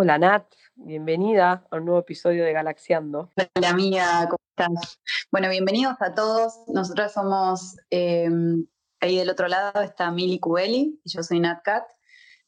Hola 0.00 0.16
Nat, 0.16 0.44
bienvenida 0.76 1.66
a 1.68 1.76
un 1.76 1.86
nuevo 1.86 1.98
episodio 1.98 2.44
de 2.44 2.52
Galaxiando. 2.52 3.30
Hola 3.56 3.70
amiga, 3.70 4.28
¿cómo 4.30 4.38
estás? 4.50 5.00
Bueno, 5.32 5.50
bienvenidos 5.50 5.96
a 5.98 6.14
todos. 6.14 6.60
Nosotros 6.68 7.10
somos, 7.10 7.74
em, 7.90 8.64
ahí 9.00 9.16
del 9.16 9.28
otro 9.28 9.48
lado 9.48 9.82
está 9.82 10.12
Mili 10.12 10.38
Cubeli 10.38 11.00
y 11.02 11.10
yo 11.10 11.24
soy 11.24 11.40
Nat 11.40 11.64
Kat. 11.64 11.82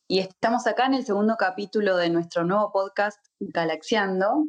Y 0.07 0.21
estamos 0.21 0.68
acá 0.68 0.86
en 0.86 0.95
el 0.95 1.05
segundo 1.05 1.35
capítulo 1.36 1.96
de 1.96 2.09
nuestro 2.11 2.45
nuevo 2.45 2.71
podcast 2.71 3.18
Galaxiando. 3.41 4.45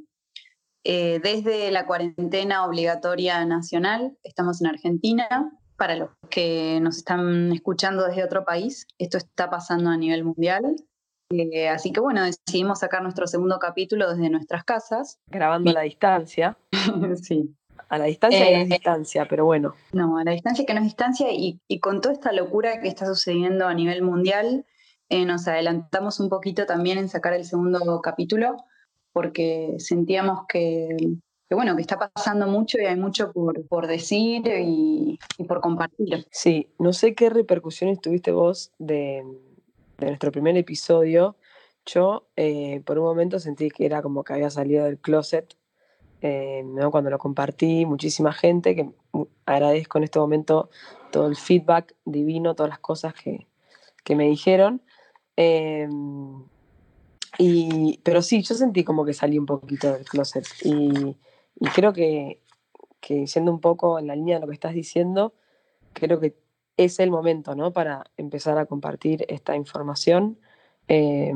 Eh, 0.84 1.20
desde 1.24 1.72
la 1.72 1.88
cuarentena 1.88 2.68
obligatoria 2.68 3.44
nacional, 3.46 4.16
estamos 4.22 4.62
en 4.62 4.68
Argentina. 4.68 5.28
Para 5.76 5.96
los 5.96 6.12
que 6.30 6.78
nos 6.80 6.98
están 6.98 7.52
escuchando 7.52 8.06
desde 8.06 8.24
otro 8.24 8.46
país, 8.46 8.86
esto 9.00 9.18
está 9.18 9.50
pasando 9.50 9.90
a 9.90 9.98
nivel 9.98 10.24
mundial. 10.24 10.76
Eh, 11.32 11.70
así 11.70 11.92
que 11.92 12.00
bueno, 12.00 12.24
decidimos 12.24 12.80
sacar 12.80 13.02
nuestro 13.02 13.28
segundo 13.28 13.58
capítulo 13.60 14.10
desde 14.10 14.30
nuestras 14.30 14.64
casas. 14.64 15.20
Grabando 15.28 15.72
a 15.72 15.74
la 15.74 15.82
distancia. 15.82 16.58
sí. 17.22 17.56
A 17.90 17.98
la 17.98 18.06
distancia 18.06 18.46
que 18.46 18.52
no 18.52 18.58
es 18.60 18.66
Eh, 18.68 18.74
distancia, 18.74 19.28
pero 19.30 19.46
bueno. 19.46 19.74
No, 19.92 20.18
a 20.18 20.24
la 20.24 20.32
distancia 20.32 20.66
que 20.66 20.74
no 20.74 20.80
es 20.80 20.86
distancia 20.86 21.32
y, 21.32 21.60
y 21.68 21.80
con 21.80 22.02
toda 22.02 22.14
esta 22.14 22.32
locura 22.32 22.82
que 22.82 22.88
está 22.88 23.06
sucediendo 23.06 23.68
a 23.68 23.74
nivel 23.74 24.02
mundial, 24.02 24.66
eh, 25.10 25.26
nos 25.26 25.48
adelantamos 25.48 26.20
un 26.20 26.30
poquito 26.30 26.66
también 26.66 26.98
en 26.98 27.10
sacar 27.10 27.34
el 27.34 27.44
segundo 27.44 28.02
capítulo 28.02 28.56
porque 29.12 29.76
sentíamos 29.78 30.46
que, 30.48 30.96
que, 31.50 31.56
bueno, 31.56 31.76
que 31.76 31.82
está 31.82 31.98
pasando 31.98 32.48
mucho 32.48 32.78
y 32.80 32.86
hay 32.86 32.96
mucho 32.96 33.34
por, 33.34 33.68
por 33.68 33.88
decir 33.88 34.48
y, 34.48 35.20
y 35.38 35.44
por 35.44 35.60
compartir. 35.60 36.26
Sí, 36.32 36.70
no 36.80 36.94
sé 36.94 37.14
qué 37.14 37.30
repercusiones 37.30 38.00
tuviste 38.00 38.32
vos 38.32 38.72
de, 38.80 39.26
de 40.02 40.08
nuestro 40.08 40.32
primer 40.32 40.58
episodio. 40.58 41.36
Yo 41.86 42.28
eh, 42.36 42.82
por 42.86 43.00
un 43.00 43.06
momento 43.06 43.40
sentí 43.40 43.70
que 43.70 43.86
era 43.86 44.02
como 44.02 44.24
que 44.24 44.34
había 44.34 44.50
salido 44.50 44.86
del 44.86 45.00
closet, 45.00 45.56
eh, 46.22 46.64
¿no? 46.66 46.92
cuando 46.92 47.10
lo 47.10 47.18
compartí, 47.18 47.86
muchísima 47.86 48.34
gente, 48.34 48.76
que 48.76 48.90
mu- 49.12 49.28
agradezco 49.46 49.98
en 49.98 50.04
este 50.04 50.20
momento 50.20 50.70
todo 51.12 51.28
el 51.28 51.36
feedback 51.36 51.96
divino, 52.06 52.56
todas 52.56 52.70
las 52.70 52.80
cosas 52.80 53.14
que, 53.14 53.48
que 54.04 54.16
me 54.16 54.28
dijeron. 54.28 54.82
Eh, 55.38 55.88
y, 57.38 58.00
pero 58.04 58.22
sí, 58.22 58.44
yo 58.44 58.56
sentí 58.56 58.84
como 58.84 59.06
que 59.06 59.14
salí 59.14 59.40
un 59.40 59.46
poquito 59.46 59.94
del 59.94 60.06
closet 60.06 60.46
y, 60.64 61.16
creo 61.74 61.94
que, 61.94 62.42
que 63.00 63.26
siendo 63.28 63.52
un 63.52 63.62
poco 63.62 63.98
en 64.00 64.08
la 64.08 64.16
línea 64.16 64.36
de 64.36 64.42
lo 64.42 64.48
que 64.48 64.54
estás 64.54 64.74
diciendo, 64.74 65.34
creo 65.94 66.20
que 66.20 66.36
es 66.84 67.00
el 67.00 67.12
momento, 67.12 67.56
¿no? 67.56 67.72
Para 67.72 68.04
empezar 68.18 68.58
a 68.58 68.66
compartir 68.66 69.26
esta 69.30 69.56
información 69.56 70.38
eh, 70.88 71.34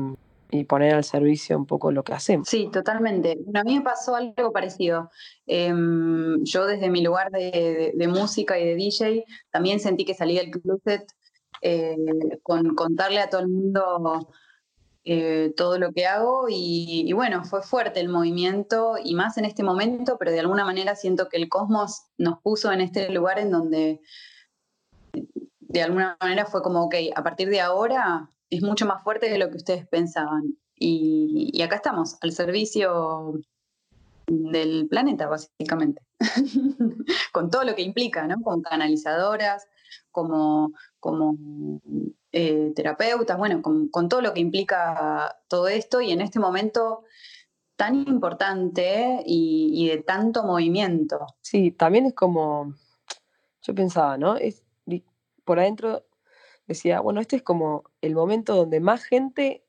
y 0.50 0.64
poner 0.64 0.94
al 0.94 1.04
servicio 1.04 1.56
un 1.56 1.66
poco 1.66 1.90
lo 1.90 2.04
que 2.04 2.12
hacemos. 2.12 2.48
Sí, 2.48 2.68
totalmente. 2.72 3.38
Bueno, 3.44 3.60
a 3.60 3.64
mí 3.64 3.76
me 3.78 3.84
pasó 3.84 4.14
algo 4.14 4.52
parecido. 4.52 5.10
Em, 5.46 6.42
yo 6.44 6.66
desde 6.66 6.88
mi 6.90 7.02
lugar 7.02 7.30
de, 7.30 7.92
música 8.08 8.58
y 8.58 8.64
de 8.64 8.74
DJ 8.74 9.24
también 9.50 9.80
sentí 9.80 10.04
que 10.04 10.14
salí 10.14 10.36
del 10.36 10.50
closet 10.50 11.04
eh, 11.62 11.96
con 12.42 12.74
contarle 12.74 13.20
a 13.20 13.30
todo 13.30 13.40
el 13.40 13.48
mundo 13.48 14.28
eh, 15.04 15.52
todo 15.56 15.78
lo 15.78 15.92
que 15.92 16.04
hago 16.06 16.46
y 16.48 17.12
bueno, 17.12 17.44
fue 17.44 17.62
fuerte 17.62 18.00
el 18.00 18.08
movimiento 18.08 18.96
y 19.02 19.14
más 19.14 19.38
en 19.38 19.44
este 19.44 19.62
momento, 19.62 20.16
pero 20.18 20.32
de 20.32 20.40
alguna 20.40 20.64
manera 20.64 20.96
siento 20.96 21.28
que 21.28 21.36
el 21.36 21.48
cosmos 21.48 22.02
nos 22.18 22.40
puso 22.40 22.72
en 22.72 22.80
este 22.80 23.10
lugar 23.10 23.38
en 23.38 23.50
donde 23.50 24.00
de 25.78 25.84
alguna 25.84 26.16
manera 26.20 26.46
fue 26.46 26.62
como, 26.62 26.84
ok, 26.84 26.94
a 27.14 27.22
partir 27.22 27.48
de 27.48 27.60
ahora 27.60 28.30
es 28.50 28.62
mucho 28.62 28.86
más 28.86 29.02
fuerte 29.02 29.28
de 29.28 29.38
lo 29.38 29.50
que 29.50 29.56
ustedes 29.56 29.86
pensaban. 29.86 30.56
Y, 30.74 31.60
acá 31.62 31.76
estamos, 31.76 32.16
al 32.20 32.32
servicio 32.32 33.40
del 34.26 34.88
planeta, 34.88 35.26
básicamente. 35.26 36.02
Con 37.32 37.50
todo 37.50 37.64
lo 37.64 37.74
que 37.74 37.82
implica, 37.82 38.26
¿no? 38.26 38.40
Como 38.42 38.62
canalizadoras, 38.62 39.66
como, 40.10 40.72
como 41.00 41.36
eh, 42.32 42.72
terapeutas, 42.74 43.38
bueno, 43.38 43.62
con, 43.62 44.08
todo 44.08 44.20
lo 44.20 44.34
que 44.34 44.40
implica 44.40 45.36
todo 45.48 45.68
esto 45.68 46.00
y 46.00 46.10
en 46.12 46.20
este 46.20 46.38
momento 46.38 47.04
tan 47.76 47.94
importante 47.94 49.22
y, 49.24 49.88
de 49.88 49.98
tanto 50.02 50.42
movimiento. 50.42 51.26
Sí, 51.42 51.70
también 51.70 52.06
es 52.06 52.14
como, 52.14 52.74
yo 53.62 53.74
pensaba, 53.74 54.16
¿no? 54.16 54.36
Por 55.46 55.58
adentro 55.60 56.04
decía, 56.66 57.00
bueno, 57.00 57.20
este 57.22 57.36
es 57.36 57.42
como 57.42 57.84
el 58.02 58.14
momento 58.14 58.54
donde 58.54 58.80
más 58.80 59.04
gente 59.04 59.64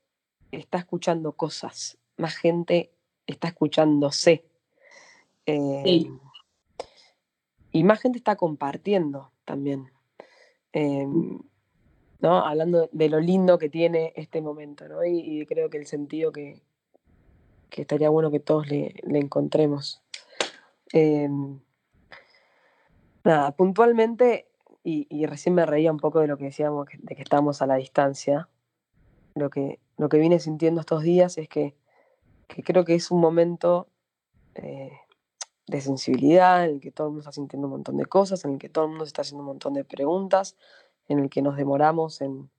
está 0.52 0.76
escuchando 0.78 1.32
cosas, 1.32 1.96
más 2.18 2.36
gente 2.36 2.92
está 3.26 3.48
escuchándose. 3.48 4.44
eh, 5.46 5.82
Sí. 5.84 6.12
y 7.72 7.84
más 7.84 8.00
gente 8.00 8.18
está 8.18 8.36
compartiendo 8.36 9.30
también. 9.46 9.90
eh, 10.74 11.06
¿no? 12.20 12.44
Hablando 12.44 12.88
de 12.92 13.08
lo 13.08 13.20
lindo 13.20 13.58
que 13.58 13.68
tiene 13.70 14.12
este 14.16 14.42
momento, 14.42 14.88
¿no? 14.88 15.04
Y, 15.04 15.20
y 15.40 15.46
creo 15.46 15.70
que 15.70 15.78
el 15.78 15.86
sentido 15.86 16.32
que, 16.32 16.60
que 17.70 17.82
estaría 17.82 18.10
bueno 18.10 18.30
que 18.30 18.40
todos 18.40 18.68
le, 18.68 18.94
le 19.04 19.18
encontremos. 19.20 20.02
Eh, 20.92 21.28
nada, 23.24 23.52
puntualmente, 23.52 24.48
y, 24.84 25.26
recién 25.26 25.54
me 25.54 25.66
reía 25.66 25.92
un 25.92 25.98
poco 25.98 26.20
de 26.20 26.28
lo 26.28 26.38
que 26.38 26.44
decíamos, 26.44 26.86
de 26.98 27.14
que 27.14 27.22
estamos 27.22 27.60
a 27.60 27.66
la 27.66 27.76
distancia, 27.76 28.48
lo 29.34 29.50
que, 29.50 29.80
lo 29.96 30.08
que 30.08 30.18
vine 30.18 30.38
sintiendo 30.40 30.80
estos 30.80 31.02
días 31.02 31.36
es 31.38 31.48
que, 31.48 31.76
que 32.46 32.62
creo 32.62 32.84
que 32.84 32.94
es 32.94 33.10
un 33.10 33.20
momento 33.20 33.88
eh, 34.54 34.92
de 35.66 35.80
sensibilidad, 35.80 36.64
en 36.64 36.76
el 36.76 36.80
que 36.80 36.90
todo 36.90 37.08
el 37.08 37.10
mundo 37.12 37.20
está 37.20 37.32
sintiendo 37.32 37.66
un 37.66 37.72
montón 37.72 37.96
de 37.98 38.06
cosas, 38.06 38.44
en 38.44 38.52
el 38.52 38.58
que 38.58 38.68
todo 38.68 38.84
el 38.84 38.90
mundo 38.90 39.04
se 39.04 39.10
está 39.10 39.22
haciendo 39.22 39.42
un 39.42 39.48
montón 39.48 39.74
de 39.74 39.84
preguntas, 39.84 40.56
en 41.06 41.18
el 41.18 41.28
que 41.28 41.42
nos 41.42 41.56
demoramos 41.56 42.22
en, 42.22 42.50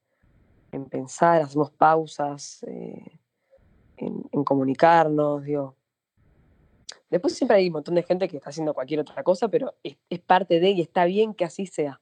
en 0.72 0.86
pensar, 0.86 1.41
hacemos 1.41 1.72
pausas, 1.72 2.63
eh, 2.68 3.19
en, 3.97 4.24
en 4.31 4.44
comunicarnos, 4.44 5.44
digo. 5.44 5.75
Después 7.09 7.36
siempre 7.36 7.57
hay 7.57 7.68
un 7.68 7.74
montón 7.74 7.96
de 7.96 8.03
gente 8.03 8.28
que 8.28 8.38
está 8.38 8.51
haciendo 8.51 8.75
cualquier 8.75 9.00
otra 9.00 9.24
cosa, 9.24 9.47
pero 9.47 9.74
es, 9.81 9.97
es 10.12 10.19
parte 10.19 10.59
de 10.59 10.69
y 10.69 10.81
está 10.81 11.06
bien 11.06 11.34
que 11.34 11.44
así 11.44 11.66
sea. 11.66 12.00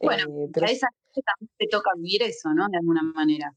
Bueno, 0.00 0.24
Eh, 0.28 0.50
pero 0.52 0.66
a 0.66 0.70
esa 0.70 0.88
gente 1.04 1.22
también 1.22 1.50
te 1.58 1.66
toca 1.68 1.90
vivir 1.96 2.22
eso, 2.22 2.50
¿no? 2.54 2.68
De 2.68 2.78
alguna 2.78 3.02
manera. 3.02 3.54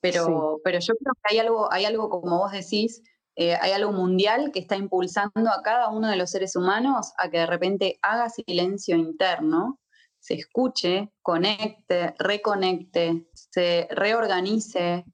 Pero, 0.00 0.60
pero 0.62 0.78
yo 0.80 0.94
creo 0.96 1.14
que 1.14 1.34
hay 1.34 1.38
algo, 1.38 1.72
hay 1.72 1.84
algo, 1.86 2.10
como 2.10 2.38
vos 2.38 2.52
decís, 2.52 3.02
eh, 3.36 3.54
hay 3.54 3.72
algo 3.72 3.92
mundial 3.92 4.50
que 4.52 4.60
está 4.60 4.76
impulsando 4.76 5.50
a 5.50 5.62
cada 5.62 5.88
uno 5.90 6.08
de 6.08 6.16
los 6.16 6.30
seres 6.30 6.54
humanos 6.56 7.12
a 7.18 7.30
que 7.30 7.38
de 7.38 7.46
repente 7.46 7.98
haga 8.02 8.28
silencio 8.28 8.96
interno, 8.96 9.80
se 10.20 10.34
escuche, 10.34 11.10
conecte, 11.22 12.14
reconecte, 12.18 13.26
se 13.34 13.88
reorganice, 13.90 15.04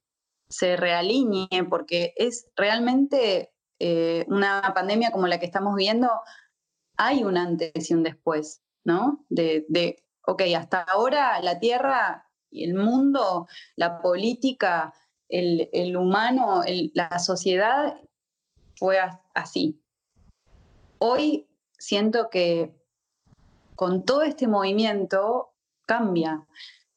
se 0.49 0.75
realinee, 0.75 1.63
porque 1.69 2.13
es 2.15 2.47
realmente 2.55 3.51
eh, 3.79 4.25
una 4.27 4.71
pandemia 4.75 5.11
como 5.11 5.27
la 5.27 5.39
que 5.39 5.45
estamos 5.45 5.75
viendo, 5.75 6.09
hay 6.97 7.23
un 7.23 7.37
antes 7.37 7.89
y 7.89 7.93
un 7.93 8.03
después, 8.03 8.61
¿no? 8.83 9.25
De, 9.29 9.65
de 9.69 10.03
ok, 10.25 10.41
hasta 10.57 10.81
ahora 10.81 11.41
la 11.41 11.59
Tierra 11.59 12.27
y 12.49 12.63
el 12.65 12.73
mundo, 12.75 13.47
la 13.75 14.01
política, 14.01 14.93
el, 15.29 15.69
el 15.71 15.95
humano, 15.95 16.61
la 16.93 17.19
sociedad 17.19 17.99
fue 18.75 18.99
as- 18.99 19.19
así. 19.33 19.81
Hoy 20.99 21.47
siento 21.77 22.29
que 22.29 22.75
con 23.75 24.03
todo 24.05 24.21
este 24.23 24.47
movimiento 24.47 25.53
cambia. 25.87 26.45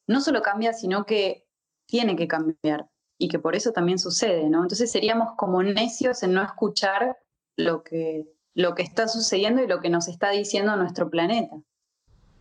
No 0.06 0.20
solo 0.20 0.42
cambia, 0.42 0.72
sino 0.72 1.06
que 1.06 1.48
tiene 1.86 2.16
que 2.16 2.28
cambiar 2.28 2.90
y 3.16 3.28
que 3.28 3.38
por 3.38 3.54
eso 3.54 3.72
también 3.72 3.98
sucede, 3.98 4.50
¿no? 4.50 4.62
Entonces 4.62 4.90
seríamos 4.90 5.34
como 5.36 5.62
necios 5.62 6.22
en 6.22 6.34
no 6.34 6.42
escuchar 6.42 7.16
lo 7.56 7.82
que, 7.82 8.26
lo 8.54 8.74
que 8.74 8.82
está 8.82 9.08
sucediendo 9.08 9.62
y 9.62 9.66
lo 9.68 9.80
que 9.80 9.88
nos 9.88 10.08
está 10.08 10.30
diciendo 10.30 10.76
nuestro 10.76 11.08
planeta 11.08 11.56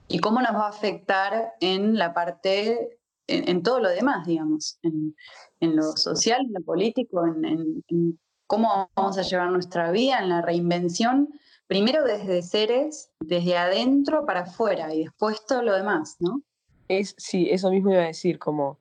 y 0.07 0.19
cómo 0.19 0.41
nos 0.41 0.53
va 0.53 0.65
a 0.65 0.69
afectar 0.69 1.53
en 1.59 1.97
la 1.97 2.13
parte, 2.13 2.99
en, 3.27 3.49
en 3.49 3.63
todo 3.63 3.79
lo 3.79 3.89
demás, 3.89 4.25
digamos, 4.27 4.77
en, 4.83 5.15
en 5.59 5.75
lo 5.75 5.83
social, 5.97 6.41
en 6.45 6.53
lo 6.53 6.61
político, 6.61 7.25
en, 7.25 7.45
en- 7.45 7.83
en 7.87 8.19
cómo 8.47 8.89
vamos 8.95 9.17
a 9.17 9.21
llevar 9.23 9.49
nuestra 9.51 9.91
vida, 9.91 10.19
en 10.19 10.29
la 10.29 10.41
reinvención, 10.41 11.29
primero 11.67 12.03
desde 12.03 12.41
seres, 12.43 13.09
desde 13.21 13.57
adentro 13.57 14.25
para 14.25 14.41
afuera 14.41 14.93
y 14.93 15.03
después 15.05 15.45
todo 15.45 15.63
lo 15.63 15.73
demás, 15.75 16.17
¿no? 16.19 16.41
es, 16.87 17.15
sí, 17.17 17.49
eso 17.49 17.71
mismo 17.71 17.91
iba 17.91 18.01
a 18.03 18.07
decir, 18.07 18.37
como 18.37 18.77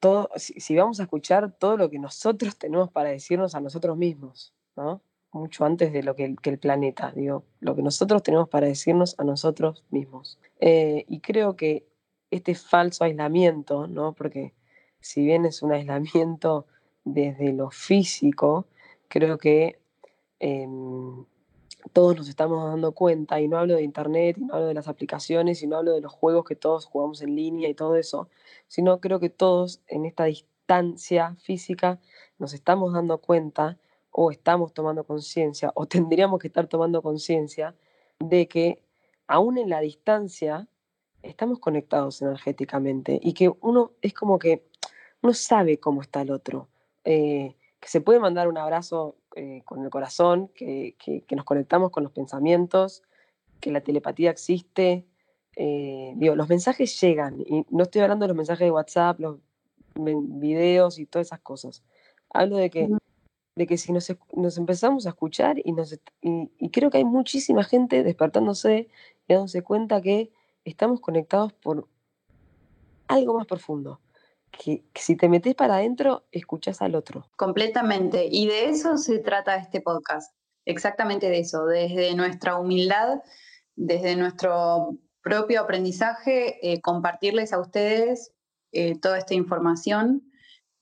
todo, 0.00 0.30
si, 0.36 0.60
si 0.60 0.76
vamos 0.76 1.00
a 1.00 1.02
escuchar 1.02 1.52
todo 1.58 1.76
lo 1.76 1.90
que 1.90 1.98
nosotros 1.98 2.56
tenemos 2.56 2.90
para 2.90 3.10
decirnos 3.10 3.54
a 3.54 3.60
nosotros 3.60 3.96
mismos, 3.96 4.54
¿no? 4.76 5.02
Mucho 5.36 5.66
antes 5.66 5.92
de 5.92 6.02
lo 6.02 6.16
que 6.16 6.34
el, 6.42 6.58
planeta, 6.58 7.12
digo, 7.14 7.44
lo 7.60 7.76
que 7.76 7.82
nosotros 7.82 8.22
tenemos 8.22 8.48
para 8.48 8.68
decirnos 8.68 9.14
a 9.18 9.24
nosotros 9.24 9.84
mismos. 9.90 10.38
Eh, 10.60 11.04
y 11.08 11.20
creo 11.20 11.56
que 11.56 11.86
este 12.30 12.54
falso 12.54 13.04
aislamiento, 13.04 13.86
¿no? 13.86 14.14
Porque 14.14 14.54
si 14.98 15.26
bien 15.26 15.44
es 15.44 15.62
un 15.62 15.72
aislamiento 15.78 16.66
desde 17.04 17.52
lo 17.52 17.70
físico, 17.70 18.66
creo 19.08 19.36
que 19.36 19.78
em, 20.40 21.26
todos 21.92 22.16
nos 22.16 22.28
estamos 22.30 22.64
dando 22.64 22.92
cuenta, 22.92 23.38
y 23.38 23.46
no 23.46 23.58
hablo 23.58 23.74
de 23.74 23.82
internet, 23.82 24.38
y 24.38 24.44
no 24.44 24.54
hablo 24.54 24.68
de 24.68 24.74
las 24.74 24.88
aplicaciones, 24.88 25.62
y 25.62 25.66
no 25.66 25.76
hablo 25.76 25.92
de 25.92 26.00
los 26.00 26.12
juegos 26.12 26.46
que 26.46 26.56
todos 26.56 26.86
jugamos 26.86 27.20
en 27.20 27.36
línea 27.36 27.68
y 27.68 27.74
todo 27.74 27.96
eso, 27.96 28.30
sino 28.68 29.00
creo 29.00 29.20
que 29.20 29.28
todos 29.28 29.82
en 29.86 30.06
esta 30.06 30.24
distancia 30.24 31.36
física 31.42 32.00
nos 32.38 32.54
estamos 32.54 32.94
dando 32.94 33.18
cuenta 33.18 33.78
o 34.18 34.30
estamos 34.30 34.72
tomando 34.72 35.04
conciencia 35.04 35.70
o 35.74 35.84
tendríamos 35.84 36.40
que 36.40 36.46
estar 36.46 36.66
tomando 36.68 37.02
conciencia 37.02 37.74
de 38.18 38.48
que 38.48 38.82
aún 39.26 39.58
en 39.58 39.68
la 39.68 39.80
distancia 39.80 40.66
estamos 41.22 41.58
conectados 41.58 42.22
energéticamente 42.22 43.20
y 43.22 43.34
que 43.34 43.52
uno 43.60 43.92
es 44.00 44.14
como 44.14 44.38
que 44.38 44.64
uno 45.20 45.34
sabe 45.34 45.78
cómo 45.78 46.00
está 46.00 46.22
el 46.22 46.30
otro, 46.30 46.68
eh, 47.04 47.56
que 47.78 47.88
se 47.88 48.00
puede 48.00 48.18
mandar 48.18 48.48
un 48.48 48.56
abrazo 48.56 49.16
eh, 49.34 49.60
con 49.66 49.84
el 49.84 49.90
corazón, 49.90 50.48
que, 50.54 50.96
nos 51.32 51.44
conectamos 51.44 51.90
con 51.90 52.02
los 52.02 52.12
pensamientos, 52.12 53.02
que 53.60 53.70
la 53.70 53.82
telepatía 53.82 54.30
existe. 54.30 55.04
Eh, 55.56 56.14
digo, 56.16 56.36
los 56.36 56.48
mensajes 56.48 56.98
llegan, 57.02 57.38
y 57.40 57.66
no 57.68 57.82
estoy 57.82 58.00
hablando 58.00 58.24
de 58.24 58.28
los 58.28 58.36
mensajes 58.36 58.66
de 58.66 58.70
WhatsApp, 58.70 59.20
los 59.20 59.38
videos 59.94 60.98
y 60.98 61.04
todas 61.04 61.28
esas 61.28 61.40
cosas. 61.40 61.82
Hablo 62.30 62.56
de 62.56 62.70
que, 62.70 62.88
de 63.56 63.66
que 63.66 63.78
si 63.78 63.92
nos, 63.92 64.08
empezamos 64.58 65.06
a 65.06 65.10
escuchar 65.10 65.56
y, 65.64 65.72
nos, 65.72 65.98
y, 66.20 66.70
creo 66.70 66.90
que 66.90 66.98
hay 66.98 67.04
muchísima 67.04 67.64
gente 67.64 68.04
despertándose 68.04 68.88
y 69.26 69.32
dándose 69.32 69.62
cuenta 69.62 70.00
que 70.02 70.30
estamos 70.64 71.00
conectados 71.00 71.52
por 71.54 71.88
algo 73.08 73.34
más 73.34 73.46
profundo 73.46 74.00
que, 74.56 74.84
si 74.94 75.16
te 75.16 75.28
metes 75.28 75.54
para 75.54 75.76
adentro, 75.76 76.24
escuchas 76.32 76.82
al 76.82 76.94
otro. 76.94 77.28
Completamente. 77.36 78.28
Y 78.30 78.46
de 78.46 78.66
eso 78.66 78.96
se 78.98 79.18
trata 79.18 79.56
este 79.56 79.80
podcast. 79.80 80.34
Exactamente 80.64 81.28
de 81.28 81.40
eso. 81.40 81.66
Desde 81.66 82.14
nuestra 82.14 82.58
humildad, 82.58 83.20
desde 83.74 84.16
nuestro 84.16 84.98
propio 85.22 85.60
aprendizaje, 85.60 86.58
eh, 86.62 86.80
compartirles 86.80 87.52
a 87.52 87.60
ustedes 87.60 88.32
eh, 88.72 88.98
toda 88.98 89.18
esta 89.18 89.34
información. 89.34 90.30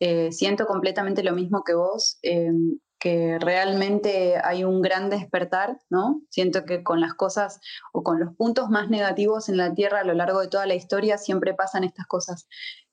Eh, 0.01 0.33
siento 0.33 0.67
completamente 0.67 1.23
lo 1.23 1.33
mismo 1.33 1.63
que 1.65 1.75
vos, 1.75 2.19
em, 2.23 2.79
que 2.99 3.39
realmente 3.39 4.41
hay 4.43 4.65
un 4.65 4.81
gran 4.81 5.11
despertar, 5.11 5.79
¿no? 5.91 6.23
Siento 6.31 6.65
que 6.65 6.83
con 6.83 7.01
las 7.01 7.15
cosas 7.15 7.61
o 7.93 8.03
con 8.03 8.19
los 8.19 8.35
puntos 8.35 8.71
más 8.71 8.89
negativos 8.89 9.49
en 9.49 9.59
la 9.59 9.75
Tierra 9.75 10.01
a 10.01 10.05
lo 10.05 10.15
largo 10.15 10.41
de 10.41 10.49
toda 10.49 10.67
la 10.67 10.75
historia 10.75 11.19
siempre 11.19 11.53
pasan 11.55 11.85
estas 11.85 12.07
cosas. 12.07 12.49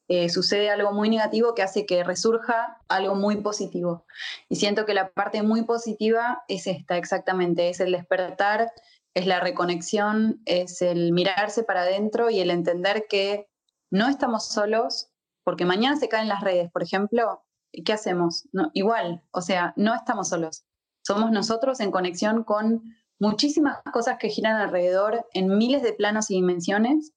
Eh, 0.09 0.27
sucede 0.27 0.69
algo 0.69 0.91
muy 0.91 1.09
negativo 1.09 1.55
que 1.55 1.61
hace 1.61 1.85
que 1.85 2.03
resurja 2.03 2.77
algo 2.89 3.15
muy 3.15 3.37
positivo. 3.37 4.05
Y 4.49 4.57
siento 4.57 4.85
que 4.85 4.93
la 4.93 5.11
parte 5.11 5.41
muy 5.43 5.63
positiva 5.63 6.43
es 6.49 6.67
esta, 6.67 6.97
exactamente, 6.97 7.69
es 7.69 7.79
el 7.79 7.93
despertar, 7.93 8.73
es 9.13 9.25
la 9.25 9.39
reconexión, 9.39 10.41
es 10.43 10.81
el 10.81 11.13
mirarse 11.13 11.63
para 11.63 11.83
adentro 11.83 12.29
y 12.29 12.41
el 12.41 12.51
entender 12.51 13.05
que 13.09 13.47
no 13.89 14.09
estamos 14.09 14.47
solos, 14.47 15.10
porque 15.51 15.65
mañana 15.65 15.97
se 15.97 16.07
caen 16.07 16.29
las 16.29 16.39
redes, 16.39 16.71
por 16.71 16.81
ejemplo, 16.81 17.43
¿qué 17.83 17.91
hacemos? 17.91 18.47
Igual, 18.71 19.21
o 19.31 19.41
sea, 19.41 19.73
no 19.75 19.93
estamos 19.93 20.29
solos. 20.29 20.63
Somos 21.05 21.29
nosotros 21.29 21.81
en 21.81 21.91
conexión 21.91 22.45
con 22.45 22.83
muchísimas 23.19 23.81
cosas 23.91 24.17
que 24.17 24.29
giran 24.29 24.55
alrededor 24.55 25.27
en 25.33 25.57
miles 25.57 25.83
de 25.83 25.91
planos 25.91 26.31
y 26.31 26.35
dimensiones 26.35 27.11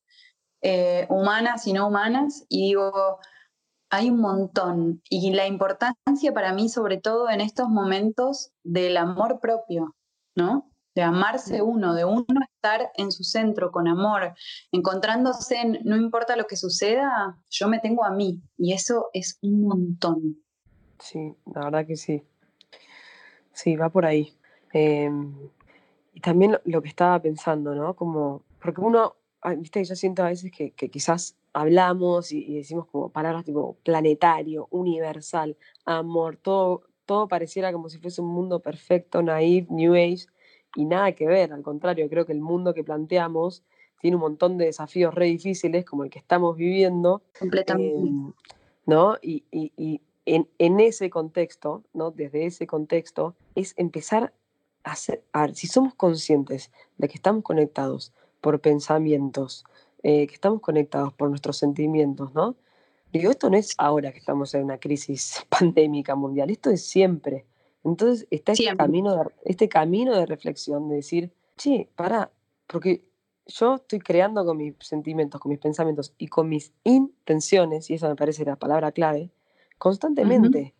eh, 0.62 1.06
humanas 1.10 1.68
y 1.68 1.74
no 1.74 1.86
humanas, 1.86 2.44
y 2.48 2.70
digo, 2.70 3.20
hay 3.88 4.10
un 4.10 4.18
montón. 4.18 5.00
Y 5.08 5.32
la 5.32 5.46
importancia 5.46 6.34
para 6.34 6.52
mí, 6.52 6.68
sobre 6.68 6.96
todo 6.96 7.30
en 7.30 7.40
estos 7.40 7.68
momentos, 7.68 8.50
del 8.64 8.96
amor 8.96 9.38
propio, 9.38 9.94
¿no? 10.34 10.72
De 10.94 11.02
amarse 11.02 11.60
uno, 11.60 11.94
de 11.94 12.04
uno 12.04 12.24
estar 12.54 12.90
en 12.96 13.10
su 13.10 13.24
centro 13.24 13.72
con 13.72 13.88
amor, 13.88 14.34
encontrándose 14.70 15.60
en, 15.60 15.80
no 15.84 15.96
importa 15.96 16.36
lo 16.36 16.46
que 16.46 16.56
suceda, 16.56 17.36
yo 17.50 17.68
me 17.68 17.80
tengo 17.80 18.04
a 18.04 18.10
mí. 18.10 18.40
Y 18.56 18.72
eso 18.72 19.10
es 19.12 19.38
un 19.42 19.62
montón. 19.62 20.36
Sí, 20.98 21.34
la 21.52 21.64
verdad 21.64 21.86
que 21.86 21.96
sí. 21.96 22.22
Sí, 23.52 23.76
va 23.76 23.90
por 23.90 24.06
ahí. 24.06 24.34
Em, 24.72 25.34
y 26.12 26.20
también 26.20 26.58
lo, 26.64 26.82
que 26.82 26.88
estaba 26.88 27.20
pensando, 27.20 27.74
¿no? 27.74 27.94
Como, 27.94 28.42
porque 28.60 28.80
uno 28.80 29.16
viste, 29.56 29.84
yo 29.84 29.94
siento 29.94 30.22
a 30.22 30.28
veces 30.28 30.50
que, 30.50 30.72
quizás 30.72 31.36
hablamos 31.52 32.32
y, 32.32 32.56
decimos 32.56 32.86
como 32.86 33.10
palabras 33.10 33.44
tipo 33.44 33.76
planetario, 33.82 34.68
universal, 34.70 35.56
amor, 35.84 36.36
todo, 36.36 36.84
todo 37.04 37.28
pareciera 37.28 37.72
como 37.72 37.88
si 37.88 37.98
fuese 37.98 38.22
un 38.22 38.28
mundo 38.28 38.60
perfecto, 38.60 39.22
naive, 39.22 39.66
New 39.70 39.94
Age, 39.94 40.26
y 40.74 40.84
nada 40.84 41.12
que 41.12 41.26
ver, 41.26 41.52
al 41.52 41.62
contrario, 41.62 42.08
creo 42.08 42.26
que 42.26 42.32
el 42.32 42.40
mundo 42.40 42.74
que 42.74 42.84
planteamos 42.84 43.62
tiene 44.00 44.16
un 44.16 44.22
montón 44.22 44.58
de 44.58 44.66
desafíos 44.66 45.14
re 45.14 45.26
difíciles 45.26 45.84
como 45.84 46.04
el 46.04 46.10
que 46.10 46.18
estamos 46.18 46.56
viviendo. 46.56 47.22
Completamente. 47.38 48.06
Em, 48.06 48.32
¿No? 48.86 49.16
Y, 49.22 49.44
en, 50.26 50.48
en, 50.58 50.80
ese 50.80 51.08
contexto, 51.08 51.84
¿no? 51.94 52.10
Desde 52.10 52.44
ese 52.44 52.66
contexto, 52.66 53.34
es 53.54 53.72
empezar 53.78 54.34
a, 54.82 54.92
hacer, 54.92 55.22
a 55.32 55.46
ver, 55.46 55.54
si 55.54 55.66
somos 55.66 55.94
conscientes 55.94 56.70
de 56.98 57.08
que 57.08 57.14
estamos 57.14 57.42
conectados 57.42 58.12
por 58.42 58.60
pensamientos, 58.60 59.64
eh, 60.02 60.26
que 60.26 60.34
estamos 60.34 60.60
conectados 60.60 61.14
por 61.14 61.30
nuestros 61.30 61.56
sentimientos, 61.56 62.34
¿no? 62.34 62.56
Digo, 63.10 63.30
esto 63.30 63.48
no 63.48 63.56
es 63.56 63.74
ahora 63.78 64.12
que 64.12 64.18
estamos 64.18 64.52
en 64.54 64.64
una 64.64 64.76
crisis 64.76 65.46
pandémica 65.48 66.14
mundial, 66.14 66.50
esto 66.50 66.68
es 66.68 66.84
siempre. 66.84 67.46
Entonces 67.84 68.26
está 68.30 68.52
este 68.52 68.76
camino, 68.76 69.16
de, 69.16 69.30
este 69.44 69.68
camino 69.68 70.16
de 70.16 70.26
reflexión, 70.26 70.88
de 70.88 70.96
decir, 70.96 71.32
sí, 71.56 71.88
para, 71.94 72.32
porque 72.66 73.04
yo 73.46 73.74
estoy 73.76 73.98
creando 73.98 74.44
con 74.44 74.56
mis 74.56 74.74
sentimientos, 74.80 75.40
con 75.40 75.50
mis 75.50 75.58
pensamientos 75.58 76.14
y 76.16 76.28
con 76.28 76.48
mis 76.48 76.72
intenciones, 76.82 77.90
y 77.90 77.94
esa 77.94 78.08
me 78.08 78.16
parece 78.16 78.44
la 78.44 78.56
palabra 78.56 78.92
clave, 78.92 79.30
constantemente, 79.78 80.74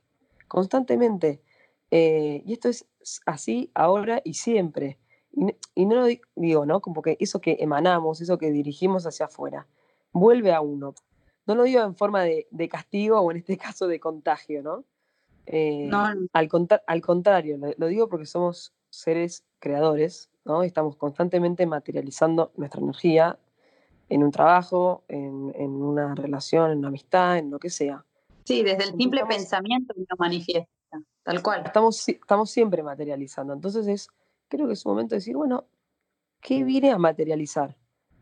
constantemente. 0.49 1.43
Eh, 1.91 2.43
y 2.47 2.53
esto 2.55 2.69
es 2.69 2.87
así 3.27 3.71
ahora 3.75 4.21
y 4.25 4.35
siempre. 4.35 4.99
Y, 5.75 5.87
no 5.87 5.97
lo 5.97 6.07
digo, 6.37 6.65
¿no? 6.65 6.81
Como 6.81 7.03
que 7.03 7.17
eso 7.21 7.41
que 7.41 7.57
emanamos, 7.61 8.21
eso 8.21 8.39
que 8.39 8.51
dirigimos 8.51 9.07
hacia 9.07 9.27
afuera, 9.27 9.67
vuelve 10.13 10.53
a 10.53 10.61
uno. 10.61 10.95
No 11.47 11.55
lo 11.55 11.65
digo 11.65 11.83
en 11.83 11.97
forma 11.97 12.23
de, 12.23 12.69
castigo 12.71 13.21
o 13.21 13.31
en 13.31 13.39
este 13.39 13.59
caso 13.59 13.87
de 13.89 14.01
contagio, 14.01 14.63
¿no? 14.63 14.85
Eh, 15.47 15.91
al, 15.93 16.29
al, 16.87 17.01
contrario, 17.03 17.59
lo, 17.77 17.87
digo 17.87 18.09
porque 18.09 18.27
somos 18.27 18.73
seres 18.91 19.45
creadores, 19.59 20.31
¿no? 20.45 20.63
Estamos 20.63 20.97
constantemente 20.97 21.67
materializando 21.67 22.53
nuestra 22.57 22.81
energía 22.81 23.39
en 24.09 24.23
un 24.23 24.31
trabajo, 24.31 25.05
en, 25.09 25.71
una 25.71 26.15
relación, 26.15 26.71
en 26.71 26.79
una 26.79 26.89
amistad, 26.89 27.39
en 27.39 27.51
lo 27.51 27.59
que 27.59 27.71
sea. 27.71 28.05
Sí, 28.45 28.63
desde 28.63 28.85
el 28.85 28.97
simple 28.97 29.25
pensamiento 29.27 29.95
lo 29.97 30.17
manifiesta, 30.19 30.71
tal 31.23 31.43
cual. 31.43 31.63
Estamos, 31.65 32.09
estamos 32.09 32.51
siempre 32.51 32.83
materializando. 32.83 33.53
Entonces 33.53 33.87
es 33.87 34.09
creo 34.49 34.67
que 34.67 34.75
es 34.75 34.85
un 34.87 34.93
momento 34.93 35.15
de 35.15 35.19
decir, 35.19 35.37
bueno, 35.37 35.65
¿qué 36.41 36.65
vine 36.65 36.91
a 36.91 36.99
materializar? 36.99 37.77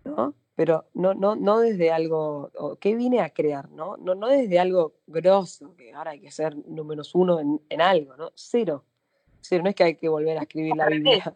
¿No? 0.05 0.35
Pero 0.63 0.85
no, 0.95 1.13
no, 1.13 1.35
no 1.35 1.59
desde 1.59 1.91
algo, 1.91 2.53
¿qué 2.79 2.95
vine 2.95 3.21
a 3.21 3.31
crear? 3.31 3.69
¿no? 3.71 3.97
No, 3.97 4.15
no 4.15 4.29
desde 4.29 4.61
algo 4.61 4.95
grosso, 5.09 5.75
que 5.75 5.93
ahora 5.93 6.13
hay 6.13 6.21
que 6.21 6.31
ser 6.31 6.57
número 6.69 7.03
uno 7.15 7.41
en, 7.69 7.81
algo, 7.81 8.17
¿no? 8.17 8.31
Cero. 8.37 8.85
Cero, 9.41 9.65
no 9.65 9.71
es 9.71 9.75
que 9.75 9.83
hay 9.83 9.97
que 9.97 10.09
volver 10.09 10.39
a 10.39 10.43
escribir 10.43 10.77
la 10.77 10.87
Biblia. 10.87 11.35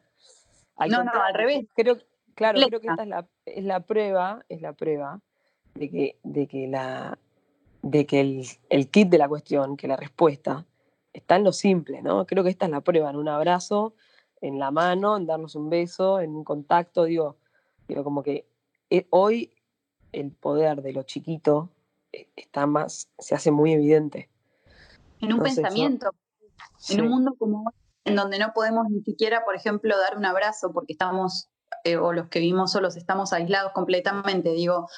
no, 0.88 1.02
no, 1.02 1.10
al 1.10 1.34
revés. 1.34 1.66
Creo, 1.74 1.96
claro, 2.36 2.60
creo 2.68 2.80
que 2.80 2.86
esta 2.86 3.02
es 3.02 3.08
la, 3.08 3.26
es 3.46 3.64
la 3.64 3.80
prueba, 3.80 4.44
es 4.48 4.62
la 4.62 4.74
prueba 4.74 5.20
de 5.74 5.90
que, 5.90 6.18
de 6.22 6.46
que, 6.46 6.68
la, 6.68 7.18
de 7.82 8.06
que 8.06 8.20
el, 8.20 8.46
el 8.70 8.88
kit 8.92 9.08
de 9.08 9.18
la 9.18 9.28
cuestión, 9.28 9.76
que 9.76 9.88
la 9.88 9.96
respuesta, 9.96 10.66
está 11.12 11.34
en 11.34 11.42
lo 11.42 11.52
simple, 11.52 12.00
¿no? 12.00 12.26
Creo 12.28 12.44
que 12.44 12.50
esta 12.50 12.66
es 12.66 12.70
la 12.70 12.80
prueba, 12.80 13.10
en 13.10 13.16
un 13.16 13.28
abrazo, 13.28 13.96
en 14.40 14.60
la 14.60 14.70
mano, 14.70 15.16
en 15.16 15.26
darnos 15.26 15.56
un 15.56 15.68
beso, 15.68 16.20
en 16.20 16.36
un 16.36 16.44
contacto, 16.44 17.02
digo, 17.02 17.38
digo 17.88 18.04
como 18.04 18.22
que 18.22 18.46
eh, 18.90 19.06
hoy 19.10 19.52
el 20.12 20.32
poder 20.32 20.82
de 20.82 20.92
lo 20.92 21.02
chiquito 21.02 21.70
eh, 22.12 22.28
está 22.36 22.66
más, 22.66 23.08
se 23.18 23.34
hace 23.34 23.50
muy 23.50 23.72
evidente. 23.72 24.30
En 25.20 25.32
un 25.32 25.40
pensamiento, 25.40 26.10
en 26.90 27.00
un 27.02 27.08
mundo 27.08 27.34
como 27.38 27.72
en 28.04 28.14
donde 28.14 28.38
no 28.38 28.52
podemos 28.54 28.88
ni 28.88 29.02
siquiera, 29.02 29.44
por 29.44 29.56
ejemplo, 29.56 29.96
dar 29.98 30.16
un 30.16 30.24
abrazo 30.24 30.72
porque 30.72 30.92
estamos, 30.92 31.48
eh, 31.84 31.96
o 31.96 32.12
los 32.12 32.28
que 32.28 32.38
vivimos 32.38 32.72
solos, 32.72 32.96
estamos 32.96 33.32
aislados 33.32 33.72
completamente, 33.72 34.50
digo, 34.50 34.88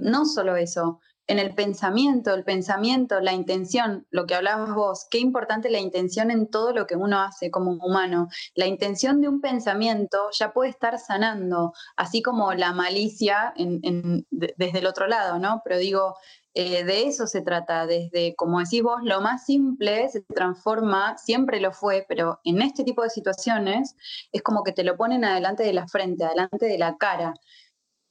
no 0.00 0.24
solo 0.26 0.54
eso, 0.56 1.00
en 1.28 1.38
el 1.38 1.54
pensamiento, 1.54 2.34
el 2.34 2.44
pensamiento, 2.44 3.20
la 3.20 3.32
intención, 3.32 4.06
lo 4.10 4.26
que 4.26 4.34
hablabas 4.34 4.74
vos, 4.74 5.06
qué 5.10 5.18
importante 5.18 5.70
la 5.70 5.80
intención 5.80 6.30
en 6.30 6.48
todo 6.48 6.72
lo 6.72 6.86
que 6.86 6.96
uno 6.96 7.20
hace 7.20 7.50
como 7.50 7.72
humano. 7.72 8.28
La 8.54 8.66
intención 8.66 9.20
de 9.20 9.28
un 9.28 9.40
pensamiento 9.40 10.18
ya 10.38 10.52
puede 10.52 10.70
estar 10.70 10.98
sanando, 10.98 11.72
así 11.96 12.22
como 12.22 12.54
la 12.54 12.72
malicia 12.72 13.54
desde 13.56 14.78
el 14.78 14.86
otro 14.86 15.08
lado, 15.08 15.38
¿no? 15.38 15.62
Pero 15.64 15.78
digo, 15.78 16.14
eh, 16.54 16.84
de 16.84 17.06
eso 17.06 17.26
se 17.26 17.42
trata, 17.42 17.86
desde, 17.86 18.34
como 18.36 18.60
decís 18.60 18.82
vos, 18.82 19.00
lo 19.02 19.20
más 19.20 19.44
simple 19.44 20.08
se 20.08 20.22
transforma, 20.22 21.18
siempre 21.18 21.60
lo 21.60 21.72
fue, 21.72 22.06
pero 22.08 22.40
en 22.44 22.62
este 22.62 22.84
tipo 22.84 23.02
de 23.02 23.10
situaciones 23.10 23.96
es 24.32 24.42
como 24.42 24.62
que 24.62 24.72
te 24.72 24.84
lo 24.84 24.96
ponen 24.96 25.24
adelante 25.24 25.64
de 25.64 25.72
la 25.72 25.88
frente, 25.88 26.24
adelante 26.24 26.66
de 26.66 26.78
la 26.78 26.96
cara. 26.96 27.34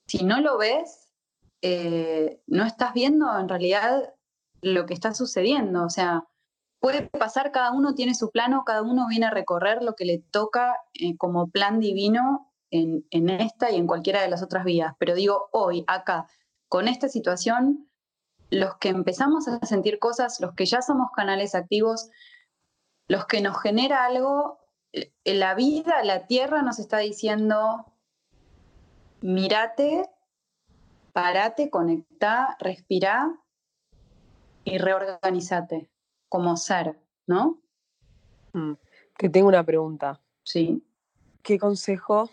Si 0.06 0.24
no 0.24 0.42
lo 0.42 0.58
ves, 0.58 1.05
eh, 1.68 2.44
no 2.46 2.64
estás 2.64 2.94
viendo 2.94 3.40
en 3.40 3.50
realidad 3.50 4.14
lo 4.62 4.86
que 4.86 4.94
está 4.94 5.16
sucediendo. 5.16 5.84
O 5.84 5.90
sea, 5.90 6.24
puede 6.80 7.08
pasar, 7.08 7.52
cada 7.52 7.72
uno 7.72 7.96
tiene 7.96 8.14
su 8.14 8.30
plano, 8.30 8.62
cada 8.64 8.84
uno 8.84 9.08
viene 9.08 9.26
a 9.26 9.32
recorrer 9.32 9.82
lo 9.82 9.96
que 9.96 10.06
le 10.06 10.20
toca 10.20 10.76
eh, 10.94 11.18
como 11.18 11.50
plan 11.50 11.80
divino 11.80 12.54
en, 12.70 13.08
en 13.10 13.32
esta 13.32 13.72
y 13.72 13.78
en 13.78 13.88
cualquiera 13.88 14.22
de 14.22 14.28
las 14.28 14.44
otras 14.44 14.64
vías. 14.64 14.94
Pero 15.00 15.16
digo, 15.16 15.50
hoy, 15.54 15.84
acá, 15.88 16.28
con 16.68 16.88
esta 16.88 17.10
situación, 17.10 17.90
los 18.52 18.78
que 18.78 18.90
empezamos 18.90 19.48
a 19.48 19.66
sentir 19.66 19.98
cosas, 19.98 20.40
los 20.40 20.54
que 20.54 20.68
ya 20.68 20.84
somos 20.84 21.10
canales 21.16 21.56
activos, 21.56 22.12
los 23.08 23.26
que 23.26 23.42
nos 23.42 23.60
genera 23.60 24.06
algo, 24.06 24.60
eh, 24.94 25.12
la 25.24 25.56
vida, 25.56 26.04
la 26.04 26.28
tierra 26.28 26.62
nos 26.62 26.78
está 26.78 27.00
diciendo, 27.00 27.92
mírate, 29.22 30.12
parate, 31.16 31.70
conectá, 31.70 32.58
respirá 32.60 33.34
y 34.66 34.78
reorganízate 34.78 35.90
como 36.28 36.58
ser, 36.58 37.00
¿no? 37.26 37.62
Mm, 38.52 38.74
te 39.18 39.30
tengo 39.30 39.48
una 39.48 39.64
pregunta. 39.64 40.20
Sí. 40.44 40.84
¿Qué 41.42 41.58
consejo 41.58 42.30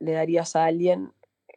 le 0.00 0.14
darías 0.14 0.56
a 0.56 0.64
alguien 0.64 1.12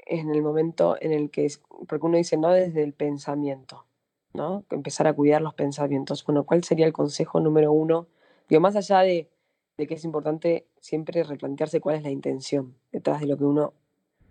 en 0.06 0.30
el 0.30 0.44
momento 0.44 0.98
en 1.02 1.14
el 1.14 1.32
que, 1.32 1.52
porque 1.88 2.06
uno 2.06 2.18
dice, 2.18 2.38
no 2.38 2.50
desde 2.50 2.84
el 2.84 2.94
pensamiento, 2.94 3.88
¿no? 4.34 4.64
Empezar 4.70 5.08
a 5.08 5.14
cuidar 5.14 5.42
los 5.42 5.56
pensamientos. 5.56 6.24
Bueno, 6.26 6.44
¿cuál 6.44 6.64
sería 6.64 6.86
el 6.86 6.94
consejo 6.94 7.40
número 7.40 7.72
uno? 7.72 8.06
Digo, 8.50 8.62
más 8.62 8.76
allá 8.76 9.00
de, 9.00 9.32
que 9.78 9.96
es 9.96 10.06
importante 10.06 10.68
siempre 10.80 11.24
replantearse 11.24 11.82
cuál 11.82 11.96
es 11.96 12.04
la 12.04 12.12
intención 12.12 12.76
detrás 12.92 13.20
de 13.20 13.26
lo 13.26 13.36
que 13.36 13.46
uno, 13.46 13.74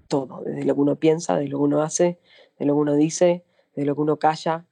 todo, 0.08 0.42
desde 0.44 0.64
lo 0.64 0.74
que 0.74 0.80
uno 0.80 0.96
piensa, 0.96 1.36
de 1.36 1.48
lo 1.48 1.58
que 1.58 1.64
uno 1.64 1.82
hace, 1.82 2.18
de 2.58 2.66
lo 2.66 2.74
que 2.74 2.80
uno 2.80 2.94
dice, 2.94 3.44
de 3.74 3.84
lo 3.84 3.94
que 3.94 4.00
uno 4.00 4.18
calla, 4.18 4.64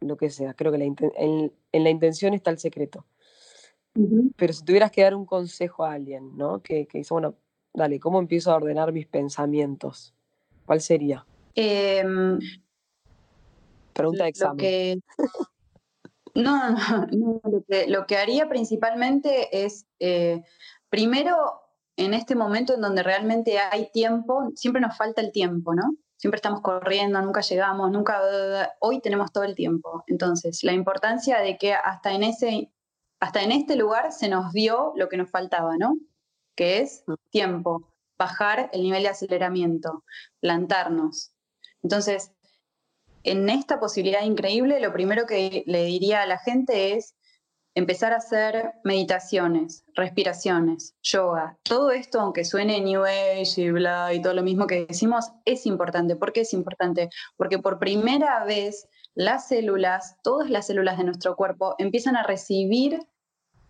lo 0.00 0.16
que 0.16 0.30
sea. 0.30 0.54
Creo 0.54 0.72
que 0.72 0.82
en, 0.82 1.52
la 1.72 1.90
intención 1.90 2.34
está 2.34 2.50
el 2.50 2.58
secreto. 2.58 3.06
Pero 4.36 4.52
si 4.52 4.64
tuvieras 4.64 4.90
que 4.90 5.02
dar 5.02 5.14
un 5.14 5.26
consejo 5.26 5.84
a 5.84 5.92
alguien, 5.92 6.36
¿no? 6.36 6.62
Que, 6.62 6.86
que 6.86 6.98
dice, 6.98 7.12
bueno, 7.12 7.34
dale, 7.74 8.00
¿cómo 8.00 8.18
empiezo 8.18 8.50
a 8.50 8.56
ordenar 8.56 8.92
mis 8.92 9.06
pensamientos? 9.06 10.14
¿Cuál 10.64 10.80
sería? 10.80 11.26
Em, 11.54 12.38
Pregunta 13.92 14.24
de 14.24 14.30
examen. 14.30 15.02
no, 16.34 16.76
no, 17.10 17.40
lo, 17.88 18.06
que, 18.06 18.16
haría 18.16 18.48
principalmente 18.48 19.64
es, 19.64 19.86
eh, 20.00 20.42
primero, 20.88 21.61
en 21.96 22.14
este 22.14 22.34
momento 22.34 22.74
en 22.74 22.80
donde 22.80 23.02
realmente 23.02 23.58
hay 23.58 23.90
tiempo, 23.90 24.50
siempre 24.54 24.80
nos 24.80 24.96
falta 24.96 25.20
el 25.20 25.32
tiempo, 25.32 25.74
¿no? 25.74 25.94
Siempre 26.16 26.36
estamos 26.36 26.60
corriendo, 26.60 27.20
nunca 27.20 27.40
llegamos, 27.40 27.90
nunca... 27.90 28.20
Hoy 28.80 29.00
tenemos 29.00 29.32
todo 29.32 29.44
el 29.44 29.54
tiempo. 29.54 30.04
Entonces, 30.06 30.62
la 30.62 30.72
importancia 30.72 31.40
de 31.40 31.58
que 31.58 31.74
hasta 31.74 32.12
en, 32.12 32.22
ese, 32.22 32.72
hasta 33.20 33.42
en 33.42 33.52
este 33.52 33.76
lugar 33.76 34.12
se 34.12 34.28
nos 34.28 34.52
dio 34.52 34.92
lo 34.94 35.08
que 35.08 35.16
nos 35.16 35.30
faltaba, 35.30 35.76
¿no? 35.76 35.96
Que 36.54 36.78
es 36.78 37.04
tiempo, 37.30 37.92
bajar 38.16 38.70
el 38.72 38.82
nivel 38.82 39.02
de 39.02 39.08
aceleramiento, 39.08 40.04
plantarnos. 40.40 41.32
Entonces, 41.82 42.32
en 43.24 43.48
esta 43.48 43.80
posibilidad 43.80 44.22
increíble, 44.22 44.80
lo 44.80 44.92
primero 44.92 45.26
que 45.26 45.64
le 45.66 45.84
diría 45.84 46.22
a 46.22 46.26
la 46.26 46.38
gente 46.38 46.94
es 46.94 47.16
empezar 47.74 48.12
a 48.12 48.16
hacer 48.16 48.74
meditaciones, 48.84 49.84
respiraciones, 49.94 50.94
yoga. 51.02 51.58
Todo 51.62 51.90
esto, 51.90 52.20
aunque 52.20 52.44
suene 52.44 52.80
New 52.80 53.04
Age 53.04 53.54
y 53.56 53.70
bla 53.70 54.12
y 54.12 54.20
todo 54.20 54.34
lo 54.34 54.42
mismo 54.42 54.66
que 54.66 54.86
decimos, 54.86 55.32
es 55.44 55.66
importante. 55.66 56.16
¿Por 56.16 56.32
qué 56.32 56.42
es 56.42 56.52
importante? 56.52 57.08
Porque 57.36 57.58
por 57.58 57.78
primera 57.78 58.44
vez 58.44 58.88
las 59.14 59.48
células, 59.48 60.16
todas 60.22 60.50
las 60.50 60.66
células 60.66 60.98
de 60.98 61.04
nuestro 61.04 61.36
cuerpo, 61.36 61.74
empiezan 61.78 62.16
a 62.16 62.22
recibir 62.22 63.00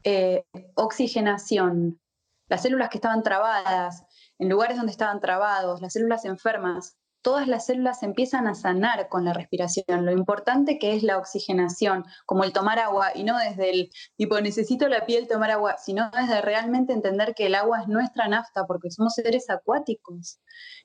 eh, 0.04 0.44
oxigenación. 0.74 2.00
Las 2.48 2.62
células 2.62 2.90
que 2.90 2.98
estaban 2.98 3.22
trabadas, 3.22 4.04
en 4.38 4.48
lugares 4.48 4.76
donde 4.76 4.92
estaban 4.92 5.20
trabados, 5.20 5.80
las 5.80 5.92
células 5.92 6.24
enfermas, 6.24 6.96
todas 7.22 7.48
las 7.48 7.66
células 7.66 8.02
empiezan 8.02 8.46
a 8.46 8.54
sanar 8.54 9.08
con 9.08 9.24
la 9.24 9.32
respiración. 9.32 10.04
Lo 10.04 10.12
importante 10.12 10.78
que 10.78 10.94
es 10.94 11.02
la 11.02 11.18
oxigenación, 11.18 12.04
como 12.26 12.44
el 12.44 12.52
tomar 12.52 12.78
agua, 12.78 13.12
y 13.14 13.24
no 13.24 13.38
desde 13.38 13.70
el 13.70 13.90
tipo 14.16 14.40
necesito 14.40 14.88
la 14.88 15.06
piel 15.06 15.28
tomar 15.28 15.52
agua, 15.52 15.76
sino 15.78 16.10
desde 16.10 16.42
realmente 16.42 16.92
entender 16.92 17.34
que 17.34 17.46
el 17.46 17.54
agua 17.54 17.82
es 17.82 17.88
nuestra 17.88 18.28
nafta, 18.28 18.66
porque 18.66 18.90
somos 18.90 19.14
seres 19.14 19.48
acuáticos. 19.48 20.40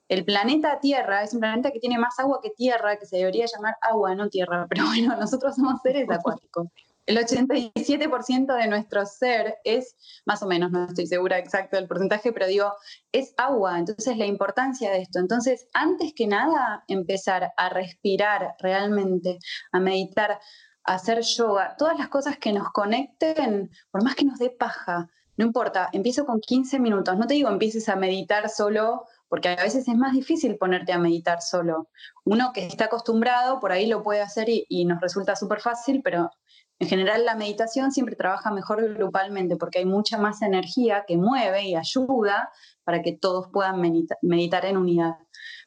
El 0.07 0.23
planeta 0.23 0.79
Tierra 0.79 1.23
es 1.23 1.33
un 1.33 1.41
planeta 1.41 1.71
que 1.71 1.79
tiene 1.79 1.97
más 1.97 2.17
agua 2.19 2.39
que 2.41 2.51
tierra, 2.51 2.97
que 2.97 3.05
se 3.05 3.17
debería 3.17 3.45
llamar 3.45 3.75
agua, 3.81 4.15
no 4.15 4.29
tierra, 4.29 4.65
pero 4.69 4.85
bueno, 4.85 5.15
nosotros 5.17 5.55
somos 5.55 5.81
seres 5.81 6.07
acuáticos 6.09 6.67
el 7.07 7.17
87% 7.17 8.53
de 8.53 8.67
nuestro 8.67 9.05
ser 9.05 9.55
es, 9.63 9.95
más 10.25 10.43
o 10.43 10.47
menos, 10.47 10.71
no 10.71 10.85
estoy 10.85 11.07
segura 11.07 11.39
exacto 11.39 11.77
del 11.77 11.87
porcentaje, 11.87 12.33
pero 12.33 12.47
digo, 12.47 12.73
es 13.13 13.33
agua. 13.37 13.79
Entonces, 13.79 14.17
la 14.17 14.25
importancia 14.25 14.91
de 14.91 15.01
esto. 15.01 15.19
Entonces, 15.19 15.67
antes 15.73 16.13
que 16.13 16.27
nada, 16.27 16.83
empezar 16.89 17.53
a 17.55 17.69
respirar 17.69 18.55
realmente, 18.59 19.39
a 19.71 19.79
meditar, 19.79 20.39
a 20.83 20.93
hacer 20.93 21.21
yoga, 21.21 21.75
todas 21.77 21.97
las 21.97 22.09
cosas 22.09 22.37
que 22.37 22.51
nos 22.51 22.71
conecten, 22.71 23.71
por 23.89 24.03
más 24.03 24.15
que 24.15 24.25
nos 24.25 24.37
dé 24.37 24.49
paja, 24.49 25.09
no 25.37 25.45
importa, 25.45 25.89
empiezo 25.93 26.25
con 26.25 26.41
15 26.41 26.79
minutos. 26.79 27.17
No 27.17 27.25
te 27.25 27.35
digo 27.35 27.49
empieces 27.49 27.87
a 27.87 27.95
meditar 27.95 28.49
solo, 28.49 29.05
porque 29.29 29.49
a 29.49 29.55
veces 29.55 29.87
es 29.87 29.95
más 29.95 30.11
difícil 30.11 30.57
ponerte 30.57 30.91
a 30.91 30.97
meditar 30.97 31.41
solo. 31.41 31.89
Uno 32.25 32.51
que 32.53 32.65
está 32.65 32.85
acostumbrado, 32.85 33.59
por 33.61 33.71
ahí 33.71 33.85
lo 33.85 34.03
puede 34.03 34.21
hacer 34.21 34.49
y, 34.49 34.65
y 34.67 34.83
nos 34.85 34.99
resulta 34.99 35.35
súper 35.37 35.61
fácil, 35.61 36.01
pero 36.03 36.31
en 36.79 36.87
general, 36.87 37.25
la 37.25 37.35
meditación 37.35 37.91
siempre 37.91 38.15
trabaja 38.15 38.51
mejor 38.51 38.93
grupalmente 38.93 39.55
porque 39.55 39.79
hay 39.79 39.85
mucha 39.85 40.17
más 40.17 40.41
energía 40.41 41.05
que 41.07 41.17
mueve 41.17 41.63
y 41.63 41.75
ayuda 41.75 42.51
para 42.83 43.01
que 43.01 43.13
todos 43.13 43.47
puedan 43.51 43.81
meditar 43.81 44.65
en 44.65 44.77
unidad. 44.77 45.15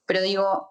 Pero 0.07 0.23
digo, 0.23 0.71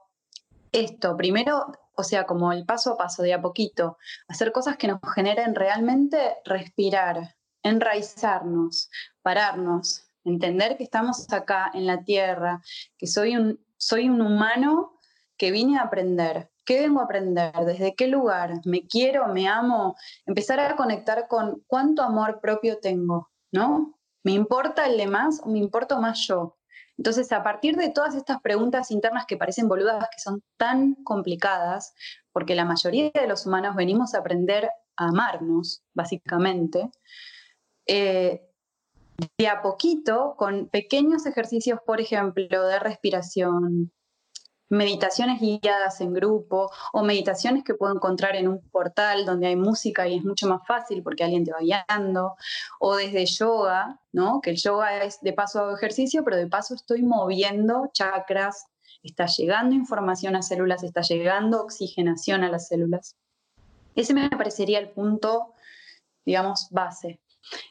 esto, 0.72 1.18
primero, 1.18 1.74
o 1.94 2.04
sea, 2.04 2.26
como 2.26 2.54
el 2.54 2.66
paso 2.66 2.94
a 2.94 2.98
paso, 2.98 3.22
de 3.22 3.34
a 3.34 3.42
poquito, 3.42 3.98
hacer 4.28 4.52
cosas 4.54 4.78
que 4.78 4.88
nos 4.88 5.00
generen 5.14 5.56
realmente 5.56 6.38
respirar, 6.46 7.36
enraizarnos, 7.62 8.90
pararnos, 9.22 10.06
entender 10.24 10.78
que 10.78 10.84
estamos 10.84 11.32
acá 11.34 11.72
en 11.74 11.86
la 11.86 12.04
tierra, 12.04 12.62
que 12.98 13.08
soy 13.08 13.36
un, 13.36 13.60
soy 13.78 14.08
un 14.08 14.22
humano 14.22 14.98
que 15.38 15.52
vine 15.52 15.80
a 15.80 15.84
aprender, 15.84 16.50
¿Qué 16.70 16.82
vengo 16.82 17.00
a 17.00 17.06
aprender? 17.06 17.52
¿Desde 17.66 17.96
qué 17.96 18.06
lugar? 18.06 18.62
¿Me 18.64 18.86
quiero? 18.86 19.28
¿Me 19.30 19.48
amo? 19.48 19.96
Empezar 20.28 20.60
a 20.60 20.76
conectar 20.76 21.28
con 21.28 21.64
cuánto 21.66 22.04
amor 22.04 22.42
propio 22.42 22.78
tengo, 22.78 23.32
¿no? 23.52 24.00
¿Me 24.24 24.34
importa 24.34 24.86
el 24.86 24.96
demás 24.96 25.42
o 25.44 25.50
me 25.50 25.58
importo 25.58 26.00
más 26.00 26.28
yo? 26.28 26.60
Entonces, 26.96 27.32
a 27.32 27.42
partir 27.42 27.76
de 27.76 27.90
todas 27.90 28.14
estas 28.14 28.40
preguntas 28.42 28.92
internas 28.92 29.26
que 29.28 29.36
parecen 29.36 29.68
boludas, 29.68 30.10
que 30.12 30.20
son 30.20 30.44
tan 30.58 30.94
complicadas, 31.04 31.96
porque 32.32 32.54
la 32.54 32.66
mayoría 32.66 33.10
de 33.16 33.28
los 33.28 33.48
humanos 33.48 33.76
venimos 33.76 34.14
a 34.14 34.20
aprender 34.20 34.70
a 34.96 35.08
amarnos, 35.08 35.82
básicamente, 35.96 36.92
eh, 37.88 38.48
de 39.40 39.48
a 39.48 39.64
poquito, 39.64 40.36
con 40.38 40.70
pequeños 40.70 41.26
ejercicios, 41.26 41.80
por 41.84 42.00
ejemplo, 42.00 42.68
de 42.68 42.78
respiración, 42.78 43.92
meditaciones 44.70 45.42
guiadas 45.42 46.00
en 46.02 46.14
grupo 46.14 46.72
o 46.94 47.04
meditaciones 47.04 47.64
que 47.64 47.74
puedo 47.74 47.94
encontrar 47.94 48.36
en 48.36 48.48
un 48.48 48.62
portal 48.70 49.26
donde 49.26 49.48
hay 49.48 49.56
música 49.56 50.08
y 50.08 50.18
es 50.18 50.24
mucho 50.24 50.48
más 50.48 50.66
fácil 50.68 51.04
porque 51.04 51.24
alguien 51.24 51.44
te 51.44 51.52
va 51.52 51.60
guiando, 51.60 52.36
o 52.80 52.96
desde 52.96 53.26
yoga, 53.26 54.00
¿no? 54.12 54.42
Que 54.42 54.52
el 54.52 54.58
yoga 54.58 55.04
es 55.04 55.22
de 55.22 55.34
paso 55.34 55.60
hago 55.60 55.76
ejercicio, 55.76 56.24
pero 56.24 56.38
de 56.38 56.48
paso 56.48 56.76
estoy 56.76 57.02
moviendo 57.02 57.90
chakras, 57.92 58.68
está 59.04 59.26
llegando 59.26 59.76
información 59.76 60.36
a 60.36 60.42
células, 60.42 60.84
está 60.84 61.02
llegando 61.02 61.62
oxigenación 61.62 62.44
a 62.44 62.50
las 62.50 62.68
células. 62.68 63.16
Ese 63.96 64.14
me 64.14 64.30
parecería 64.30 64.80
el 64.80 64.90
punto, 64.90 65.54
digamos, 66.26 66.68
base. 66.72 67.20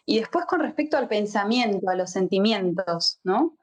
Y 0.05 0.19
después 0.19 0.47
con 0.47 0.61
respecto 0.61 0.97
al 0.97 1.09
pensamiento, 1.09 1.89
a 1.89 1.95
los 1.95 2.11
sentimientos, 2.11 3.21
¿no? 3.23 3.58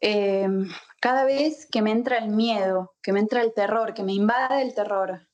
Em, 0.00 0.68
cada 1.00 1.24
vez 1.24 1.66
que 1.70 1.82
me 1.82 1.90
entra 1.90 2.18
el 2.18 2.28
miedo, 2.28 2.94
que 3.02 3.12
me 3.12 3.20
entra 3.20 3.42
el 3.42 3.54
terror, 3.54 3.94
que 3.94 4.02
me 4.02 4.12
invade 4.12 4.62
el 4.62 4.74
terror, 4.74 5.28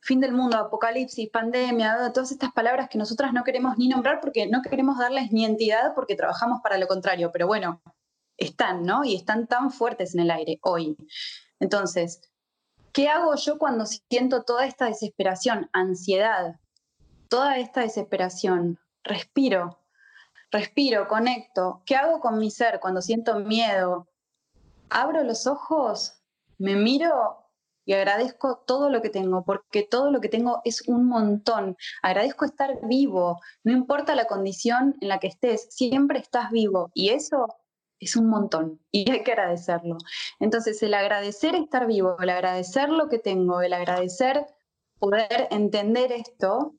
fin 0.00 0.20
del 0.20 0.32
mundo, 0.32 0.56
apocalipsis, 0.56 1.30
pandemia, 1.30 2.12
todas 2.12 2.32
estas 2.32 2.52
palabras 2.52 2.88
que 2.88 2.98
nosotras 2.98 3.32
no 3.32 3.44
queremos 3.44 3.76
ni 3.78 3.88
nombrar 3.88 4.20
porque 4.20 4.46
no 4.46 4.62
queremos 4.62 4.98
darles 4.98 5.32
ni 5.32 5.44
entidad 5.44 5.94
porque 5.94 6.16
trabajamos 6.16 6.60
para 6.62 6.78
lo 6.78 6.86
contrario, 6.86 7.30
pero 7.32 7.46
bueno, 7.46 7.82
están, 8.36 8.84
¿no? 8.84 9.04
Y 9.04 9.16
están 9.16 9.46
tan 9.46 9.70
fuertes 9.70 10.14
en 10.14 10.20
el 10.20 10.30
aire 10.30 10.58
hoy. 10.62 10.96
Entonces, 11.60 12.20
¿Qué 12.98 13.08
hago 13.08 13.34
yo 13.36 13.58
cuando 13.58 13.86
siento 13.86 14.42
toda 14.42 14.66
esta 14.66 14.86
desesperación, 14.86 15.70
ansiedad, 15.72 16.56
toda 17.28 17.58
esta 17.58 17.82
desesperación? 17.82 18.80
Respiro, 19.04 19.78
respiro, 20.50 21.08
conecto. 21.08 21.82
¿Qué 21.84 21.96
hago 21.96 22.20
con 22.20 22.38
mi 22.38 22.50
ser 22.50 22.80
cuando 22.80 23.02
siento 23.02 23.40
miedo? 23.40 24.08
Abro 24.90 25.22
los 25.24 25.46
ojos, 25.46 26.22
me 26.58 26.76
miro 26.76 27.44
y 27.84 27.94
agradezco 27.94 28.62
todo 28.66 28.90
lo 28.90 29.00
que 29.00 29.08
tengo, 29.08 29.44
porque 29.44 29.82
todo 29.82 30.10
lo 30.10 30.20
que 30.20 30.28
tengo 30.28 30.60
es 30.64 30.86
un 30.88 31.06
montón. 31.06 31.76
Agradezco 32.02 32.44
estar 32.44 32.78
vivo, 32.86 33.40
no 33.64 33.72
importa 33.72 34.14
la 34.14 34.26
condición 34.26 34.96
en 35.00 35.08
la 35.08 35.18
que 35.18 35.28
estés, 35.28 35.68
siempre 35.70 36.18
estás 36.18 36.50
vivo 36.50 36.90
y 36.92 37.10
eso 37.10 37.46
es 38.00 38.14
un 38.16 38.28
montón 38.28 38.80
y 38.90 39.10
hay 39.10 39.22
que 39.22 39.32
agradecerlo. 39.32 39.96
Entonces, 40.38 40.82
el 40.82 40.94
agradecer 40.94 41.54
estar 41.54 41.86
vivo, 41.86 42.16
el 42.20 42.30
agradecer 42.30 42.90
lo 42.90 43.08
que 43.08 43.18
tengo, 43.18 43.60
el 43.62 43.72
agradecer 43.72 44.46
poder 44.98 45.48
entender 45.50 46.12
esto, 46.12 46.74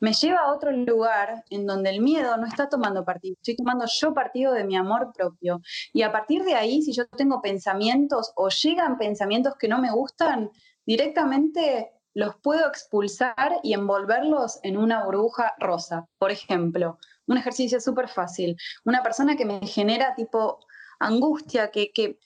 me 0.00 0.12
lleva 0.12 0.40
a 0.40 0.52
otro 0.52 0.70
lugar 0.72 1.44
en 1.50 1.66
donde 1.66 1.90
el 1.90 2.00
miedo 2.00 2.36
no 2.36 2.46
está 2.46 2.68
tomando 2.68 3.04
partido, 3.04 3.34
estoy 3.36 3.56
tomando 3.56 3.86
yo 3.86 4.14
partido 4.14 4.52
de 4.52 4.64
mi 4.64 4.76
amor 4.76 5.12
propio. 5.14 5.60
Y 5.92 6.02
a 6.02 6.12
partir 6.12 6.44
de 6.44 6.54
ahí, 6.54 6.82
si 6.82 6.92
yo 6.92 7.06
tengo 7.06 7.40
pensamientos 7.40 8.32
o 8.36 8.48
llegan 8.48 8.98
pensamientos 8.98 9.54
que 9.58 9.68
no 9.68 9.80
me 9.80 9.90
gustan, 9.92 10.50
directamente 10.84 11.92
los 12.14 12.34
puedo 12.36 12.66
expulsar 12.66 13.60
y 13.62 13.74
envolverlos 13.74 14.58
en 14.62 14.78
una 14.78 15.04
burbuja 15.04 15.54
rosa. 15.58 16.06
Por 16.18 16.30
ejemplo, 16.30 16.98
un 17.26 17.36
ejercicio 17.36 17.78
súper 17.78 18.08
fácil. 18.08 18.56
Una 18.86 19.02
persona 19.02 19.36
que 19.36 19.44
me 19.44 19.60
genera 19.66 20.14
tipo 20.14 20.60
angustia, 20.98 21.70
que, 21.70 22.18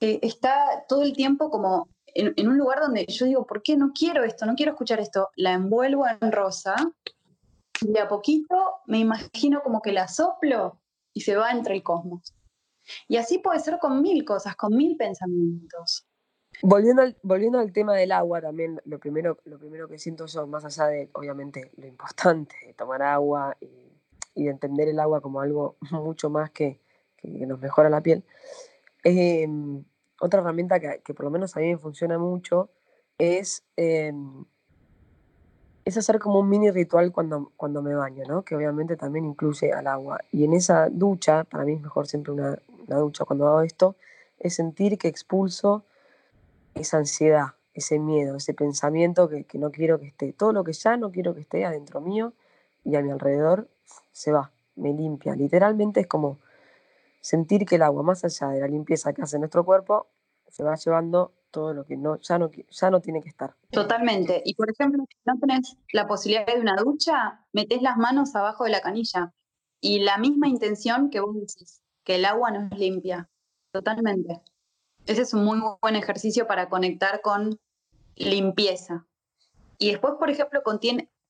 está 0.00 0.84
todo 0.88 1.02
el 1.02 1.14
tiempo 1.14 1.50
como 1.50 1.88
en, 2.14 2.32
en, 2.36 2.48
un 2.48 2.58
lugar 2.58 2.80
donde 2.80 3.06
yo 3.06 3.26
digo, 3.26 3.46
¿por 3.46 3.62
qué 3.62 3.76
no 3.76 3.92
quiero 3.92 4.24
esto? 4.24 4.46
No 4.46 4.54
quiero 4.54 4.72
escuchar 4.72 5.00
esto. 5.00 5.28
La 5.36 5.52
envuelvo 5.52 6.04
en 6.20 6.32
rosa 6.32 6.74
y 7.80 7.92
de 7.92 8.00
a 8.00 8.08
poquito 8.08 8.56
me 8.86 8.98
imagino 8.98 9.62
como 9.62 9.80
que 9.80 9.92
la 9.92 10.08
soplo 10.08 10.80
y 11.12 11.22
se 11.22 11.36
va 11.36 11.50
entre 11.50 11.74
el 11.74 11.82
cosmos. 11.82 12.34
Y 13.08 13.16
así 13.16 13.38
puede 13.38 13.60
ser 13.60 13.78
con 13.78 14.02
mil 14.02 14.24
cosas, 14.24 14.56
con 14.56 14.76
mil 14.76 14.96
pensamientos. 14.96 16.06
Volviendo 16.62 17.02
al, 17.02 17.16
volviendo 17.22 17.58
al 17.58 17.72
tema 17.72 17.94
del 17.94 18.12
agua, 18.12 18.40
también 18.40 18.80
lo 18.84 18.98
primero, 18.98 19.38
lo 19.44 19.58
primero 19.58 19.88
que 19.88 19.98
siento 19.98 20.26
yo, 20.26 20.46
más 20.46 20.64
allá 20.64 20.86
de, 20.86 21.10
obviamente, 21.14 21.70
lo 21.76 21.86
importante 21.86 22.54
de 22.66 22.74
tomar 22.74 23.02
agua 23.02 23.56
y, 23.60 24.44
de 24.44 24.50
entender 24.50 24.88
el 24.88 24.98
agua 24.98 25.20
como 25.20 25.40
algo 25.40 25.76
mucho 25.90 26.30
más 26.30 26.50
que, 26.50 26.80
que 27.16 27.28
nos 27.46 27.60
mejora 27.60 27.88
la 27.88 28.02
piel, 28.02 28.24
em, 29.04 29.84
otra 30.20 30.40
herramienta 30.40 30.78
que, 30.78 31.00
que, 31.04 31.14
por 31.14 31.24
lo 31.24 31.30
menos 31.30 31.56
a 31.56 31.60
mí 31.60 31.72
me 31.72 31.78
funciona 31.78 32.18
mucho 32.18 32.70
es 33.18 33.64
em, 33.76 34.44
es 35.84 35.96
hacer 35.96 36.18
como 36.18 36.40
un 36.40 36.48
mini 36.48 36.70
ritual 36.70 37.12
cuando, 37.12 37.52
cuando 37.56 37.82
me 37.82 37.94
baño, 37.94 38.24
¿no? 38.28 38.42
Que 38.42 38.54
obviamente 38.54 38.96
también 38.96 39.24
incluye 39.24 39.72
al 39.72 39.86
agua. 39.86 40.20
Y 40.30 40.44
en 40.44 40.52
esa 40.52 40.88
ducha, 40.88 41.44
para 41.44 41.64
mí 41.64 41.72
es 41.72 41.80
mejor 41.80 42.06
siempre 42.06 42.32
una, 42.32 42.58
ducha 42.86 43.24
cuando 43.24 43.46
hago 43.48 43.62
esto, 43.62 43.96
es 44.38 44.54
sentir 44.54 44.98
que 44.98 45.08
expulso 45.08 45.84
esa 46.74 46.98
ansiedad, 46.98 47.54
ese 47.74 47.98
miedo, 47.98 48.36
ese 48.36 48.54
pensamiento 48.54 49.28
que, 49.28 49.44
que, 49.44 49.58
no 49.58 49.70
quiero 49.70 49.98
que 49.98 50.06
esté. 50.06 50.32
Todo 50.32 50.52
lo 50.52 50.64
que 50.64 50.72
ya 50.72 50.96
no 50.96 51.10
quiero 51.10 51.34
que 51.34 51.40
esté 51.40 51.64
adentro 51.64 52.00
mío 52.00 52.32
y 52.84 52.96
a 52.96 53.02
mi 53.02 53.10
alrededor 53.10 53.68
se 54.12 54.32
va, 54.32 54.50
me 54.76 54.92
limpia. 54.92 55.34
Literalmente 55.34 56.00
es 56.00 56.06
como 56.06 56.38
sentir 57.20 57.66
que 57.66 57.76
el 57.76 57.82
agua, 57.82 58.02
más 58.02 58.24
allá 58.24 58.48
de 58.48 58.60
la 58.60 58.68
limpieza 58.68 59.12
que 59.12 59.22
hace 59.22 59.38
nuestro 59.38 59.64
cuerpo, 59.64 60.08
se 60.48 60.64
va 60.64 60.74
llevando 60.74 61.32
todo 61.50 61.74
lo 61.74 61.84
que 61.84 61.96
no, 61.96 62.18
ya, 62.20 62.38
no, 62.38 62.50
ya 62.50 62.90
no 62.90 63.00
tiene 63.00 63.22
que 63.22 63.28
estar. 63.28 63.54
Totalmente. 63.70 64.42
Y 64.44 64.54
por 64.54 64.70
ejemplo, 64.70 65.04
si 65.08 65.16
no 65.24 65.38
tenés 65.38 65.76
la 65.92 66.06
posibilidad 66.06 66.46
de 66.46 66.60
una 66.60 66.76
ducha, 66.76 67.44
metés 67.52 67.82
las 67.82 67.96
manos 67.96 68.34
abajo 68.34 68.64
de 68.64 68.70
la 68.70 68.80
canilla. 68.80 69.32
Y 69.80 70.00
la 70.00 70.18
misma 70.18 70.48
intención 70.48 71.10
que 71.10 71.20
vos 71.20 71.34
decís, 71.34 71.82
que 72.04 72.16
el 72.16 72.24
agua 72.24 72.50
nos 72.50 72.78
limpia. 72.78 73.28
Totalmente. 73.72 74.40
Ese 75.06 75.22
es 75.22 75.34
un 75.34 75.44
muy 75.44 75.60
buen 75.80 75.96
ejercicio 75.96 76.46
para 76.46 76.68
conectar 76.68 77.20
con 77.22 77.58
limpieza. 78.16 79.06
Y 79.78 79.90
después, 79.90 80.14
por 80.18 80.30
ejemplo, 80.30 80.62
con, 80.62 80.78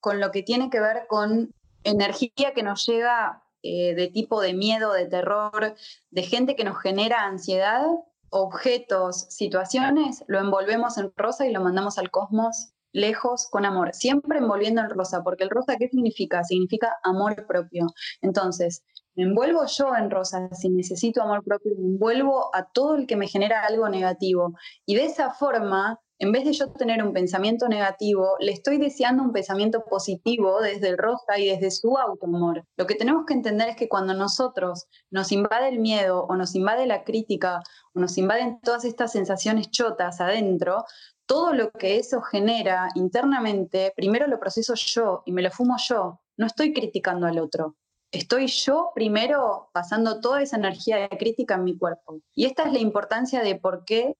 con 0.00 0.20
lo 0.20 0.30
que 0.30 0.42
tiene 0.42 0.70
que 0.70 0.80
ver 0.80 1.06
con 1.08 1.54
energía 1.84 2.52
que 2.54 2.62
nos 2.62 2.84
llega 2.86 3.44
eh, 3.62 3.94
de 3.94 4.08
tipo 4.08 4.40
de 4.40 4.54
miedo, 4.54 4.92
de 4.92 5.06
terror, 5.06 5.74
de 6.10 6.22
gente 6.22 6.56
que 6.56 6.64
nos 6.64 6.80
genera 6.80 7.24
ansiedad, 7.24 7.86
objetos, 8.30 9.26
situaciones, 9.28 10.24
lo 10.28 10.38
envolvemos 10.38 10.96
en 10.98 11.12
rosa 11.16 11.46
y 11.46 11.52
lo 11.52 11.60
mandamos 11.60 11.98
al 11.98 12.10
cosmos 12.10 12.72
lejos 12.92 13.48
con 13.50 13.64
amor, 13.64 13.90
siempre 13.92 14.38
envolviendo 14.38 14.80
en 14.80 14.90
rosa, 14.90 15.22
porque 15.22 15.44
el 15.44 15.50
rosa, 15.50 15.76
¿qué 15.76 15.88
significa? 15.88 16.42
Significa 16.44 16.96
amor 17.02 17.46
propio. 17.46 17.86
Entonces, 18.20 18.84
me 19.14 19.24
envuelvo 19.24 19.64
yo 19.66 19.94
en 19.94 20.10
rosa, 20.10 20.48
si 20.54 20.70
necesito 20.70 21.22
amor 21.22 21.44
propio, 21.44 21.72
me 21.78 21.86
envuelvo 21.86 22.54
a 22.54 22.70
todo 22.70 22.96
el 22.96 23.06
que 23.06 23.16
me 23.16 23.28
genera 23.28 23.64
algo 23.64 23.88
negativo. 23.88 24.54
Y 24.86 24.94
de 24.96 25.04
esa 25.04 25.30
forma 25.32 26.00
en 26.20 26.32
vez 26.32 26.44
de 26.44 26.52
yo 26.52 26.68
tener 26.68 27.02
un 27.02 27.14
pensamiento 27.14 27.66
negativo, 27.66 28.36
le 28.40 28.52
estoy 28.52 28.76
deseando 28.76 29.22
un 29.22 29.32
pensamiento 29.32 29.86
positivo 29.86 30.60
desde 30.60 30.88
el 30.88 30.98
rosa 30.98 31.38
y 31.38 31.46
desde 31.46 31.70
su 31.70 31.96
autoamor. 31.96 32.66
Lo 32.76 32.86
que 32.86 32.94
tenemos 32.94 33.24
que 33.24 33.32
entender 33.32 33.70
es 33.70 33.76
que 33.76 33.88
cuando 33.88 34.12
nosotros 34.12 34.86
nos 35.10 35.32
invade 35.32 35.70
el 35.70 35.78
miedo 35.78 36.26
o 36.28 36.36
nos 36.36 36.54
invade 36.54 36.86
la 36.86 37.04
crítica 37.04 37.62
o 37.94 38.00
nos 38.00 38.18
invaden 38.18 38.60
todas 38.60 38.84
estas 38.84 39.12
sensaciones 39.12 39.70
chotas 39.70 40.20
adentro, 40.20 40.84
todo 41.24 41.54
lo 41.54 41.70
que 41.70 41.96
eso 41.96 42.20
genera 42.20 42.90
internamente, 42.96 43.94
primero 43.96 44.26
lo 44.26 44.38
proceso 44.38 44.74
yo 44.74 45.22
y 45.24 45.32
me 45.32 45.40
lo 45.40 45.50
fumo 45.50 45.76
yo. 45.88 46.20
No 46.36 46.46
estoy 46.46 46.74
criticando 46.74 47.28
al 47.28 47.38
otro. 47.38 47.76
Estoy 48.12 48.48
yo 48.48 48.90
primero 48.94 49.70
pasando 49.72 50.20
toda 50.20 50.42
esa 50.42 50.56
energía 50.56 50.96
de 50.98 51.08
crítica 51.16 51.54
en 51.54 51.64
mi 51.64 51.78
cuerpo. 51.78 52.20
Y 52.34 52.44
esta 52.44 52.64
es 52.64 52.74
la 52.74 52.80
importancia 52.80 53.42
de 53.42 53.54
por 53.54 53.86
qué 53.86 54.16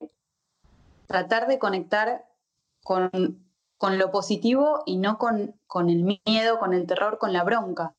tratar 1.11 1.49
de 1.49 1.59
conectar 1.59 2.25
con, 2.85 3.11
lo 3.99 4.11
positivo 4.13 4.85
y 4.87 4.97
no 4.97 5.19
con, 5.19 5.57
el 5.89 6.21
miedo, 6.25 6.61
con 6.61 6.73
el 6.73 6.87
terror, 6.87 7.19
con 7.19 7.33
la 7.33 7.43
bronca. 7.43 7.97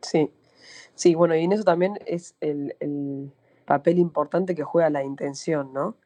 Sí, 0.00 0.32
sí, 0.94 1.16
bueno, 1.16 1.34
y 1.34 1.42
en 1.42 1.50
eso 1.50 1.64
también 1.64 1.98
es 2.06 2.36
el, 2.40 3.32
papel 3.64 3.98
importante 3.98 4.54
que 4.54 4.62
juega 4.62 4.90
la 4.90 5.02
intención, 5.02 5.72
¿no? 5.72 5.96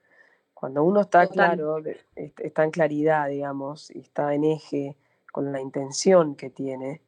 Cuando 0.54 0.82
uno 0.82 1.02
está 1.02 1.26
claro, 1.26 1.76
está 2.16 2.64
en 2.64 2.70
claridad, 2.70 3.28
digamos, 3.28 3.90
y 3.90 3.98
está 3.98 4.32
en 4.32 4.44
eje 4.44 4.96
con 5.30 5.52
la 5.52 5.60
intención 5.60 6.36
que 6.36 6.48
tiene, 6.48 7.02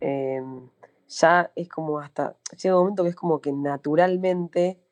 em, 0.00 0.68
ya 1.08 1.50
es 1.56 1.70
como 1.70 2.00
hasta, 2.00 2.36
llega 2.62 2.76
un 2.76 2.82
momento 2.82 3.02
que 3.02 3.08
es 3.08 3.16
como 3.16 3.40
que 3.40 3.50
naturalmente 3.50 4.83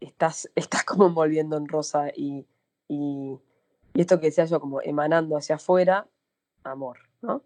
estás, 0.00 0.50
estás 0.54 0.84
como 0.84 1.06
envolviendo 1.06 1.56
en 1.56 1.68
rosa 1.68 2.08
y, 2.14 2.46
esto 3.94 4.18
que 4.18 4.26
decía 4.26 4.44
yo, 4.46 4.60
como 4.60 4.80
emanando 4.82 5.36
hacia 5.36 5.56
afuera, 5.56 6.08
amor, 6.64 6.98
¿no? 7.22 7.42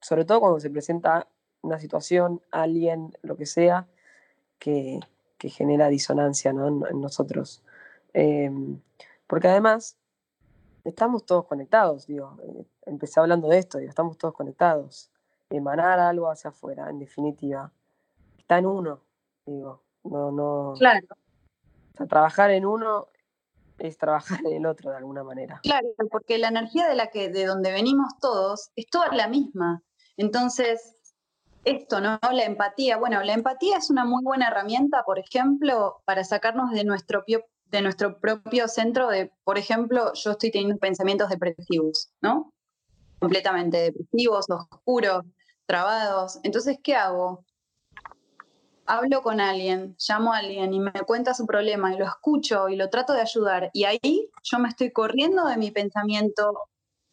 Sobre 0.00 0.24
todo 0.24 0.40
cuando 0.40 0.60
se 0.60 0.70
presenta 0.70 1.28
una 1.62 1.78
situación, 1.78 2.40
alguien, 2.50 3.12
lo 3.22 3.36
que 3.36 3.46
sea, 3.46 3.86
que, 4.58 5.00
genera 5.38 5.88
disonancia 5.88 6.50
en, 6.50 6.80
nosotros. 7.00 7.62
Em, 8.12 8.80
porque 9.26 9.48
además, 9.48 9.96
estamos 10.84 11.24
todos 11.24 11.46
conectados, 11.46 12.06
digo, 12.06 12.38
eh, 12.42 12.66
empecé 12.86 13.20
hablando 13.20 13.48
de 13.48 13.58
esto, 13.58 13.78
digo, 13.78 13.90
estamos 13.90 14.16
todos 14.16 14.34
conectados. 14.34 15.10
Emanar 15.50 15.98
algo 16.00 16.30
hacia 16.30 16.50
afuera, 16.50 16.88
en 16.88 16.98
definitiva, 16.98 17.72
está 18.38 18.58
en 18.58 18.66
uno, 18.66 19.00
digo, 19.44 19.82
no, 20.04 20.30
no. 20.30 20.74
Claro 20.78 21.06
trabajar 22.08 22.50
en 22.50 22.66
uno 22.66 23.08
es 23.78 23.96
trabajar 23.96 24.40
en 24.44 24.52
el 24.52 24.66
otro 24.66 24.90
de 24.90 24.98
alguna 24.98 25.24
manera. 25.24 25.60
Claro, 25.62 25.88
porque 26.10 26.38
la 26.38 26.48
energía 26.48 26.88
de 26.88 26.94
la 26.94 27.08
que 27.08 27.28
de 27.28 27.46
donde 27.46 27.72
venimos 27.72 28.18
todos 28.20 28.70
es 28.76 28.86
toda 28.86 29.08
la 29.14 29.26
misma. 29.26 29.82
Entonces, 30.16 30.96
esto, 31.64 32.00
¿no? 32.00 32.18
La 32.32 32.44
empatía. 32.44 32.96
Bueno, 32.96 33.22
la 33.22 33.34
empatía 33.34 33.78
es 33.78 33.90
una 33.90 34.04
muy 34.04 34.22
buena 34.22 34.48
herramienta, 34.48 35.02
por 35.04 35.18
ejemplo, 35.18 36.02
para 36.04 36.24
sacarnos 36.24 36.70
de 36.70 36.84
nuestro, 36.84 37.24
de 37.26 37.82
nuestro 37.82 38.18
propio 38.20 38.68
centro 38.68 39.08
de, 39.08 39.32
por 39.44 39.58
ejemplo, 39.58 40.12
yo 40.14 40.32
estoy 40.32 40.50
teniendo 40.50 40.78
pensamientos 40.78 41.28
depresivos, 41.28 42.10
¿no? 42.20 42.52
Completamente 43.18 43.78
depresivos, 43.78 44.46
oscuros, 44.48 45.24
trabados. 45.66 46.40
Entonces, 46.42 46.78
¿qué 46.82 46.94
hago? 46.96 47.44
Hablo 48.90 49.22
con 49.22 49.40
alguien, 49.40 49.96
llamo 50.08 50.32
a 50.32 50.38
alguien 50.38 50.74
y 50.74 50.80
me 50.80 50.90
cuenta 51.06 51.32
su 51.32 51.46
problema 51.46 51.94
y 51.94 51.98
lo 51.98 52.04
escucho 52.04 52.68
y 52.68 52.74
lo 52.74 52.90
trato 52.90 53.12
de 53.12 53.20
ayudar 53.20 53.70
y 53.72 53.84
ahí 53.84 54.28
yo 54.42 54.58
me 54.58 54.68
estoy 54.68 54.90
corriendo 54.90 55.46
de 55.46 55.56
mi 55.56 55.70
pensamiento 55.70 56.68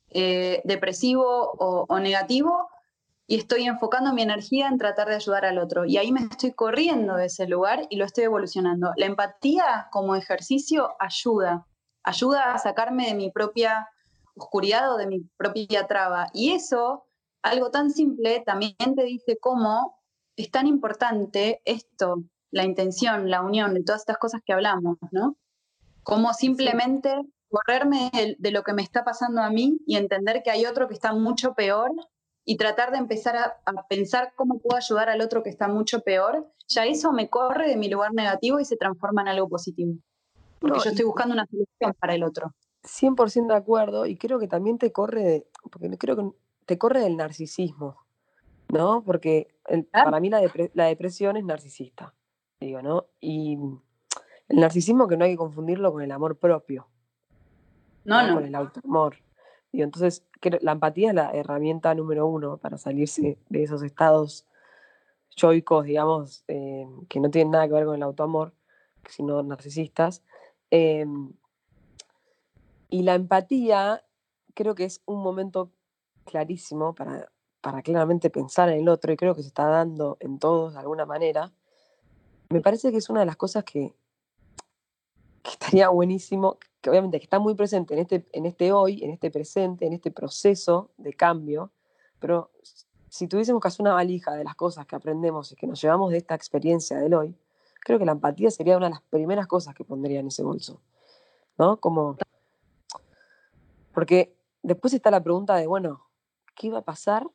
eh, 0.09 0.61
depresivo 0.63 1.51
o, 1.59 1.99
negativo 1.99 2.67
y 3.27 3.35
estoy 3.37 3.65
enfocando 3.65 4.11
mi 4.11 4.23
energía 4.23 4.67
en 4.69 4.79
tratar 4.79 5.09
de 5.09 5.15
ayudar 5.15 5.45
al 5.45 5.59
otro. 5.59 5.85
Y 5.85 5.97
ahí 5.97 6.11
me 6.13 6.21
estoy 6.21 6.53
corriendo 6.53 7.15
de 7.15 7.25
ese 7.25 7.45
lugar 7.45 7.85
y 7.89 7.97
lo 7.97 8.05
estoy 8.05 8.23
evolucionando. 8.23 8.93
La 8.95 9.05
empatía 9.05 9.87
como 9.91 10.15
ejercicio 10.15 10.95
ayuda, 10.99 11.67
ayuda 12.03 12.53
a 12.53 12.57
sacarme 12.57 13.07
de 13.07 13.15
mi 13.15 13.29
propia 13.29 13.89
oscuridad 14.35 14.93
o 14.93 14.97
de 14.97 15.07
mi 15.07 15.19
propia 15.35 15.85
traba. 15.87 16.27
Y 16.33 16.53
eso, 16.53 17.05
algo 17.43 17.69
tan 17.69 17.91
simple, 17.91 18.41
también 18.45 18.95
te 18.95 19.03
dice 19.03 19.37
cómo 19.39 19.96
es 20.37 20.51
tan 20.51 20.67
importante 20.67 21.61
esto, 21.65 22.23
la 22.51 22.63
intención, 22.63 23.29
la 23.29 23.41
unión 23.41 23.73
de 23.73 23.83
todas 23.83 24.01
estas 24.01 24.17
cosas 24.17 24.41
que 24.45 24.53
hablamos, 24.53 24.97
¿no? 25.11 25.35
Como 26.03 26.33
simplemente 26.33 27.13
correrme 27.49 28.11
de, 28.37 28.51
lo 28.51 28.63
que 28.63 28.73
me 28.73 28.83
está 28.83 29.03
pasando 29.03 29.41
a 29.41 29.49
mí 29.49 29.79
y 29.85 29.97
entender 29.97 30.43
que 30.43 30.51
hay 30.51 30.65
otro 30.65 30.87
que 30.87 30.93
está 30.93 31.13
mucho 31.13 31.53
peor 31.53 31.91
y 32.45 32.55
tratar 32.55 32.91
de 32.91 32.99
empezar 32.99 33.35
a, 33.35 33.87
pensar 33.89 34.33
cómo 34.35 34.59
puedo 34.59 34.77
ayudar 34.77 35.09
al 35.09 35.21
otro 35.21 35.43
que 35.43 35.49
está 35.49 35.67
mucho 35.67 36.01
peor, 36.01 36.49
ya 36.67 36.85
eso 36.85 37.11
me 37.11 37.29
corre 37.29 37.67
de 37.67 37.75
mi 37.75 37.89
lugar 37.89 38.13
negativo 38.13 38.59
y 38.59 38.65
se 38.65 38.77
transforma 38.77 39.23
en 39.23 39.29
algo 39.29 39.49
positivo. 39.49 39.93
Porque 40.59 40.79
yo 40.83 40.89
estoy 40.91 41.05
buscando 41.05 41.33
una 41.33 41.45
solución 41.45 41.93
para 41.99 42.15
el 42.15 42.23
otro. 42.23 42.53
100% 42.83 43.47
de 43.47 43.55
acuerdo 43.55 44.05
y 44.05 44.17
creo 44.17 44.39
que 44.39 44.47
también 44.47 44.77
te 44.77 44.91
corre, 44.91 45.47
porque 45.71 45.89
creo 45.97 46.15
que 46.15 46.29
te 46.65 46.77
corre 46.77 47.01
del 47.01 47.17
narcisismo, 47.17 47.97
¿no? 48.69 49.03
Porque 49.03 49.56
para 49.91 50.19
mí 50.19 50.29
la, 50.29 50.41
la 50.73 50.85
depresión 50.85 51.37
es 51.37 51.43
narcisista, 51.43 52.13
digo, 52.59 52.81
¿no? 52.81 53.07
Y 53.19 53.57
el 54.49 54.59
narcisismo 54.59 55.07
que 55.07 55.17
no 55.17 55.25
hay 55.25 55.31
que 55.31 55.37
confundirlo 55.37 55.91
con 55.91 56.01
el 56.01 56.11
amor 56.11 56.37
propio. 56.37 56.87
No, 58.05 58.25
no. 58.25 58.35
Con 58.35 58.45
el 58.45 58.55
autoamor. 58.55 59.17
Y 59.71 59.81
entonces, 59.81 60.25
la 60.61 60.71
empatía 60.71 61.09
es 61.09 61.15
la 61.15 61.31
herramienta 61.31 61.93
número 61.93 62.25
uno 62.25 62.57
para 62.57 62.77
salirse 62.77 63.37
de 63.49 63.63
esos 63.63 63.83
estados 63.83 64.47
yoicos, 65.35 65.85
digamos, 65.85 66.43
eh, 66.47 66.87
que 67.09 67.19
no 67.19 67.29
tienen 67.29 67.51
nada 67.51 67.67
que 67.67 67.73
ver 67.73 67.85
con 67.85 67.95
el 67.95 68.03
autoamor, 68.03 68.53
sino 69.09 69.43
narcisistas. 69.43 70.23
Em, 70.71 71.33
y 72.89 73.03
la 73.03 73.15
empatía 73.15 74.03
creo 74.53 74.73
que 74.73 74.85
es 74.85 75.01
un 75.05 75.21
momento 75.21 75.71
clarísimo 76.25 76.95
para, 76.95 77.29
para 77.67 77.81
claramente 77.81 78.29
pensar 78.29 78.69
en 78.69 78.79
el 78.79 78.87
otro 78.87 79.11
y 79.11 79.17
creo 79.17 79.35
que 79.35 79.41
se 79.41 79.49
está 79.49 79.65
dando 79.65 80.15
en 80.21 80.39
todos 80.39 80.75
de 80.75 80.79
alguna 80.79 81.05
manera. 81.05 81.51
Me 82.47 82.61
parece 82.61 82.91
que 82.91 82.97
es 82.99 83.09
una 83.09 83.19
de 83.19 83.25
las 83.25 83.35
cosas 83.35 83.65
que, 83.65 83.93
que 85.43 85.51
estaría 85.51 85.89
buenísimo, 85.89 86.59
que 86.79 86.89
obviamente 86.89 87.19
que 87.19 87.25
está 87.25 87.39
muy 87.39 87.55
presente 87.55 87.93
en 87.93 87.99
este, 87.99 88.25
en 88.31 88.45
este 88.45 88.71
hoy, 88.71 89.03
en 89.03 89.09
este 89.09 89.29
presente, 89.31 89.85
en 89.85 89.91
este 89.91 90.11
proceso 90.11 90.91
de 90.95 91.11
cambio, 91.11 91.73
pero 92.19 92.51
si 93.09 93.27
tuviésemos 93.27 93.61
que 93.61 93.67
hacer 93.67 93.81
una 93.81 93.95
valija 93.95 94.33
de 94.35 94.45
las 94.45 94.55
cosas 94.55 94.85
que 94.85 94.95
aprendemos 94.95 95.51
y 95.51 95.57
que 95.57 95.67
nos 95.67 95.81
llevamos 95.81 96.11
de 96.11 96.19
esta 96.19 96.35
experiencia 96.35 96.97
del 96.99 97.15
hoy, 97.15 97.35
creo 97.81 97.99
que 97.99 98.05
la 98.05 98.13
empatía 98.13 98.49
sería 98.49 98.77
una 98.77 98.85
de 98.85 98.91
las 98.91 99.01
primeras 99.01 99.45
cosas 99.45 99.75
que 99.75 99.83
pondría 99.83 100.21
en 100.21 100.27
ese 100.27 100.41
bolso, 100.41 100.79
¿no? 101.57 101.81
Como... 101.81 102.15
Porque 103.93 104.33
después 104.63 104.93
está 104.93 105.11
la 105.11 105.21
pregunta 105.21 105.57
de, 105.57 105.67
bueno, 105.67 106.07
¿qué 106.55 106.71
va 106.71 106.77
a 106.77 106.85
pasar 106.85 107.27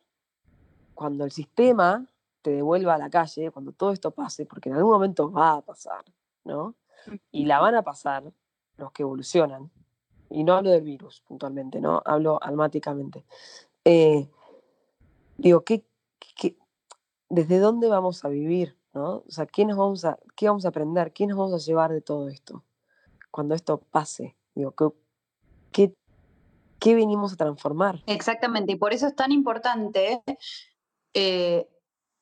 cuando 0.95 1.25
el 1.25 1.33
sistema 1.33 2.07
te 2.43 2.51
devuelva 2.51 2.95
a 2.95 2.99
la 2.99 3.11
calle, 3.11 3.51
cuando 3.51 3.73
todo 3.73 3.93
esto 3.93 4.11
pase? 4.11 4.47
Porque 4.47 4.69
en 4.69 4.77
algún 4.77 4.93
momento 4.93 5.31
va 5.31 5.55
a 5.55 5.61
pasar, 5.63 6.05
¿no? 6.45 6.75
y 7.31 7.47
la 7.47 7.61
van 7.61 7.75
a 7.75 7.83
pasar 7.83 8.33
los 8.77 8.93
que 8.93 9.03
evolucionan. 9.03 9.71
Y 10.31 10.45
no 10.45 10.55
hablo 10.55 10.71
del 10.71 10.83
virus 10.83 11.21
puntualmente, 11.21 11.81
¿no? 11.81 12.03
Hablo 12.05 12.43
almáticamente. 12.43 13.25
Eh, 13.85 14.29
digo, 15.37 15.63
¿qué, 15.63 15.85
desde 17.29 17.59
dónde 17.59 17.89
vamos 17.89 18.25
a 18.25 18.29
vivir? 18.29 18.77
¿no? 18.95 19.25
O 19.27 19.31
sea, 19.31 19.47
¿qué, 19.47 19.65
nos 19.65 19.77
vamos 19.77 20.05
a, 20.05 20.19
¿qué 20.37 20.49
vamos 20.49 20.65
a 20.65 20.69
aprender? 20.69 21.13
¿Qué 21.13 21.27
nos 21.27 21.37
vamos 21.37 21.55
a 21.55 21.67
llevar 21.67 21.93
de 21.93 22.01
todo 22.01 22.29
esto? 22.29 22.65
Cuando 23.31 23.55
esto 23.55 23.79
pase. 23.79 24.37
Digo, 24.55 24.75
¿qué, 25.71 25.95
qué, 26.79 26.95
venimos 26.95 27.33
a 27.33 27.37
transformar? 27.37 28.03
Exactamente, 28.07 28.73
y 28.73 28.77
por 28.77 28.93
eso 28.93 29.07
es 29.07 29.17
tan 29.17 29.33
importante 29.33 30.23
eh, 31.15 31.69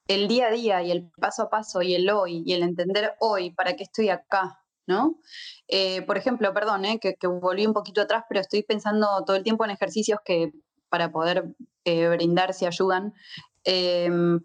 el 0.09 0.29
día 0.29 0.49
a 0.49 0.51
día 0.51 0.83
y 0.83 0.91
el 0.91 1.11
paso 1.21 1.43
a 1.43 1.51
paso 1.51 1.83
y 1.83 1.95
el 1.95 2.09
hoy 2.11 2.43
y 2.45 2.53
el 2.55 2.63
entender 2.63 3.15
hoy 3.21 3.51
para 3.51 3.77
qué 3.77 3.85
estoy 3.85 4.09
acá, 4.09 4.61
¿no? 4.87 5.21
Eh, 5.69 6.03
por 6.03 6.19
ejemplo, 6.19 6.53
perdón, 6.53 6.85
eh, 6.85 6.99
que, 6.99 7.27
volví 7.27 7.67
un 7.67 7.75
poquito 7.75 8.01
atrás, 8.01 8.25
pero 8.29 8.41
estoy 8.41 8.63
pensando 8.63 9.07
todo 9.25 9.37
el 9.37 9.45
tiempo 9.45 9.65
en 9.65 9.71
ejercicios 9.71 10.19
que 10.25 10.53
para 10.89 11.13
poder 11.13 11.55
brindar 11.85 12.55
si 12.55 12.67
ayudan. 12.67 13.15
Em, 13.65 14.41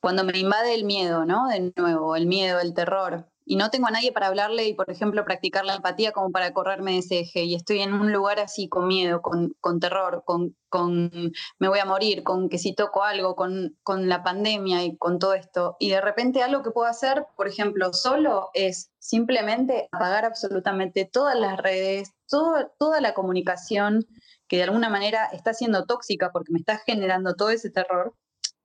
cuando 0.00 0.24
me 0.24 0.38
invade 0.38 0.74
el 0.74 0.84
miedo, 0.84 1.24
¿no? 1.24 1.48
De 1.48 1.72
nuevo, 1.76 2.16
el 2.16 2.26
miedo, 2.26 2.60
el 2.60 2.74
terror, 2.74 3.28
y 3.48 3.56
no 3.56 3.70
tengo 3.70 3.86
a 3.86 3.90
nadie 3.90 4.12
para 4.12 4.26
hablarle 4.26 4.66
y, 4.68 4.74
por 4.74 4.90
ejemplo, 4.90 5.24
practicar 5.24 5.64
la 5.64 5.74
empatía 5.74 6.12
como 6.12 6.30
para 6.30 6.52
correrme 6.52 6.92
de 6.92 6.98
ese 6.98 7.20
eje. 7.20 7.44
Y 7.44 7.54
estoy 7.54 7.80
en 7.80 7.94
un 7.94 8.12
lugar 8.12 8.38
así 8.40 8.68
con 8.68 8.86
miedo, 8.86 9.22
con, 9.22 9.80
terror, 9.80 10.22
con, 10.26 10.54
con, 10.68 11.10
me 11.58 11.68
voy 11.68 11.78
a 11.78 11.86
morir, 11.86 12.22
con 12.24 12.50
que 12.50 12.58
si 12.58 12.74
toco 12.74 13.04
algo, 13.04 13.36
con, 13.36 13.78
con 13.82 14.06
la 14.06 14.22
pandemia 14.22 14.84
y 14.84 14.98
con 14.98 15.18
todo 15.18 15.32
esto. 15.32 15.76
Y 15.80 15.88
de 15.88 16.02
repente 16.02 16.42
algo 16.42 16.62
que 16.62 16.72
puedo 16.72 16.86
hacer, 16.86 17.24
por 17.36 17.48
ejemplo, 17.48 17.94
solo 17.94 18.50
es 18.52 18.92
simplemente 18.98 19.88
apagar 19.92 20.26
absolutamente 20.26 21.08
todas 21.10 21.34
las 21.34 21.56
redes, 21.56 22.12
toda 22.28 23.00
la 23.00 23.14
comunicación 23.14 24.04
que 24.46 24.58
de 24.58 24.64
alguna 24.64 24.90
manera 24.90 25.24
está 25.32 25.54
siendo 25.54 25.86
tóxica 25.86 26.32
porque 26.32 26.52
me 26.52 26.58
está 26.58 26.76
generando 26.84 27.34
todo 27.34 27.48
ese 27.48 27.70
terror, 27.70 28.14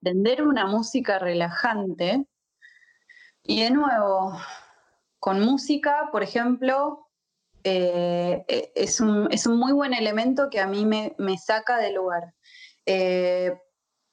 tender 0.01 0.43
una 0.43 0.65
música 0.65 1.19
relajante 1.19 2.25
y 3.45 3.61
de 3.61 3.71
nuevo, 3.71 4.37
con 5.23 5.39
música, 5.39 6.09
por 6.11 6.21
ejemplo, 6.21 7.07
eh, 7.63 8.43
eh, 8.45 8.73
es, 8.75 8.99
un, 8.99 9.29
muy 9.57 9.71
buen 9.71 9.93
elemento 9.93 10.49
que 10.49 10.59
a 10.59 10.67
mí 10.67 10.85
me, 10.85 11.37
saca 11.37 11.77
del 11.77 11.95
lugar. 11.95 12.33
Eh, 12.85 13.57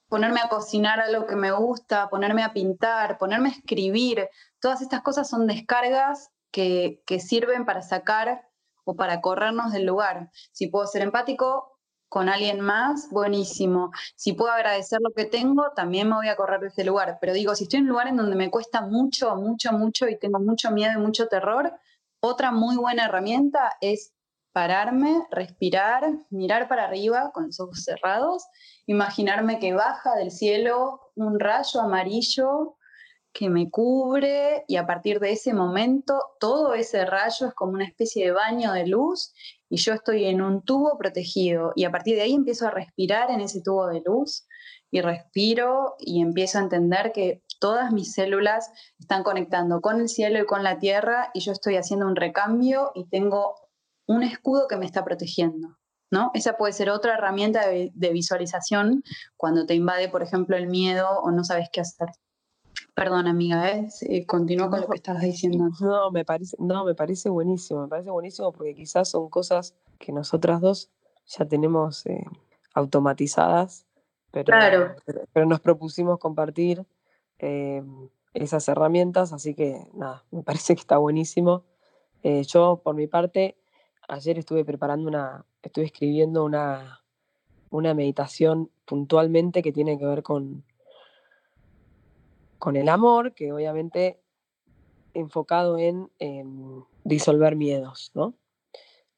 ponerme 0.08 0.38
a 0.38 0.48
cocinar 0.48 1.00
algo 1.00 1.26
que 1.26 1.34
me 1.34 1.50
gusta, 1.50 2.08
ponerme 2.10 2.44
a 2.44 2.52
pintar, 2.52 3.18
ponerme 3.18 3.48
a 3.48 3.52
escribir, 3.54 4.28
todas 4.60 4.82
estas 4.82 5.02
cosas 5.02 5.28
son 5.28 5.48
descargas 5.48 6.30
que, 6.52 7.02
que 7.06 7.18
sirven 7.18 7.64
para 7.64 7.82
sacar 7.82 8.48
o 8.84 8.94
para 8.94 9.20
corrernos 9.20 9.72
del 9.72 9.86
lugar. 9.86 10.30
Si 10.52 10.68
puedo 10.68 10.86
ser 10.86 11.02
empático, 11.02 11.69
con 12.10 12.28
alguien 12.28 12.60
más, 12.60 13.08
buenísimo. 13.10 13.92
Si 14.16 14.32
puedo 14.32 14.52
agradecer 14.52 14.98
lo 15.00 15.12
que 15.12 15.26
tengo, 15.26 15.70
también 15.76 16.08
me 16.08 16.16
voy 16.16 16.28
a 16.28 16.34
correr 16.34 16.60
de 16.60 16.66
ese 16.66 16.84
lugar. 16.84 17.18
Pero 17.20 17.32
digo, 17.32 17.54
si 17.54 17.64
estoy 17.64 17.78
en 17.78 17.84
un 17.84 17.90
lugar 17.90 18.08
en 18.08 18.16
donde 18.16 18.34
me 18.34 18.50
cuesta 18.50 18.82
mucho, 18.82 19.36
mucho, 19.36 19.72
mucho 19.72 20.08
y 20.08 20.18
tengo 20.18 20.40
mucho 20.40 20.72
miedo 20.72 20.92
y 20.98 21.00
mucho 21.00 21.28
terror, 21.28 21.72
otra 22.20 22.50
muy 22.50 22.76
buena 22.76 23.04
herramienta 23.04 23.76
es 23.80 24.12
pararme, 24.52 25.22
respirar, 25.30 26.10
mirar 26.30 26.66
para 26.66 26.86
arriba 26.86 27.30
con 27.32 27.46
los 27.46 27.60
ojos 27.60 27.84
cerrados, 27.84 28.44
imaginarme 28.86 29.60
que 29.60 29.72
baja 29.72 30.16
del 30.16 30.32
cielo 30.32 31.12
un 31.14 31.38
rayo 31.38 31.80
amarillo 31.80 32.76
que 33.32 33.48
me 33.48 33.70
cubre 33.70 34.64
y 34.66 34.74
a 34.74 34.86
partir 34.86 35.20
de 35.20 35.30
ese 35.30 35.54
momento 35.54 36.20
todo 36.40 36.74
ese 36.74 37.04
rayo 37.06 37.46
es 37.46 37.54
como 37.54 37.72
una 37.72 37.84
especie 37.84 38.26
de 38.26 38.32
baño 38.32 38.72
de 38.72 38.88
luz 38.88 39.32
y 39.70 39.76
yo 39.76 39.94
estoy 39.94 40.24
en 40.24 40.42
un 40.42 40.62
tubo 40.62 40.98
protegido 40.98 41.72
y 41.76 41.84
a 41.84 41.92
partir 41.92 42.16
de 42.16 42.22
ahí 42.22 42.34
empiezo 42.34 42.66
a 42.66 42.72
respirar 42.72 43.30
en 43.30 43.40
ese 43.40 43.62
tubo 43.62 43.86
de 43.86 44.02
luz 44.04 44.46
y 44.90 45.00
respiro 45.00 45.94
y 45.98 46.20
empiezo 46.20 46.58
a 46.58 46.62
entender 46.62 47.12
que 47.12 47.42
todas 47.60 47.92
mis 47.92 48.12
células 48.12 48.70
están 48.98 49.22
conectando 49.22 49.80
con 49.80 50.00
el 50.00 50.08
cielo 50.08 50.40
y 50.40 50.46
con 50.46 50.64
la 50.64 50.80
tierra 50.80 51.30
y 51.32 51.40
yo 51.40 51.52
estoy 51.52 51.76
haciendo 51.76 52.06
un 52.06 52.16
recambio 52.16 52.90
y 52.94 53.08
tengo 53.08 53.54
un 54.08 54.24
escudo 54.24 54.66
que 54.68 54.76
me 54.76 54.86
está 54.86 55.04
protegiendo. 55.04 55.76
¿No? 56.12 56.32
Esa 56.34 56.56
puede 56.56 56.72
ser 56.72 56.90
otra 56.90 57.14
herramienta 57.14 57.68
de, 57.68 57.92
de 57.94 58.10
visualización 58.10 59.04
cuando 59.36 59.64
te 59.64 59.76
invade, 59.76 60.08
por 60.08 60.24
ejemplo, 60.24 60.56
el 60.56 60.66
miedo 60.66 61.08
o 61.08 61.30
no 61.30 61.44
sabes 61.44 61.68
qué 61.72 61.82
hacer. 61.82 62.08
Perdón, 62.94 63.26
amiga, 63.26 63.70
¿eh? 63.70 64.26
continúa 64.26 64.68
con 64.68 64.80
lo 64.80 64.88
que 64.88 64.96
estabas 64.96 65.22
diciendo. 65.22 65.70
No, 65.80 66.10
me 66.10 66.24
parece, 66.24 66.56
no, 66.58 66.84
me 66.84 66.94
parece 66.94 67.28
buenísimo, 67.28 67.82
me 67.82 67.88
parece 67.88 68.10
buenísimo 68.10 68.52
porque 68.52 68.74
quizás 68.74 69.08
son 69.08 69.28
cosas 69.28 69.74
que 69.98 70.12
nosotras 70.12 70.60
dos 70.60 70.90
ya 71.26 71.44
tenemos 71.44 72.04
eh, 72.06 72.24
automatizadas, 72.74 73.86
pero, 74.30 74.96
pero, 75.32 75.46
nos 75.46 75.60
propusimos 75.60 76.18
compartir 76.18 76.84
eh, 77.38 77.82
esas 78.34 78.68
herramientas, 78.68 79.32
así 79.32 79.54
que 79.54 79.86
nada, 79.94 80.24
me 80.30 80.42
parece 80.42 80.74
que 80.74 80.80
está 80.80 80.98
buenísimo. 80.98 81.64
Eh, 82.22 82.42
yo, 82.44 82.80
por 82.82 82.94
mi 82.94 83.06
parte, 83.06 83.56
ayer 84.08 84.38
estuve 84.38 84.64
preparando 84.64 85.08
una, 85.08 85.44
estuve 85.62 85.86
escribiendo 85.86 86.44
una, 86.44 87.02
una 87.70 87.94
meditación 87.94 88.70
puntualmente 88.84 89.62
que 89.62 89.72
tiene 89.72 89.98
que 89.98 90.06
ver 90.06 90.22
con, 90.22 90.64
con 92.60 92.76
el 92.76 92.88
amor, 92.88 93.34
que 93.34 93.52
obviamente 93.52 94.20
enfocado 95.14 95.78
en 95.78 96.08
em, 96.20 96.84
disolver 97.02 97.56
miedos, 97.56 98.12
¿no? 98.14 98.34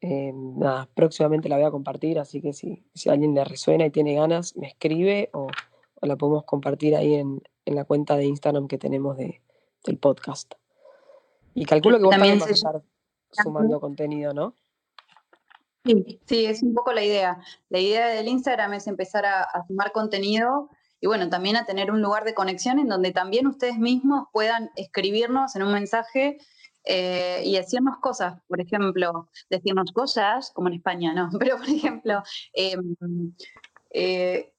Em, 0.00 0.58
nada, 0.58 0.88
próximamente 0.94 1.48
la 1.48 1.56
voy 1.56 1.66
a 1.66 1.70
compartir, 1.70 2.18
así 2.18 2.40
que 2.40 2.52
si, 2.52 2.86
si 2.94 3.10
a 3.10 3.12
alguien 3.12 3.34
le 3.34 3.44
resuena 3.44 3.84
y 3.84 3.90
tiene 3.90 4.14
ganas, 4.14 4.56
me 4.56 4.68
escribe 4.68 5.28
o, 5.34 5.48
la 6.00 6.16
podemos 6.16 6.44
compartir 6.44 6.96
ahí 6.96 7.14
en, 7.14 7.42
la 7.66 7.84
cuenta 7.84 8.16
de 8.16 8.24
Instagram 8.24 8.66
que 8.68 8.78
tenemos 8.78 9.16
de, 9.16 9.40
del 9.84 9.98
podcast. 9.98 10.54
Y 11.54 11.64
calculo 11.64 11.98
que 11.98 12.04
vos 12.04 12.10
también, 12.10 12.38
vas 12.38 12.48
a 12.48 12.52
estar 12.52 12.82
sumando 13.30 13.80
contenido, 13.80 14.32
¿no? 14.32 14.54
Sí, 16.26 16.46
es 16.46 16.62
un 16.62 16.74
poco 16.74 16.92
la 16.92 17.04
idea. 17.04 17.38
La 17.68 17.78
idea 17.78 18.08
del 18.08 18.28
Instagram 18.28 18.74
es 18.74 18.86
empezar 18.86 19.24
a, 19.26 19.42
a 19.42 19.66
sumar 19.66 19.92
contenido 19.92 20.70
y 21.02 21.08
bueno, 21.08 21.28
también 21.28 21.56
a 21.56 21.66
tener 21.66 21.90
un 21.90 22.00
lugar 22.00 22.22
de 22.24 22.32
conexión 22.32 22.78
en 22.78 22.86
donde 22.86 23.10
también 23.10 23.48
ustedes 23.48 23.76
mismos 23.76 24.28
puedan 24.32 24.70
escribirnos 24.76 25.56
en 25.56 25.64
un 25.64 25.72
mensaje 25.72 26.38
eh, 26.84 27.42
y 27.44 27.56
decirnos 27.56 27.98
cosas, 27.98 28.40
por 28.46 28.60
ejemplo, 28.60 29.28
decirnos 29.50 29.90
cosas, 29.90 30.52
como 30.54 30.68
en 30.68 30.74
España, 30.74 31.12
¿no? 31.12 31.28
Pero 31.40 31.58
por 31.58 31.68
ejemplo, 31.68 32.22
em, 32.52 32.94
eh, 33.90 34.52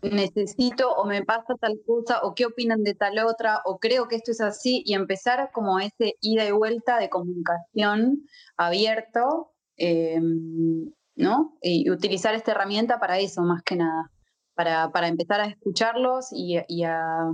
necesito 0.00 0.88
o 0.92 1.04
me 1.04 1.24
pasa 1.24 1.56
tal 1.60 1.80
cosa 1.84 2.20
o 2.22 2.32
qué 2.32 2.46
opinan 2.46 2.84
de 2.84 2.94
tal 2.94 3.18
otra 3.18 3.60
o 3.64 3.80
creo 3.80 4.06
que 4.06 4.14
esto 4.14 4.30
es 4.30 4.40
así 4.40 4.84
y 4.86 4.94
empezar 4.94 5.50
como 5.52 5.80
ese 5.80 6.14
ida 6.20 6.44
y 6.46 6.52
vuelta 6.52 7.00
de 7.00 7.10
comunicación 7.10 8.24
abierto, 8.56 9.50
em, 9.76 10.92
¿no? 11.16 11.58
Y 11.60 11.90
utilizar 11.90 12.36
esta 12.36 12.52
herramienta 12.52 13.00
para 13.00 13.18
eso, 13.18 13.42
más 13.42 13.64
que 13.64 13.74
nada 13.74 14.12
para, 14.58 15.06
empezar 15.06 15.40
a 15.40 15.46
escucharlos 15.46 16.32
y, 16.32 16.56
a, 16.56 17.30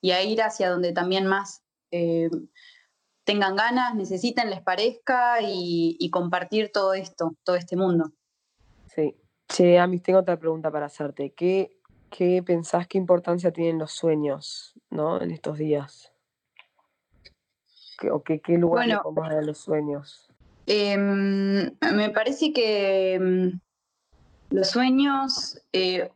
ir 0.00 0.42
hacia 0.42 0.70
donde 0.70 0.92
también 0.92 1.26
más 1.26 1.64
eh, 1.90 2.30
tengan 3.24 3.56
ganas, 3.56 3.96
necesiten, 3.96 4.50
les 4.50 4.62
parezca 4.62 5.38
y, 5.42 6.08
compartir 6.10 6.70
todo 6.72 6.94
esto, 6.94 7.34
todo 7.42 7.56
este 7.56 7.76
mundo. 7.76 8.12
Sí. 8.86 9.16
Che, 9.48 9.80
Amis, 9.80 10.04
tengo 10.04 10.20
otra 10.20 10.38
pregunta 10.38 10.70
para 10.70 10.86
hacerte. 10.86 11.32
¿Qué, 11.32 11.76
qué 12.08 12.40
pensás, 12.40 12.86
qué 12.86 12.98
importancia 12.98 13.52
tienen 13.52 13.78
los 13.78 13.90
sueños, 13.90 14.74
¿no? 14.90 15.20
En 15.20 15.32
estos 15.32 15.58
días. 15.58 16.12
¿O 18.12 18.22
qué, 18.22 18.40
qué 18.40 18.58
lugar 18.58 19.02
bueno, 19.02 19.40
los 19.42 19.58
sueños? 19.58 20.30
Em, 20.66 21.76
me 21.92 22.10
parece 22.14 22.52
que 22.52 23.14
em, 23.14 23.60
los 24.50 24.70
sueños 24.70 25.60
eh, 25.72 26.10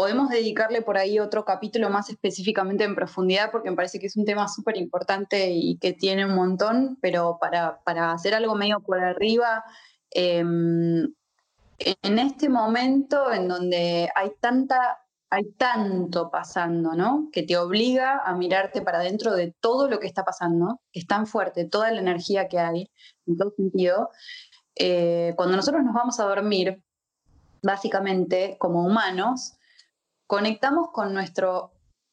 podemos 0.00 0.30
dedicarle 0.30 0.80
por 0.80 0.96
ahí 0.96 1.18
otro 1.18 1.44
capítulo 1.44 1.90
más 1.90 2.08
específicamente 2.08 2.84
en 2.84 2.94
profundidad, 2.94 3.50
porque 3.50 3.68
me 3.68 3.76
parece 3.76 3.98
que 4.00 4.06
es 4.06 4.16
un 4.16 4.24
tema 4.24 4.48
súper 4.48 4.78
importante 4.78 5.50
y 5.50 5.76
que 5.76 5.92
tiene 5.92 6.24
un 6.24 6.34
montón, 6.34 6.96
pero 7.02 7.36
para, 7.38 7.78
hacer 8.10 8.32
algo 8.32 8.54
medio 8.54 8.80
por 8.80 8.98
arriba, 8.98 9.62
em, 10.10 11.12
en 11.78 12.18
este 12.18 12.48
momento 12.48 13.30
en 13.30 13.46
donde 13.46 14.08
hay 14.14 14.32
tanta 14.40 15.00
hay 15.28 15.52
tanto 15.52 16.30
pasando, 16.30 16.94
¿no? 16.94 17.28
Que 17.30 17.42
te 17.42 17.58
obliga 17.58 18.22
a 18.24 18.34
mirarte 18.34 18.80
para 18.80 19.00
adentro 19.00 19.34
de 19.34 19.54
todo 19.60 19.86
lo 19.86 20.00
que 20.00 20.06
está 20.06 20.24
pasando, 20.24 20.80
que 20.92 21.00
es 21.00 21.06
tan 21.06 21.26
fuerte, 21.26 21.66
toda 21.66 21.92
la 21.92 22.00
energía 22.00 22.48
que 22.48 22.58
hay, 22.58 22.90
en 23.26 23.36
todo 23.36 23.50
sentido. 23.50 24.08
Eh, 24.76 25.34
cuando 25.36 25.56
nosotros 25.56 25.84
nos 25.84 25.92
vamos 25.92 26.18
a 26.20 26.24
dormir, 26.24 26.82
básicamente, 27.62 28.56
como 28.58 28.82
humanos, 28.86 29.58
conectamos 30.30 30.90
con 30.92 31.12
nuestro 31.12 31.72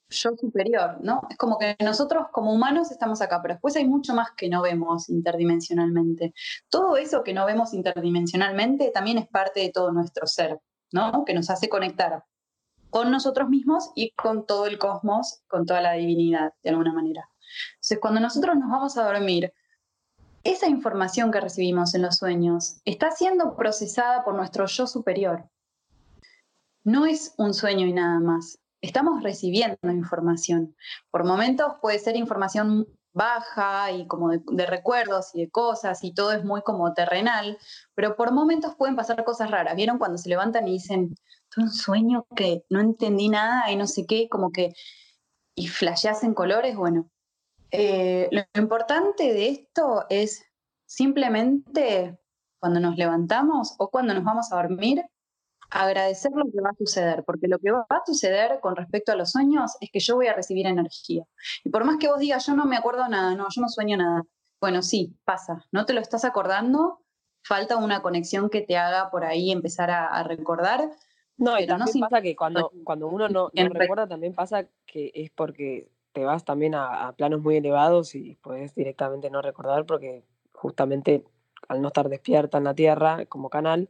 yo 0.10 0.32
superior, 0.36 0.98
¿no? 1.02 1.22
Es 1.30 1.38
como 1.38 1.60
que 1.60 1.76
nosotros 1.84 2.26
como 2.32 2.52
humanos 2.52 2.90
estamos 2.90 3.22
acá, 3.22 3.44
pero 3.44 3.54
después 3.54 3.76
hay 3.76 3.86
mucho 3.86 4.16
más 4.16 4.32
que 4.36 4.50
no 4.50 4.64
vemos 4.64 5.08
interdimensionalmente. 5.08 6.34
Todo 6.68 6.98
eso 6.98 7.22
que 7.22 7.36
no 7.36 7.46
vemos 7.46 7.76
interdimensionalmente 7.76 8.90
también 8.90 9.20
es 9.20 9.28
parte 9.28 9.60
de 9.60 9.72
todo 9.72 9.92
nuestro 9.92 10.26
ser, 10.26 10.60
¿no? 10.92 11.26
Que 11.26 11.36
nos 11.36 11.52
hace 11.52 11.70
conectar 11.70 12.24
con 12.90 13.12
nosotros 13.12 13.50
mismos 13.50 13.92
y 13.94 14.14
con 14.14 14.48
todo 14.48 14.66
el 14.66 14.80
cosmos, 14.80 15.44
con 15.48 15.68
toda 15.68 15.82
la 15.82 15.92
divinidad, 15.92 16.54
de 16.64 16.72
alguna 16.72 16.94
manera. 16.94 17.30
Entonces, 17.76 18.00
cuando 18.02 18.20
nosotros 18.20 18.56
nos 18.58 18.72
vamos 18.72 18.98
a 18.98 19.04
dormir, 19.04 19.54
esa 20.44 20.68
información 20.68 21.30
que 21.30 21.40
recibimos 21.40 21.94
en 21.94 22.02
los 22.02 22.18
sueños 22.18 22.82
está 22.84 23.12
siendo 23.12 23.56
procesada 23.56 24.24
por 24.24 24.34
nuestro 24.34 24.66
yo 24.66 24.88
superior, 24.88 25.48
no 26.88 27.06
es 27.06 27.34
un 27.38 27.54
sueño 27.54 27.86
y 27.86 27.92
nada 27.92 28.22
más. 28.22 28.60
Estamos 28.82 29.22
recibiendo 29.22 29.78
información. 29.92 30.74
Por 31.12 31.26
momentos 31.26 31.74
puede 31.82 32.00
ser 32.00 32.16
información 32.16 32.88
baja 33.12 33.92
y 33.92 34.08
como 34.08 34.30
de, 34.30 34.66
recuerdos 34.66 35.32
y 35.34 35.42
de 35.42 35.50
cosas 35.50 36.02
y 36.06 36.14
todo 36.14 36.32
es 36.32 36.46
muy 36.46 36.62
como 36.62 36.94
terrenal, 36.94 37.58
pero 37.94 38.16
por 38.16 38.32
momentos 38.32 38.76
pueden 38.78 38.96
pasar 38.96 39.26
cosas 39.26 39.52
raras. 39.52 39.76
¿Vieron 39.76 39.98
cuando 39.98 40.18
se 40.18 40.30
levantan 40.30 40.66
y 40.70 40.74
dicen, 40.74 41.14
fue 41.50 41.66
un 41.66 41.72
sueño 41.72 42.26
que 42.38 42.64
no 42.70 42.80
entendí 42.80 43.28
nada 43.28 43.70
y 43.70 43.76
no 43.76 43.86
sé 43.86 44.06
qué, 44.06 44.30
como 44.30 44.54
que, 44.54 44.74
y 45.56 45.68
flasheas 45.68 46.24
en 46.24 46.34
colores? 46.34 46.78
Bueno, 46.78 47.10
eh, 47.72 48.30
lo 48.32 48.44
importante 48.62 49.34
de 49.34 49.50
esto 49.50 50.06
es 50.08 50.46
simplemente 50.86 52.18
cuando 52.62 52.80
nos 52.80 52.96
levantamos 52.96 53.76
o 53.78 53.90
cuando 53.90 54.14
nos 54.14 54.24
vamos 54.24 54.54
a 54.54 54.56
dormir, 54.56 55.04
agradecer 55.70 56.32
lo 56.34 56.46
que 56.46 56.62
va 56.62 56.70
a 56.70 56.76
suceder, 56.78 57.24
porque 57.26 57.48
lo 57.48 57.60
que 57.60 57.72
va 57.72 57.86
a 57.90 58.02
suceder 58.06 58.60
con 58.62 58.76
respecto 58.76 59.12
a 59.12 59.16
los 59.16 59.32
sueños 59.32 59.76
es 59.82 59.90
que 59.92 60.00
yo 60.00 60.16
voy 60.16 60.28
a 60.28 60.34
recibir 60.34 60.66
energía. 60.66 61.24
Y 61.64 61.70
por 61.70 61.84
más 61.84 61.98
que 61.98 62.08
vos 62.08 62.20
digas, 62.20 62.46
yo 62.46 62.56
no 62.56 62.66
me 62.66 62.78
acuerdo 62.78 63.08
nada, 63.08 63.36
no, 63.36 63.48
yo 63.50 63.62
no 63.62 63.70
sueño 63.70 63.98
nada. 63.98 64.24
Bueno, 64.60 64.82
sí, 64.82 65.16
pasa, 65.24 65.66
no 65.72 65.86
te 65.86 65.94
lo 65.94 66.02
estás 66.02 66.26
acordando, 66.26 67.02
falta 67.44 67.78
una 67.78 68.02
conexión 68.02 68.50
que 68.50 68.62
te 68.62 68.78
haga 68.78 69.12
por 69.12 69.24
ahí 69.24 69.52
empezar 69.52 69.92
a, 69.92 70.24
recordar. 70.24 70.90
No, 71.38 71.60
y 71.60 71.68
también 71.68 72.00
pasa 72.00 72.22
que 72.22 72.36
cuando, 72.36 72.72
cuando 72.84 73.08
uno 73.08 73.30
no, 73.30 73.52
recuerda, 73.54 74.08
también 74.08 74.34
pasa 74.34 74.66
que 74.86 75.12
es 75.14 75.30
porque 75.30 75.92
te 76.14 76.26
vas 76.26 76.44
también 76.44 76.74
a, 76.74 77.08
a 77.08 77.12
planos 77.14 77.42
muy 77.42 77.58
elevados 77.58 78.16
y 78.16 78.36
puedes 78.42 78.74
directamente 78.74 79.30
no 79.30 79.44
recordar 79.44 79.86
porque 79.86 80.24
justamente 80.52 81.24
al 81.68 81.82
no 81.82 81.90
estar 81.90 82.10
despierta 82.10 82.58
en 82.58 82.64
la 82.64 82.74
Tierra 82.74 83.26
como 83.28 83.50
canal, 83.50 83.90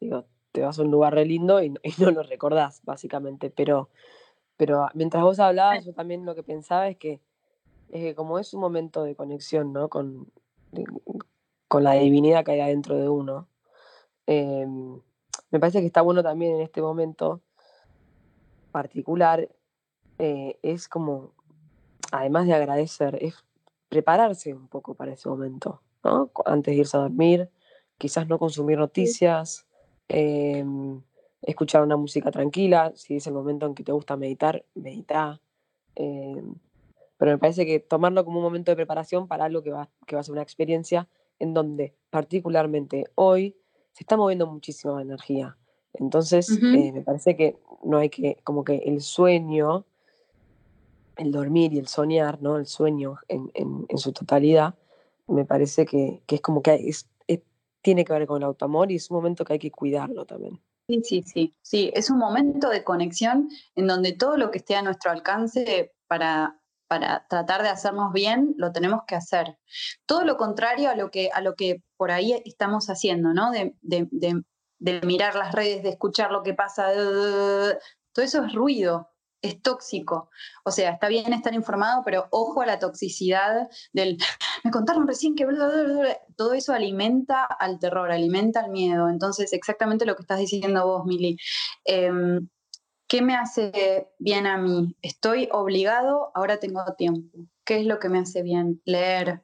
digo, 0.00 0.24
te 0.52 0.62
vas 0.62 0.78
a 0.78 0.82
un 0.82 0.90
lugar 0.90 1.14
re 1.14 1.24
lindo 1.24 1.62
y, 1.62 1.70
no 1.98 2.10
lo 2.10 2.22
recordás, 2.22 2.80
básicamente. 2.84 3.50
Pero, 3.50 3.88
pero 4.56 4.86
mientras 4.94 5.22
vos 5.22 5.38
hablabas, 5.38 5.84
yo 5.84 5.92
también 5.92 6.24
lo 6.24 6.34
que 6.34 6.42
pensaba 6.42 6.88
es 6.88 6.96
que, 6.96 7.20
como 8.16 8.38
es 8.38 8.52
un 8.54 8.60
momento 8.60 9.02
de 9.02 9.14
conexión, 9.14 9.72
¿no? 9.72 9.88
Con, 9.88 10.30
con 11.68 11.84
la 11.84 11.92
divinidad 11.92 12.44
que 12.44 12.52
hay 12.52 12.60
adentro 12.60 12.96
de 12.98 13.08
uno, 13.08 13.48
em, 14.26 15.00
me 15.50 15.60
parece 15.60 15.80
que 15.80 15.86
está 15.86 16.02
bueno 16.02 16.22
también 16.22 16.56
en 16.56 16.60
este 16.60 16.82
momento 16.82 17.40
particular, 18.72 19.48
eh, 20.18 20.58
es 20.62 20.88
como, 20.88 21.32
además 22.12 22.46
de 22.46 22.54
agradecer, 22.54 23.18
es 23.20 23.44
prepararse 23.88 24.52
un 24.52 24.68
poco 24.68 24.94
para 24.94 25.12
ese 25.12 25.28
momento, 25.28 25.80
¿no? 26.04 26.30
Antes 26.44 26.72
de 26.72 26.80
irse 26.80 26.96
a 26.96 27.00
dormir, 27.00 27.50
quizás 27.96 28.28
no 28.28 28.38
consumir 28.38 28.78
noticias, 28.78 29.67
Em, 30.08 31.00
escuchar 31.42 31.82
una 31.82 31.96
música 31.96 32.30
tranquila, 32.30 32.92
si 32.94 33.16
es 33.16 33.26
el 33.26 33.34
momento 33.34 33.66
en 33.66 33.74
que 33.74 33.84
te 33.84 33.92
gusta 33.92 34.16
meditar, 34.16 34.64
medita. 34.74 35.40
Em, 35.94 36.54
pero 37.16 37.32
me 37.32 37.38
parece 37.38 37.66
que 37.66 37.80
tomarlo 37.80 38.24
como 38.24 38.38
un 38.38 38.44
momento 38.44 38.70
de 38.70 38.76
preparación 38.76 39.28
para 39.28 39.44
algo 39.44 39.62
que 39.62 39.70
va, 39.70 39.90
que 40.06 40.14
va 40.16 40.20
a 40.20 40.24
ser 40.24 40.32
una 40.32 40.42
experiencia 40.42 41.08
en 41.38 41.54
donde 41.54 41.94
particularmente 42.10 43.04
hoy 43.14 43.56
se 43.92 44.04
está 44.04 44.16
moviendo 44.16 44.46
muchísima 44.46 45.00
energía. 45.02 45.56
Entonces, 45.94 46.50
eh, 46.50 46.92
me 46.92 47.02
parece 47.02 47.36
que 47.36 47.58
no 47.82 47.98
hay 47.98 48.10
que, 48.10 48.38
como 48.44 48.62
que 48.62 48.76
el 48.76 49.00
sueño, 49.00 49.84
el 51.16 51.32
dormir 51.32 51.72
y 51.72 51.78
el 51.78 51.88
soñar, 51.88 52.40
¿no? 52.40 52.56
El 52.56 52.66
sueño 52.66 53.16
en, 53.26 53.86
su 53.96 54.12
totalidad, 54.12 54.74
me 55.26 55.44
parece 55.44 55.86
que, 55.86 56.22
es 56.28 56.40
como 56.40 56.62
que 56.62 56.74
es, 56.74 57.08
tiene 57.88 58.04
que 58.04 58.12
ver 58.12 58.26
con 58.26 58.42
el 58.42 58.44
autoamor 58.44 58.92
y 58.92 58.96
es 58.96 59.10
un 59.10 59.16
momento 59.16 59.46
que 59.46 59.54
hay 59.54 59.58
que 59.58 59.70
cuidarlo 59.70 60.26
también. 60.26 60.62
Sí, 60.90 61.00
sí, 61.02 61.22
sí, 61.22 61.56
sí, 61.62 61.90
es 61.94 62.10
un 62.10 62.18
momento 62.18 62.68
de 62.68 62.84
conexión 62.84 63.48
en 63.74 63.86
donde 63.86 64.12
todo 64.12 64.36
lo 64.36 64.50
que 64.50 64.58
esté 64.58 64.76
a 64.76 64.82
nuestro 64.82 65.10
alcance 65.10 65.94
para, 66.06 66.60
para 66.86 67.26
tratar 67.30 67.62
de 67.62 67.70
hacernos 67.70 68.12
bien, 68.12 68.52
lo 68.58 68.72
tenemos 68.72 69.04
que 69.06 69.14
hacer. 69.14 69.56
Todo 70.04 70.26
lo 70.26 70.36
contrario 70.36 70.90
a 70.90 70.96
lo 70.96 71.10
que, 71.10 71.30
a 71.32 71.40
lo 71.40 71.54
que 71.54 71.82
por 71.96 72.10
ahí 72.10 72.42
estamos 72.44 72.90
haciendo, 72.90 73.32
¿no? 73.32 73.52
De, 73.52 73.74
de 73.80 75.00
mirar 75.06 75.34
las 75.34 75.52
redes, 75.52 75.82
de 75.82 75.88
escuchar 75.88 76.30
lo 76.30 76.42
que 76.42 76.52
pasa, 76.52 76.92
todo 76.92 78.22
eso 78.22 78.44
es 78.44 78.52
ruido, 78.52 79.08
es 79.42 79.62
tóxico. 79.62 80.30
O 80.64 80.70
sea, 80.70 80.90
está 80.90 81.08
bien 81.08 81.32
estar 81.32 81.54
informado, 81.54 82.02
pero 82.04 82.26
ojo 82.30 82.62
a 82.62 82.66
la 82.66 82.78
toxicidad 82.78 83.68
del, 83.92 84.18
me 84.64 84.70
contaron 84.70 85.06
recién 85.06 85.34
que 85.34 85.46
todo 86.36 86.52
eso 86.54 86.72
alimenta 86.72 87.44
al 87.44 87.78
terror, 87.78 88.10
alimenta 88.10 88.60
al 88.60 88.70
miedo. 88.70 89.08
Entonces, 89.08 89.52
exactamente 89.52 90.06
lo 90.06 90.16
que 90.16 90.22
estás 90.22 90.38
diciendo 90.38 90.86
vos, 90.86 91.04
Mili. 91.04 91.36
Em, 91.84 92.48
¿Qué 93.06 93.22
me 93.22 93.34
hace 93.34 94.10
bien 94.18 94.46
a 94.46 94.58
mí? 94.58 94.94
Estoy 95.00 95.48
obligado, 95.50 96.30
ahora 96.34 96.58
tengo 96.58 96.84
tiempo. 96.98 97.38
¿Qué 97.64 97.80
es 97.80 97.86
lo 97.86 97.98
que 97.98 98.10
me 98.10 98.18
hace 98.18 98.42
bien? 98.42 98.82
Leer, 98.84 99.42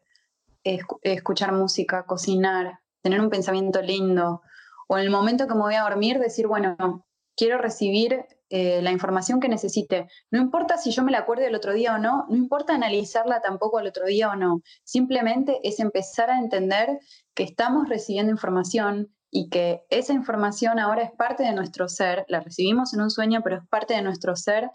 escuchar 0.62 1.52
música, 1.52 2.04
cocinar, 2.04 2.80
tener 3.00 3.22
un 3.22 3.30
pensamiento 3.30 3.80
lindo. 3.80 4.42
O 4.86 4.98
en 4.98 5.04
el 5.04 5.10
momento 5.10 5.46
que 5.46 5.54
me 5.54 5.60
voy 5.60 5.76
a 5.76 5.82
dormir, 5.82 6.18
decir, 6.18 6.46
bueno, 6.46 7.06
quiero 7.36 7.56
recibir 7.56 8.26
eh, 8.56 8.80
la 8.82 8.92
información 8.92 9.40
que 9.40 9.48
necesite. 9.48 10.06
No 10.30 10.40
importa 10.40 10.78
si 10.78 10.92
yo 10.92 11.02
me 11.02 11.10
la 11.10 11.18
acuerdo 11.18 11.44
el 11.44 11.56
otro 11.56 11.72
día 11.72 11.96
o 11.96 11.98
no, 11.98 12.24
no 12.28 12.36
importa 12.36 12.72
analizarla 12.72 13.40
tampoco 13.40 13.80
el 13.80 13.88
otro 13.88 14.06
día 14.06 14.30
o 14.30 14.36
no. 14.36 14.62
Simplemente 14.84 15.58
es 15.64 15.80
empezar 15.80 16.30
a 16.30 16.38
entender 16.38 17.00
que 17.34 17.42
estamos 17.42 17.88
recibiendo 17.88 18.30
información 18.30 19.12
y 19.28 19.48
que 19.48 19.82
esa 19.90 20.12
información 20.12 20.78
ahora 20.78 21.02
es 21.02 21.10
parte 21.10 21.42
de 21.42 21.52
nuestro 21.52 21.88
ser, 21.88 22.26
la 22.28 22.38
recibimos 22.38 22.94
en 22.94 23.00
un 23.00 23.10
sueño, 23.10 23.40
pero 23.42 23.56
es 23.56 23.66
parte 23.68 23.94
de 23.94 24.02
nuestro 24.02 24.36
ser 24.36 24.70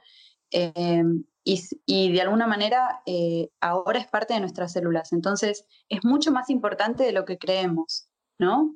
eh, 0.52 1.06
y, 1.46 2.12
de 2.12 2.22
alguna 2.22 2.48
manera 2.48 3.02
eh, 3.06 3.48
ahora 3.62 4.00
es 4.00 4.08
parte 4.08 4.34
de 4.34 4.42
nuestras 4.42 4.74
células. 4.74 5.14
Entonces 5.14 5.66
es 5.88 6.04
mucho 6.04 6.34
más 6.34 6.50
importante 6.50 7.06
de 7.06 7.14
lo 7.14 7.24
que 7.24 7.38
creemos, 7.38 8.10
¿no? 8.40 8.76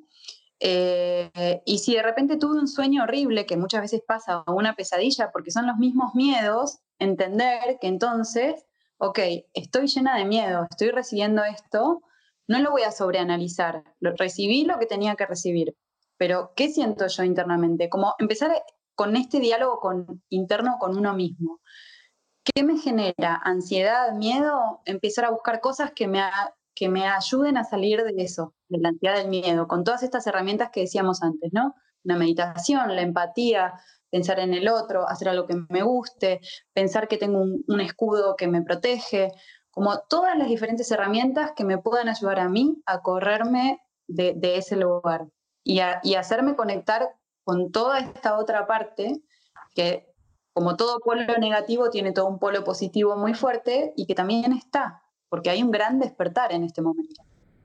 Eh, 0.66 1.60
y 1.66 1.78
si 1.78 1.94
de 1.94 2.02
repente 2.02 2.38
tuve 2.38 2.58
un 2.58 2.68
sueño 2.68 3.02
horrible, 3.02 3.44
que 3.44 3.58
muchas 3.58 3.82
veces 3.82 4.00
pasa, 4.06 4.44
o 4.46 4.54
una 4.54 4.74
pesadilla, 4.74 5.30
porque 5.30 5.50
son 5.50 5.66
los 5.66 5.76
mismos 5.76 6.14
miedos, 6.14 6.78
entender 6.98 7.76
que 7.82 7.88
entonces, 7.88 8.64
ok, 8.96 9.18
estoy 9.52 9.88
llena 9.88 10.16
de 10.16 10.24
miedo, 10.24 10.66
estoy 10.70 10.88
recibiendo 10.88 11.44
esto, 11.44 12.00
no 12.48 12.60
lo 12.60 12.70
voy 12.70 12.80
a 12.82 12.92
sobreanalizar, 12.92 13.84
recibí 14.00 14.64
lo 14.64 14.78
que 14.78 14.86
tenía 14.86 15.16
que 15.16 15.26
recibir, 15.26 15.76
pero 16.16 16.54
¿qué 16.56 16.70
siento 16.70 17.08
yo 17.08 17.24
internamente? 17.24 17.90
Como 17.90 18.14
empezar 18.18 18.64
con 18.94 19.16
este 19.16 19.40
diálogo 19.40 19.80
con, 19.80 20.22
interno 20.30 20.78
con 20.80 20.96
uno 20.96 21.12
mismo. 21.12 21.60
¿Qué 22.42 22.62
me 22.62 22.78
genera? 22.78 23.38
¿Ansiedad, 23.44 24.14
miedo? 24.14 24.80
Empezar 24.86 25.26
a 25.26 25.30
buscar 25.30 25.60
cosas 25.60 25.92
que 25.94 26.06
me, 26.06 26.22
que 26.74 26.88
me 26.88 27.06
ayuden 27.06 27.58
a 27.58 27.64
salir 27.64 28.02
de 28.02 28.14
eso, 28.22 28.54
la 28.80 28.90
ansiedad 28.90 29.16
del 29.16 29.28
miedo, 29.28 29.68
con 29.68 29.84
todas 29.84 30.02
estas 30.02 30.26
herramientas 30.26 30.70
que 30.72 30.80
decíamos 30.80 31.22
antes, 31.22 31.52
¿no? 31.52 31.74
La 32.02 32.16
meditación, 32.16 32.94
la 32.94 33.02
empatía, 33.02 33.74
pensar 34.10 34.38
en 34.38 34.54
el 34.54 34.68
otro, 34.68 35.08
hacer 35.08 35.28
algo 35.28 35.46
que 35.46 35.56
me 35.68 35.82
guste, 35.82 36.40
pensar 36.72 37.08
que 37.08 37.16
tengo 37.16 37.40
un 37.40 37.80
escudo 37.80 38.36
que 38.36 38.48
me 38.48 38.62
protege, 38.62 39.32
como 39.74 39.98
todas 40.08 40.38
las 40.38 40.48
diferentes 40.48 40.88
herramientas 40.92 41.52
que 41.56 41.64
me 41.64 41.78
puedan 41.78 42.08
ayudar 42.08 42.38
a 42.38 42.48
mí 42.48 42.80
a 42.86 43.02
correrme 43.02 43.80
de, 44.06 44.56
ese 44.56 44.76
lugar 44.76 45.26
y, 45.64 45.80
hacerme 45.80 46.54
conectar 46.54 47.08
con 47.42 47.72
toda 47.72 47.98
esta 47.98 48.38
otra 48.38 48.68
parte 48.68 49.20
que 49.74 50.14
como 50.52 50.76
todo 50.76 51.00
polo 51.00 51.36
negativo 51.38 51.90
tiene 51.90 52.12
todo 52.12 52.26
un 52.26 52.38
polo 52.38 52.62
positivo 52.62 53.16
muy 53.16 53.34
fuerte 53.34 53.92
y 53.96 54.06
que 54.06 54.14
también 54.14 54.52
está, 54.52 55.02
porque 55.28 55.50
hay 55.50 55.62
un 55.64 55.72
gran 55.72 55.98
despertar 55.98 56.52
en 56.52 56.62
este 56.62 56.80
momento. 56.80 57.22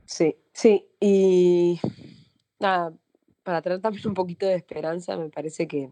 Sí, 0.10 0.36
sí, 0.54 0.88
y 1.00 1.80
nada, 2.60 2.92
para 3.44 3.62
traer 3.62 3.80
también 3.80 4.08
un 4.08 4.16
poquito 4.16 4.48
de 4.48 4.56
esperanza, 4.56 5.16
me 5.16 5.30
parece 5.30 5.68
que, 5.68 5.92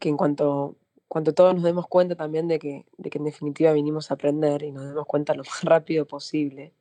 que 0.00 0.08
en 0.08 0.16
cuanto 0.16 0.74
cuando 1.06 1.32
todos 1.32 1.54
nos 1.54 1.62
demos 1.62 1.86
cuenta 1.86 2.16
también 2.16 2.48
de 2.48 2.58
que, 2.58 2.84
de 2.98 3.08
que 3.08 3.18
en 3.18 3.24
definitiva 3.24 3.72
vinimos 3.72 4.10
a 4.10 4.14
aprender 4.14 4.64
y 4.64 4.72
nos 4.72 4.84
demos 4.84 5.06
cuenta 5.06 5.32
lo 5.34 5.44
más 5.44 5.62
rápido 5.62 6.06
posible, 6.06 6.72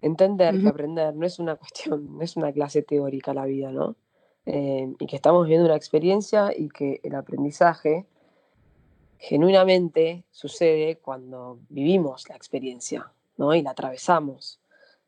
entender 0.00 0.58
que 0.58 0.68
aprender 0.68 1.14
no 1.14 1.26
es 1.26 1.38
una 1.38 1.56
cuestión, 1.56 2.16
no 2.16 2.22
es 2.22 2.36
una 2.36 2.50
clase 2.50 2.80
teórica 2.80 3.34
la 3.34 3.44
vida, 3.44 3.70
¿no? 3.70 3.96
Eh, 4.46 4.90
y 4.98 5.06
que 5.06 5.16
estamos 5.16 5.44
viviendo 5.44 5.66
una 5.66 5.76
experiencia 5.76 6.50
y 6.56 6.70
que 6.70 6.98
el 7.02 7.14
aprendizaje 7.14 8.06
genuinamente 9.18 10.24
sucede 10.30 10.96
cuando 10.96 11.58
vivimos 11.68 12.26
la 12.30 12.36
experiencia, 12.36 13.12
¿no? 13.36 13.54
Y 13.54 13.60
la 13.60 13.72
atravesamos. 13.72 14.60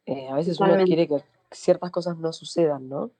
Eh, 0.06 0.28
a 0.28 0.34
veces 0.34 0.58
uno 0.60 0.76
quiere 0.84 1.06
que 1.06 1.22
ciertas 1.50 1.90
cosas 1.90 2.16
no 2.18 2.32
sucedan, 2.32 2.88
¿no? 2.88 3.10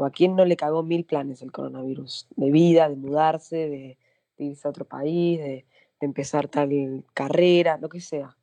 ¿A 0.00 0.10
quién 0.10 0.34
no 0.34 0.44
le 0.44 0.56
cagó 0.56 0.82
mil 0.82 1.04
planes 1.04 1.42
el 1.42 1.52
coronavirus? 1.52 2.26
De 2.36 2.50
vida, 2.50 2.88
de 2.88 2.96
mudarse, 2.96 3.56
de, 3.56 3.98
de 4.38 4.44
irse 4.44 4.66
a 4.66 4.70
otro 4.70 4.86
país, 4.86 5.38
de, 5.38 5.66
empezar 6.00 6.48
tal 6.48 7.02
carrera, 7.14 7.78
lo 7.78 7.88
que 7.88 8.00
sea. 8.00 8.36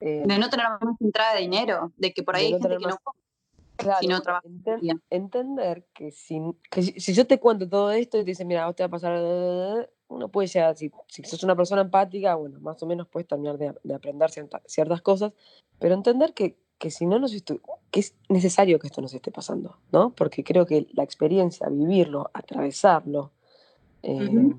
de 0.00 0.26
no 0.26 0.34
em, 0.34 0.50
tener 0.50 0.66
más 0.68 1.00
entrada 1.00 1.34
de 1.34 1.40
dinero, 1.40 1.92
de 1.96 2.12
que 2.12 2.22
por 2.22 2.36
ahí 2.36 2.52
hay 2.52 2.60
gente 2.60 2.76
que 2.76 2.86
no 2.86 2.98
claro, 3.78 3.98
si 4.00 4.06
no 4.06 4.20
trabaja. 4.20 4.46
entender 5.08 5.86
que 5.94 6.10
si, 6.10 6.40
si, 6.98 7.14
yo 7.14 7.26
te 7.26 7.38
cuento 7.38 7.68
todo 7.68 7.90
esto 7.92 8.18
y 8.18 8.20
te 8.20 8.26
dicen, 8.26 8.48
mira, 8.48 8.66
vos 8.66 8.76
te 8.76 8.82
va 8.82 8.88
a 8.88 8.90
pasar, 8.90 9.88
uno 10.08 10.28
puede 10.28 10.48
llegar, 10.48 10.76
si, 10.76 10.90
si 11.06 11.22
sos 11.22 11.42
una 11.42 11.56
persona 11.56 11.82
empática, 11.82 12.34
bueno, 12.34 12.60
más 12.60 12.82
o 12.82 12.86
menos 12.86 13.08
puedes 13.08 13.26
terminar 13.26 13.56
de, 13.56 13.94
aprender 13.94 14.30
ciertas, 14.30 15.00
cosas, 15.00 15.32
pero 15.78 15.94
entender 15.94 16.34
que, 16.34 16.58
que 16.78 16.90
si 16.90 17.06
no 17.06 17.18
nos 17.18 17.32
que 17.90 18.00
es 18.00 18.14
necesario 18.28 18.78
que 18.78 18.86
esto 18.86 19.00
nos 19.00 19.12
esté 19.12 19.30
pasando, 19.30 19.78
¿no? 19.92 20.10
Porque 20.10 20.44
creo 20.44 20.66
que 20.66 20.86
la 20.92 21.02
experiencia, 21.02 21.68
vivirlo, 21.68 22.30
atravesarlo, 22.32 23.32
eh, 24.02 24.54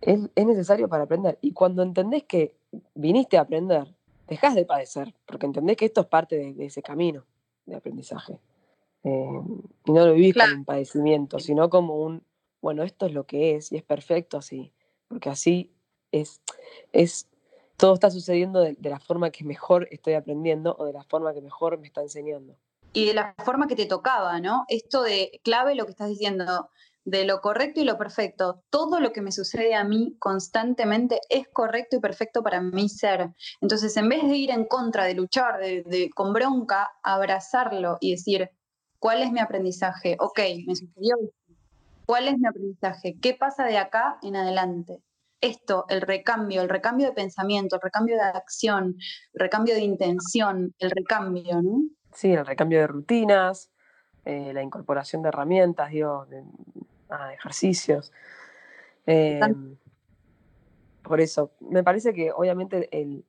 es, 0.00 0.46
necesario 0.46 0.88
para 0.88 1.04
aprender. 1.04 1.38
Y 1.42 1.52
cuando 1.52 1.82
entendés 1.82 2.24
que 2.24 2.54
viniste 2.94 3.36
a 3.36 3.42
aprender, 3.42 3.94
dejás 4.26 4.54
de 4.54 4.64
padecer, 4.64 5.14
porque 5.26 5.46
entendés 5.46 5.76
que 5.76 5.86
esto 5.86 6.02
es 6.02 6.06
parte 6.06 6.54
de, 6.54 6.66
ese 6.66 6.82
camino 6.82 7.24
de 7.66 7.76
aprendizaje. 7.76 8.38
Eh, 9.04 9.40
y 9.86 9.92
no 9.92 10.06
lo 10.06 10.14
vivís 10.14 10.34
como 10.34 10.54
un 10.54 10.64
padecimiento, 10.64 11.38
sino 11.38 11.68
como 11.68 12.02
un, 12.02 12.22
bueno, 12.62 12.82
esto 12.82 13.06
es 13.06 13.12
lo 13.12 13.24
que 13.24 13.56
es 13.56 13.72
y 13.72 13.76
es 13.76 13.82
perfecto 13.82 14.38
así, 14.38 14.72
porque 15.08 15.30
así 15.30 15.72
es, 16.12 16.40
es 16.92 17.29
todo 17.80 17.94
está 17.94 18.10
sucediendo 18.10 18.60
de, 18.60 18.76
de 18.78 18.90
la 18.90 19.00
forma 19.00 19.30
que 19.30 19.44
mejor 19.44 19.88
estoy 19.90 20.14
aprendiendo 20.14 20.76
o 20.78 20.84
de 20.84 20.92
la 20.92 21.02
forma 21.04 21.32
que 21.32 21.40
mejor 21.40 21.78
me 21.78 21.86
está 21.86 22.02
enseñando. 22.02 22.56
Y 22.92 23.06
de 23.06 23.14
la 23.14 23.34
forma 23.44 23.68
que 23.68 23.76
te 23.76 23.86
tocaba, 23.86 24.40
¿no? 24.40 24.64
Esto 24.68 25.02
de 25.02 25.40
clave 25.44 25.74
lo 25.74 25.84
que 25.86 25.92
estás 25.92 26.08
diciendo, 26.08 26.70
de 27.04 27.24
lo 27.24 27.40
correcto 27.40 27.80
y 27.80 27.84
lo 27.84 27.96
perfecto. 27.96 28.62
Todo 28.70 29.00
lo 29.00 29.12
que 29.12 29.22
me 29.22 29.32
sucede 29.32 29.74
a 29.74 29.84
mí 29.84 30.16
constantemente 30.18 31.20
es 31.28 31.48
correcto 31.48 31.96
y 31.96 32.00
perfecto 32.00 32.42
para 32.42 32.60
mi 32.60 32.88
ser. 32.88 33.30
Entonces, 33.60 33.96
en 33.96 34.08
vez 34.08 34.22
de 34.22 34.36
ir 34.36 34.50
en 34.50 34.64
contra, 34.64 35.04
de 35.04 35.14
luchar, 35.14 35.60
de, 35.60 36.10
con 36.14 36.32
bronca, 36.32 36.90
abrazarlo 37.02 37.96
y 38.00 38.12
decir, 38.12 38.50
¿cuál 38.98 39.22
es 39.22 39.32
mi 39.32 39.40
aprendizaje? 39.40 40.16
Ok, 40.20 40.40
me 40.66 40.74
sucedió. 40.74 41.16
¿Cuál 42.06 42.28
es 42.28 42.38
mi 42.38 42.46
aprendizaje? 42.46 43.16
¿Qué 43.20 43.34
pasa 43.34 43.64
de 43.64 43.78
acá 43.78 44.18
en 44.22 44.34
adelante? 44.34 45.00
Esto, 45.40 45.86
el 45.88 46.02
recambio, 46.02 46.60
el 46.60 46.68
recambio 46.68 47.06
de 47.06 47.12
pensamiento, 47.12 47.76
el 47.76 47.82
recambio 47.82 48.16
de 48.16 48.22
acción, 48.22 48.96
el 49.32 49.40
recambio 49.40 49.74
de 49.74 49.80
intención, 49.80 50.74
el 50.78 50.90
recambio, 50.90 51.62
¿no? 51.62 51.82
Sí, 52.12 52.32
el 52.32 52.44
recambio 52.44 52.80
de 52.80 52.86
rutinas, 52.86 53.70
eh, 54.24 54.52
la 54.52 54.62
incorporación 54.62 55.22
de 55.22 55.28
herramientas, 55.28 55.90
digo, 55.90 56.26
de, 56.26 56.44
ejercicios. 57.34 58.12
Em, 59.06 59.76
por 61.02 61.20
eso, 61.20 61.52
me 61.60 61.82
parece 61.82 62.12
que 62.12 62.30
obviamente 62.30 62.88
el, 62.92 63.24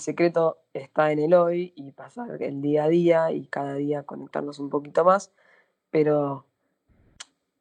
secreto 0.00 0.58
está 0.72 1.10
en 1.10 1.18
el 1.18 1.34
hoy 1.34 1.72
y 1.74 1.92
pasar 1.92 2.42
el 2.42 2.60
día 2.60 2.84
a 2.84 2.88
día 2.88 3.32
y 3.32 3.46
cada 3.46 3.74
día 3.74 4.04
conectarnos 4.04 4.58
un 4.58 4.70
poquito 4.70 5.04
más, 5.04 5.32
pero, 5.90 6.46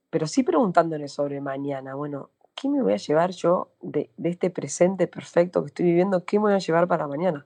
pero 0.10 0.28
sí 0.28 0.44
preguntándole 0.44 1.08
sobre 1.08 1.42
mañana, 1.42 1.96
bueno, 1.96 2.30
¿qué 2.64 2.70
me 2.70 2.82
voy 2.82 2.94
a 2.94 2.98
llevar 2.98 3.32
yo 3.32 3.68
de, 3.82 4.10
este 4.24 4.50
presente 4.50 5.06
perfecto 5.06 5.62
que 5.62 5.68
estoy 5.68 5.84
viviendo? 5.84 6.24
¿Qué 6.24 6.38
me 6.40 6.44
voy 6.44 6.54
a 6.54 6.60
llevar 6.60 6.88
para 6.88 7.08
mañana? 7.08 7.46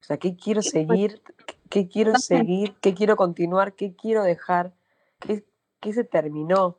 O 0.00 0.04
sea, 0.04 0.16
¿qué 0.16 0.34
quiero 0.34 0.62
seguir? 0.62 1.22
¿Qué 1.70 1.86
quiero 1.86 2.16
seguir? 2.16 2.74
¿Qué 2.80 2.92
quiero 2.92 3.14
continuar? 3.14 3.74
¿Qué 3.74 3.94
quiero 3.94 4.24
dejar? 4.24 4.72
¿Qué, 5.20 5.44
qué 5.78 5.92
se 5.92 6.02
terminó? 6.02 6.76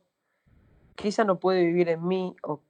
que 0.96 1.08
ella 1.08 1.24
no 1.24 1.40
puede 1.40 1.64
vivir 1.64 1.90
en 1.90 2.06
mí, 2.06 2.36
o, 2.44 2.62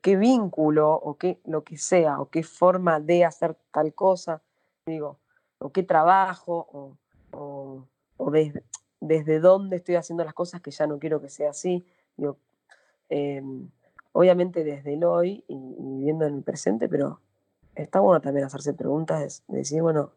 qué 0.00 0.16
vínculo, 0.16 0.92
o 0.92 1.16
qué 1.16 1.40
lo 1.44 1.64
que 1.64 1.76
sea, 1.76 2.20
o 2.20 2.28
qué 2.28 2.42
forma 2.42 3.00
de 3.00 3.24
hacer 3.24 3.56
tal 3.72 3.94
cosa, 3.94 4.42
digo, 4.86 5.18
o 5.58 5.72
qué 5.72 5.82
trabajo, 5.82 6.68
o, 7.32 7.82
desde, 9.00 9.40
dónde 9.40 9.76
estoy 9.76 9.96
haciendo 9.96 10.22
las 10.22 10.34
cosas 10.34 10.60
que 10.60 10.70
ya 10.70 10.86
no 10.86 10.98
quiero 10.98 11.20
que 11.20 11.28
sea 11.28 11.50
así. 11.50 11.84
Digo, 12.16 12.36
em, 13.08 13.68
obviamente 14.14 14.62
desde 14.62 14.94
el 14.94 15.04
hoy 15.04 15.44
y, 15.48 15.56
viviendo 15.56 16.24
en 16.24 16.36
el 16.36 16.42
presente, 16.42 16.88
pero 16.88 17.20
está 17.74 18.00
bueno 18.00 18.20
también 18.20 18.46
hacerse 18.46 18.72
preguntas, 18.72 19.42
de 19.48 19.58
decir, 19.58 19.82
bueno, 19.82 20.12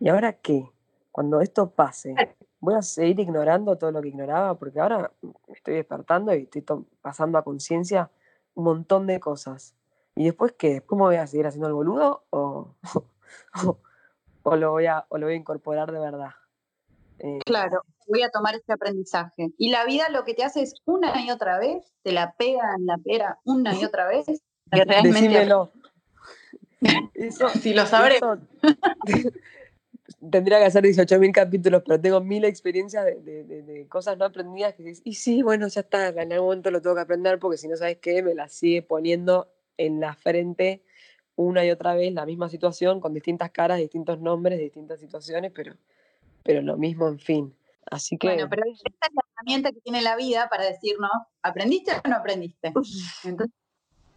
¿y 0.00 0.08
ahora 0.08 0.34
qué? 0.34 0.70
Cuando 1.10 1.40
esto 1.40 1.70
pase, 1.70 2.14
voy 2.60 2.74
a 2.74 2.82
seguir 2.82 3.18
ignorando 3.20 3.76
todo 3.76 3.90
lo 3.90 4.00
que 4.00 4.08
ignoraba, 4.08 4.54
porque 4.54 4.80
ahora 4.80 5.12
estoy 5.48 5.74
despertando 5.74 6.34
y 6.34 6.42
estoy 6.42 6.64
pasando 7.02 7.36
a 7.36 7.42
conciencia 7.42 8.10
un 8.54 8.64
montón 8.64 9.06
de 9.08 9.18
cosas. 9.18 9.74
¿Y 10.14 10.24
después 10.24 10.52
qué? 10.52 10.74
¿Después 10.74 10.96
me 10.96 11.04
voy 11.04 11.16
a 11.16 11.26
seguir 11.26 11.48
haciendo 11.48 11.66
el 11.66 11.74
boludo 11.74 12.22
o, 12.30 12.70
o, 14.44 14.56
lo, 14.56 14.70
voy 14.70 14.86
a, 14.86 15.06
o 15.08 15.18
lo 15.18 15.26
voy 15.26 15.34
a 15.34 15.38
incorporar 15.38 15.90
de 15.90 15.98
verdad? 15.98 16.30
Eh, 17.18 17.40
claro, 17.44 17.82
voy 18.06 18.22
a 18.22 18.30
tomar 18.30 18.54
este 18.54 18.72
aprendizaje. 18.72 19.50
Y 19.58 19.70
la 19.70 19.84
vida 19.84 20.08
lo 20.08 20.24
que 20.24 20.34
te 20.34 20.44
hace 20.44 20.62
es 20.62 20.74
una 20.84 21.20
y 21.20 21.30
otra 21.30 21.58
vez, 21.58 21.92
te 22.02 22.12
la 22.12 22.34
pega 22.36 22.74
en 22.76 22.86
la 22.86 22.98
pera 22.98 23.38
una 23.44 23.74
y 23.74 23.84
otra 23.84 24.06
vez. 24.06 24.26
Decímelo. 25.02 25.72
si 27.60 27.74
lo 27.74 27.86
sabré. 27.86 28.18
tendría 30.30 30.58
que 30.58 30.64
hacer 30.64 30.84
18.000 30.84 31.32
capítulos, 31.32 31.82
pero 31.86 32.00
tengo 32.00 32.20
mil 32.20 32.44
experiencias 32.44 33.04
de, 33.04 33.86
cosas 33.88 34.18
no 34.18 34.24
aprendidas 34.24 34.74
que 34.74 34.82
dices, 34.82 35.02
y 35.04 35.14
sí, 35.14 35.42
bueno, 35.42 35.68
ya 35.68 35.80
está, 35.80 36.08
en 36.08 36.32
algún 36.32 36.48
momento 36.48 36.70
lo 36.70 36.80
tengo 36.80 36.94
que 36.96 37.02
aprender 37.02 37.38
porque 37.38 37.58
si 37.58 37.68
no 37.68 37.76
sabes 37.76 37.98
qué, 37.98 38.22
me 38.22 38.34
la 38.34 38.48
sigue 38.48 38.82
poniendo 38.82 39.48
en 39.76 40.00
la 40.00 40.14
frente 40.14 40.82
una 41.36 41.64
y 41.64 41.70
otra 41.70 41.94
vez 41.94 42.12
la 42.12 42.26
misma 42.26 42.48
situación 42.48 43.00
con 43.00 43.12
distintas 43.12 43.50
caras, 43.50 43.78
distintos 43.78 44.20
nombres, 44.20 44.58
distintas 44.58 45.00
situaciones, 45.00 45.52
pero, 45.52 45.74
pero 46.42 46.62
lo 46.62 46.76
mismo, 46.76 47.08
en 47.08 47.18
fin. 47.18 47.54
Así 47.90 48.16
que... 48.18 48.28
Bueno, 48.28 48.48
pero 48.48 48.62
esta 48.66 49.06
es 49.08 49.14
la 49.14 49.22
herramienta 49.32 49.72
que 49.72 49.80
tiene 49.80 50.02
la 50.02 50.16
vida 50.16 50.48
para 50.48 50.64
decirnos, 50.64 51.10
¿aprendiste 51.42 51.92
o 51.92 52.08
no 52.08 52.16
aprendiste? 52.16 52.72
Entonces, 53.24 53.54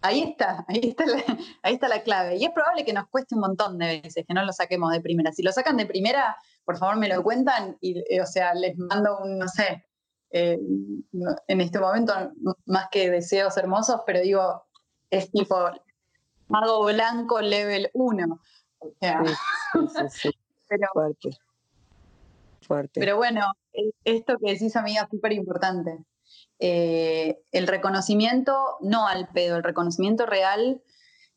ahí 0.01 0.21
está, 0.21 0.65
ahí 0.67 0.79
está, 0.83 1.05
la, 1.05 1.23
ahí 1.63 1.73
está 1.75 1.87
la 1.87 2.03
clave. 2.03 2.37
Y 2.37 2.45
es 2.45 2.51
probable 2.51 2.85
que 2.85 2.93
nos 2.93 3.07
cueste 3.09 3.35
un 3.35 3.41
montón 3.41 3.77
de 3.77 4.01
veces, 4.01 4.25
que 4.27 4.33
no 4.33 4.43
lo 4.43 4.53
saquemos 4.53 4.91
de 4.91 5.01
primera. 5.01 5.31
Si 5.31 5.43
lo 5.43 5.51
sacan 5.51 5.77
de 5.77 5.85
primera, 5.85 6.37
por 6.65 6.77
favor 6.77 6.97
me 6.97 7.07
lo 7.07 7.23
cuentan 7.23 7.77
y, 7.81 7.99
eh, 8.09 8.21
o 8.21 8.25
sea, 8.25 8.53
les 8.53 8.77
mando 8.77 9.19
un, 9.19 9.39
no 9.39 9.47
sé, 9.47 9.85
eh, 10.31 10.59
en 11.47 11.61
este 11.61 11.79
momento, 11.79 12.13
más 12.65 12.87
que 12.91 13.09
deseos 13.09 13.55
hermosos, 13.57 14.01
pero 14.05 14.19
digo, 14.19 14.65
es 15.09 15.31
tipo 15.31 15.71
mago 16.49 16.85
blanco 16.85 17.41
level 17.41 17.89
1. 17.93 18.39
O 18.79 18.91
sea, 18.99 19.23
sí, 20.09 20.29
pero, 20.67 20.87
fuerte. 20.93 21.29
Fuerte. 22.67 22.99
Pero 22.99 23.17
bueno, 23.17 23.45
e, 23.73 23.91
esto 24.03 24.37
que 24.37 24.51
decís, 24.51 24.75
amiga, 24.75 25.03
es 25.03 25.09
súper 25.09 25.33
importante. 25.33 25.97
Eh, 26.59 27.39
el 27.51 27.67
reconocimiento, 27.67 28.77
no 28.81 29.07
al 29.07 29.29
pedo, 29.29 29.57
el 29.57 29.63
reconocimiento 29.63 30.25
real, 30.25 30.81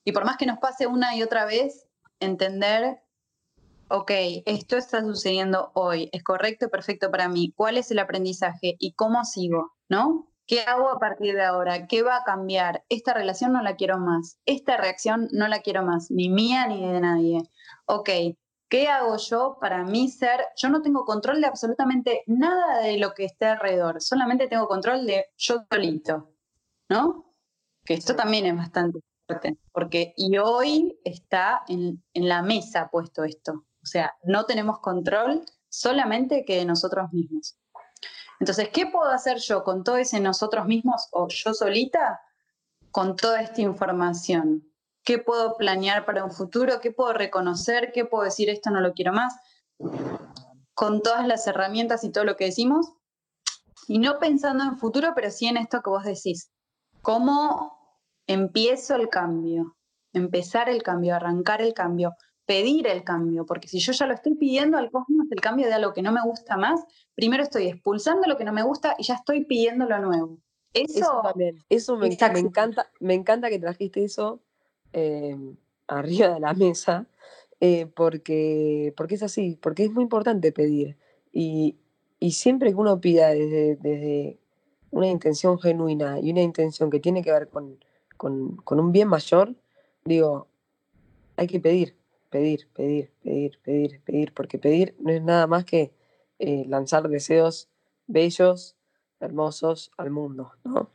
y 0.05 0.13
por 0.13 0.25
más 0.25 0.37
que 0.37 0.47
nos 0.47 0.59
pase 0.59 0.87
una 0.87 1.15
y 1.15 1.23
otra 1.23 1.45
vez, 1.45 1.87
entender, 2.21 3.01
ok, 3.89 4.11
esto 4.47 4.77
está 4.77 5.03
sucediendo 5.03 5.71
hoy, 5.75 6.09
es 6.13 6.23
correcto 6.23 6.67
y 6.67 6.69
perfecto 6.69 7.11
para 7.11 7.29
mí, 7.29 7.53
cuál 7.55 7.77
es 7.77 7.91
el 7.91 7.99
aprendizaje 7.99 8.77
y 8.79 8.95
cómo 8.95 9.25
sigo, 9.25 9.73
¿no? 9.89 10.27
¿Qué 10.47 10.63
hago 10.63 10.91
a 10.91 10.99
partir 10.99 11.35
de 11.35 11.45
ahora? 11.45 11.87
¿Qué 11.87 12.03
va 12.03 12.17
a 12.17 12.25
cambiar? 12.25 12.85
Esta 12.89 13.15
relación 13.15 13.53
no 13.53 13.63
la 13.63 13.77
quiero 13.77 13.99
más, 13.99 14.39
esta 14.47 14.77
reacción 14.77 15.29
no 15.33 15.47
la 15.49 15.61
quiero 15.61 15.85
más, 15.85 16.11
ni 16.11 16.29
mía 16.29 16.67
ni 16.67 16.85
de 16.85 17.01
nadie. 17.01 17.43
Ok, 17.87 18.09
¿Qué 18.71 18.87
hago 18.87 19.17
yo 19.17 19.59
para 19.61 19.83
mí 19.83 20.09
ser? 20.09 20.47
Yo 20.57 20.69
no 20.69 20.81
tengo 20.81 21.05
control 21.05 21.41
de 21.41 21.49
absolutamente 21.49 22.23
nada 22.29 22.79
de 22.79 22.99
lo 22.99 23.15
que 23.15 23.25
esté 23.25 23.47
alrededor, 23.47 24.01
solamente 24.01 24.47
tengo 24.47 24.69
control 24.69 25.07
de 25.07 25.27
yo 25.37 25.65
solito, 25.69 26.31
¿no? 26.89 27.35
Que 27.85 27.95
esto 27.95 28.15
también 28.15 28.47
es 28.47 28.57
bastante 28.57 29.01
fuerte, 29.27 29.59
porque 29.73 30.15
y 30.17 30.39
hoy 30.39 31.01
está 31.03 31.65
en, 31.67 32.01
en 32.15 32.29
la 32.29 32.43
mesa 32.43 32.89
puesto 32.93 33.25
esto. 33.25 33.67
O 33.83 33.87
sea, 33.87 34.15
no 34.23 34.47
tenemos 34.47 34.79
control 34.79 35.45
solamente 35.69 36.45
que 36.45 36.59
de 36.59 36.65
nosotros 36.65 37.13
mismos. 37.13 37.59
Entonces, 38.39 38.69
¿qué 38.69 38.87
puedo 38.87 39.11
hacer 39.11 39.39
yo 39.39 39.65
con 39.65 39.83
todo 39.83 39.97
ese 39.97 40.21
nosotros 40.21 40.67
mismos 40.67 41.09
o 41.11 41.27
yo 41.29 41.55
solita 41.55 42.21
con 42.93 43.17
toda 43.17 43.43
esta 43.43 43.63
información? 43.63 44.70
Qué 45.11 45.19
puedo 45.19 45.57
planear 45.57 46.07
para 46.07 46.23
un 46.25 46.31
futuro, 46.31 46.79
qué 46.81 46.93
puedo 46.93 47.13
reconocer, 47.13 47.91
qué 47.93 48.05
puedo 48.05 48.23
decir 48.23 48.49
esto 48.49 48.71
no 48.71 48.81
lo 48.81 48.93
quiero 48.93 49.13
más, 49.13 49.35
con 50.73 51.03
todas 51.03 51.27
las 51.27 51.49
herramientas 51.49 52.05
y 52.05 52.13
todo 52.13 52.23
lo 52.23 52.37
que 52.37 52.45
decimos, 52.45 52.93
y 53.89 53.99
no 53.99 54.21
pensando 54.21 54.63
en 54.63 54.79
futuro, 54.79 55.11
pero 55.17 55.33
sí 55.33 55.47
en 55.49 55.57
esto 55.57 55.83
que 55.83 55.91
vos 55.91 56.05
decís, 56.05 56.53
cómo 57.03 57.77
empiezo 58.29 58.95
el 58.95 59.09
cambio, 59.09 59.77
empezar 60.13 60.69
el 60.69 60.85
cambio, 60.85 61.17
arrancar 61.17 61.61
el 61.61 61.75
cambio, 61.75 62.15
pedir 62.47 62.87
el 62.87 63.03
cambio, 63.03 63.45
porque 63.47 63.67
si 63.67 63.81
yo 63.81 63.91
ya 63.91 64.07
lo 64.07 64.15
estoy 64.15 64.37
pidiendo 64.37 64.79
al 64.79 64.93
cosmos, 64.93 65.27
el 65.33 65.41
cambio 65.41 65.67
de 65.67 65.73
algo 65.73 65.93
que 65.93 66.03
no 66.03 66.13
me 66.13 66.23
gusta 66.23 66.57
más, 66.57 66.85
primero 67.17 67.43
estoy 67.43 67.67
expulsando 67.67 68.29
lo 68.29 68.37
que 68.37 68.45
no 68.45 68.53
me 68.53 68.63
gusta 68.63 68.95
y 68.97 69.03
ya 69.03 69.15
estoy 69.15 69.45
pidiendo 69.45 69.87
lo 69.87 69.99
nuevo. 69.99 70.39
Eso, 70.73 71.23
también, 71.25 71.57
eso 71.69 71.97
me, 71.97 72.11
me, 72.11 72.39
encanta, 72.39 72.93
me 73.01 73.15
encanta 73.15 73.49
que 73.49 73.59
trajiste 73.59 74.05
eso 74.05 74.41
Em, 74.93 75.57
arriba 75.87 76.35
de 76.35 76.41
la 76.41 76.55
mesa, 76.55 77.07
eh, 77.61 77.87
porque, 77.87 78.95
porque 78.97 79.17
es 79.17 79.23
así, 79.23 79.59
porque 79.61 79.85
es 79.85 79.93
muy 79.93 80.03
importante 80.05 80.53
pedir. 80.53 80.97
Y, 81.33 81.77
siempre 82.33 82.71
que 82.71 82.77
uno 82.77 83.01
pida 83.01 83.31
desde, 83.31 83.77
desde, 83.77 84.39
una 84.91 85.09
intención 85.09 85.59
genuina 85.59 86.19
y 86.21 86.33
una 86.33 86.43
intención 86.43 86.91
que 86.91 87.01
tiene 87.01 87.23
que 87.23 87.33
ver 87.33 87.49
con, 87.49 87.79
un 88.21 88.93
bien 88.93 89.09
mayor, 89.09 89.55
digo, 90.05 90.49
hay 91.37 91.47
que 91.47 91.61
pedir, 91.61 91.97
pedir, 92.31 92.69
pedir, 92.75 93.11
pedir, 93.23 93.59
pedir, 93.63 94.01
pedir, 94.03 94.35
porque 94.35 94.59
pedir 94.59 94.95
no 94.99 95.11
es 95.13 95.23
nada 95.23 95.47
más 95.47 95.65
que 95.65 95.93
eh, 96.39 96.65
lanzar 96.69 97.09
deseos 97.09 97.69
bellos, 98.07 98.77
hermosos 99.21 99.93
al 99.97 100.11
mundo, 100.11 100.53
¿no? 100.65 100.91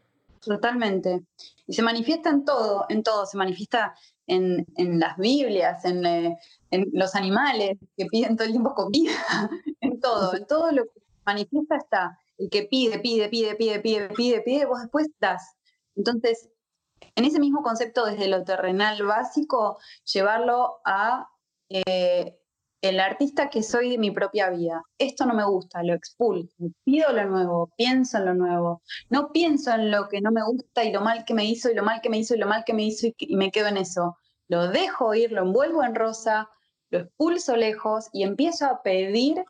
Totalmente. 0.46 1.26
Y 1.68 1.74
se 1.74 1.82
manifiesta 1.82 2.30
en 2.30 2.46
todo, 2.46 2.86
en 2.90 3.04
todo. 3.04 3.26
Se 3.26 3.38
manifiesta 3.38 3.96
en, 4.28 4.66
las 4.78 5.18
Biblias, 5.18 5.84
eh, 5.86 6.36
en, 6.72 6.86
los 6.94 7.16
animales 7.16 7.78
que 7.98 8.06
piden 8.06 8.36
todo 8.36 8.46
el 8.46 8.54
tiempo 8.54 8.74
comida, 8.74 9.12
en 9.82 10.00
todo. 10.00 10.36
En 10.36 10.46
todo 10.46 10.72
lo 10.72 10.86
que 10.86 11.02
manifiesta 11.26 11.78
está 11.78 12.20
el 12.38 12.50
que 12.50 12.64
pide, 12.64 13.00
pide, 13.00 13.30
pide, 13.30 13.56
pide, 13.56 13.80
pide, 13.80 14.10
pide, 14.10 14.42
pide, 14.42 14.66
vos 14.66 14.82
después 14.82 15.08
das. 15.20 15.56
Entonces, 15.96 16.50
en 17.16 17.26
ese 17.26 17.40
mismo 17.40 17.62
concepto, 17.62 18.06
desde 18.06 18.28
lo 18.28 18.44
terrenal 18.44 19.02
básico, 19.04 19.78
llevarlo 20.12 20.80
a 20.86 21.30
eh, 21.70 22.38
el 22.86 23.00
artista 23.00 23.50
que 23.50 23.64
soy 23.64 23.90
de 23.90 23.98
mi 23.98 24.12
propia 24.12 24.50
vida. 24.50 24.84
Esto 24.98 25.26
no 25.26 25.34
me 25.34 25.46
gusta, 25.46 25.84
lo 25.84 25.94
expulso, 25.94 26.56
pido 26.84 27.12
lo 27.12 27.26
nuevo, 27.26 27.72
pienso 27.78 28.18
en 28.18 28.26
lo 28.26 28.34
nuevo. 28.34 28.82
No 29.10 29.32
pienso 29.32 29.72
en 29.72 29.92
lo 29.92 30.08
que 30.08 30.22
no 30.22 30.32
me 30.32 30.44
gusta 30.44 30.84
y 30.84 30.92
lo 30.92 31.02
mal 31.02 31.26
que 31.26 31.34
me 31.34 31.46
hizo 31.46 31.70
y 31.70 31.76
lo 31.76 31.84
mal 31.84 32.02
que 32.02 32.10
me 32.10 32.18
hizo 32.18 32.36
y 32.36 32.38
lo 32.38 32.48
mal 32.48 32.64
que 32.66 32.74
me 32.74 32.84
hizo 32.84 33.08
y, 33.18 33.36
me 33.36 33.52
quedo 33.52 33.68
en 33.68 33.78
eso. 33.78 34.18
Lo 34.48 34.70
dejo 34.70 35.14
ir, 35.16 35.32
lo 35.32 35.42
envuelvo 35.42 35.84
en 35.84 35.96
rosa, 35.96 36.50
lo 36.90 37.00
expulso 37.00 37.56
lejos 37.56 38.10
y 38.14 38.24
empiezo 38.24 38.66
a 38.66 38.84
pedir 38.84 39.44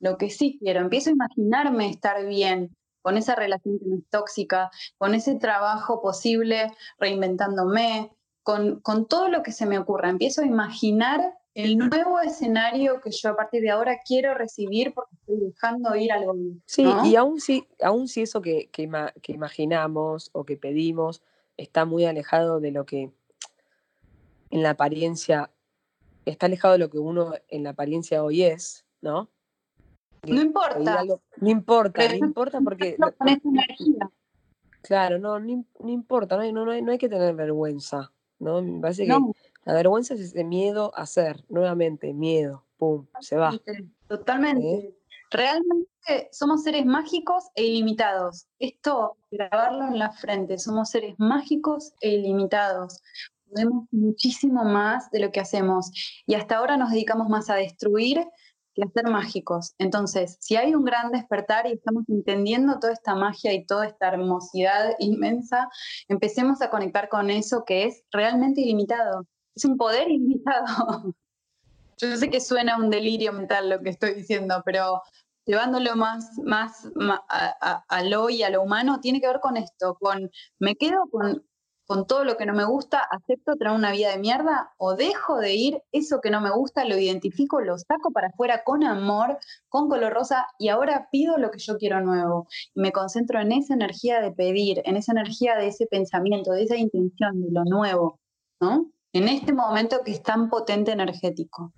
lo 0.00 0.16
que 0.16 0.30
sí 0.30 0.58
quiero. 0.60 0.80
Empiezo 0.80 1.10
a 1.10 1.14
imaginarme 1.14 1.90
estar 1.90 2.24
bien 2.26 2.76
con 3.02 3.16
esa 3.16 3.34
relación 3.34 3.78
que 3.78 3.86
no 3.86 3.96
es 3.96 4.08
tóxica, 4.10 4.70
con 4.96 5.14
ese 5.14 5.36
trabajo 5.36 6.00
posible, 6.00 6.72
reinventándome, 6.98 8.12
con, 8.42 8.80
con 8.80 9.06
todo 9.06 9.28
lo 9.28 9.42
que 9.42 9.52
se 9.52 9.66
me 9.66 9.78
ocurra. 9.78 10.10
Empiezo 10.10 10.42
a 10.42 10.46
imaginar 10.46 11.37
el 11.58 11.76
nuevo 11.76 12.20
escenario 12.20 13.00
que 13.00 13.10
yo 13.10 13.30
a 13.30 13.36
partir 13.36 13.62
de 13.62 13.70
ahora 13.70 13.98
quiero 14.06 14.32
recibir 14.32 14.94
porque 14.94 15.16
estoy 15.16 15.40
dejando 15.40 15.96
ir 15.96 16.12
algo. 16.12 16.36
Sí, 16.66 16.86
y 17.04 17.16
aún 17.16 17.40
si, 17.40 17.66
aún 17.82 18.06
si 18.06 18.22
eso 18.22 18.40
que, 18.40 18.70
que, 18.70 18.88
imaginamos 19.32 20.30
o 20.32 20.44
que 20.44 20.56
pedimos 20.56 21.20
está 21.56 21.84
muy 21.84 22.04
alejado 22.04 22.60
de 22.60 22.70
lo 22.70 22.86
que 22.86 23.10
en 24.50 24.62
la 24.62 24.70
apariencia, 24.70 25.50
está 26.26 26.46
alejado 26.46 26.74
de 26.74 26.78
lo 26.78 26.90
que 26.90 27.00
uno 27.00 27.34
en 27.48 27.64
la 27.64 27.70
apariencia 27.70 28.22
hoy 28.22 28.44
es, 28.44 28.86
¿no? 29.00 29.28
No 30.28 30.40
importa. 30.40 31.04
no 31.40 31.50
importa, 31.50 32.08
no 32.08 32.26
importa 32.26 32.60
porque... 32.60 32.96
Claro, 34.80 35.18
no, 35.18 35.40
no, 35.40 35.64
importa, 35.88 36.36
no 36.36 36.42
hay, 36.42 36.52
no, 36.52 36.70
hay, 36.70 36.82
no 36.82 36.92
hay 36.92 36.98
que 36.98 37.08
tener 37.08 37.34
vergüenza, 37.34 38.12
¿no? 38.38 38.62
Me 38.62 38.80
parece 38.80 39.06
que 39.06 39.16
la 39.68 39.74
vergüenza 39.74 40.14
es 40.14 40.20
ese 40.20 40.44
miedo 40.44 40.92
a 40.94 41.04
ser, 41.04 41.44
nuevamente, 41.50 42.14
miedo, 42.14 42.64
pum, 42.78 43.06
se 43.20 43.36
va. 43.36 43.52
Totalmente. 44.08 44.66
¿Eh? 44.66 44.94
Realmente 45.30 46.30
somos 46.32 46.62
seres 46.62 46.86
mágicos 46.86 47.44
e 47.54 47.66
ilimitados. 47.66 48.46
Esto, 48.58 49.18
grabarlo 49.30 49.88
en 49.88 49.98
la 49.98 50.10
frente, 50.10 50.56
somos 50.56 50.88
seres 50.88 51.16
mágicos 51.18 51.92
e 52.00 52.14
ilimitados. 52.14 53.02
Podemos 53.50 53.84
muchísimo 53.90 54.64
más 54.64 55.10
de 55.10 55.20
lo 55.20 55.32
que 55.32 55.40
hacemos. 55.40 55.90
Y 56.24 56.32
hasta 56.32 56.56
ahora 56.56 56.78
nos 56.78 56.90
dedicamos 56.90 57.28
más 57.28 57.50
a 57.50 57.56
destruir 57.56 58.26
que 58.74 58.84
a 58.84 58.88
ser 58.88 59.10
mágicos. 59.10 59.74
Entonces, 59.76 60.38
si 60.40 60.56
hay 60.56 60.74
un 60.74 60.86
gran 60.86 61.12
despertar 61.12 61.66
y 61.66 61.72
estamos 61.72 62.04
entendiendo 62.08 62.78
toda 62.78 62.94
esta 62.94 63.14
magia 63.14 63.52
y 63.52 63.66
toda 63.66 63.86
esta 63.86 64.08
hermosidad 64.08 64.94
inmensa, 64.98 65.68
empecemos 66.08 66.62
a 66.62 66.70
conectar 66.70 67.10
con 67.10 67.28
eso 67.28 67.64
que 67.66 67.84
es 67.84 68.02
realmente 68.10 68.62
ilimitado 68.62 69.26
es 69.58 69.64
un 69.64 69.76
poder 69.76 70.08
ilimitado. 70.10 70.66
Yo 71.98 72.16
sé 72.16 72.30
que 72.30 72.40
suena 72.40 72.76
un 72.76 72.90
delirio 72.90 73.32
mental 73.32 73.68
lo 73.68 73.80
que 73.80 73.90
estoy 73.90 74.14
diciendo, 74.14 74.62
pero 74.64 75.02
llevándolo 75.46 75.96
más, 75.96 76.38
más, 76.44 76.88
a, 77.28 78.02
lo 78.04 78.30
y 78.30 78.44
a 78.44 78.50
lo 78.50 78.62
humano, 78.62 79.00
tiene 79.00 79.20
que 79.20 79.26
ver 79.26 79.40
con 79.40 79.56
esto, 79.56 79.96
con 80.00 80.30
me 80.60 80.76
quedo 80.76 81.08
con, 81.10 81.44
con 81.86 82.06
todo 82.06 82.22
lo 82.22 82.36
que 82.36 82.46
no 82.46 82.54
me 82.54 82.66
gusta, 82.66 83.00
acepto 83.00 83.56
tener 83.56 83.74
una 83.74 83.90
vida 83.90 84.12
de 84.12 84.18
mierda 84.18 84.74
o 84.76 84.94
dejo 84.94 85.38
de 85.38 85.54
ir, 85.54 85.82
eso 85.90 86.20
que 86.20 86.30
no 86.30 86.40
me 86.40 86.50
gusta 86.50 86.84
lo 86.84 86.96
identifico, 86.96 87.60
lo 87.60 87.76
saco 87.78 88.12
para 88.12 88.28
afuera 88.28 88.62
con 88.62 88.84
amor, 88.84 89.38
con 89.68 89.88
color 89.88 90.12
rosa 90.12 90.46
y 90.58 90.68
ahora 90.68 91.08
pido 91.10 91.36
lo 91.36 91.50
que 91.50 91.58
yo 91.58 91.78
quiero 91.78 92.00
nuevo. 92.00 92.46
Me 92.76 92.92
concentro 92.92 93.40
en 93.40 93.50
esa 93.50 93.74
energía 93.74 94.20
de 94.20 94.30
pedir, 94.30 94.82
en 94.84 94.96
esa 94.96 95.12
energía 95.12 95.56
de 95.56 95.68
ese 95.68 95.86
pensamiento, 95.86 96.52
de 96.52 96.62
esa 96.62 96.76
intención 96.76 97.42
de 97.42 97.50
lo 97.50 97.64
nuevo, 97.64 98.20
¿no? 98.60 98.92
En 99.12 99.28
este 99.28 99.52
momento 99.52 100.02
que 100.04 100.12
es 100.12 100.22
tan 100.22 100.48
potente 100.48 100.92
energético. 100.92 101.72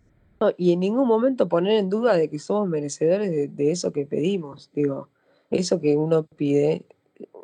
y 0.57 0.73
en 0.73 0.81
ningún 0.81 1.07
momento 1.07 1.49
poner 1.49 1.75
en 1.75 1.91
duda 1.91 2.15
de 2.15 2.31
que 2.31 2.39
somos 2.39 2.67
merecedores 2.69 3.55
de, 3.55 3.71
eso 3.71 3.93
que 3.93 4.07
pedimos. 4.07 4.71
Digo, 4.73 5.09
eso 5.51 5.81
que 5.81 5.97
uno 5.97 6.25
pide 6.25 6.87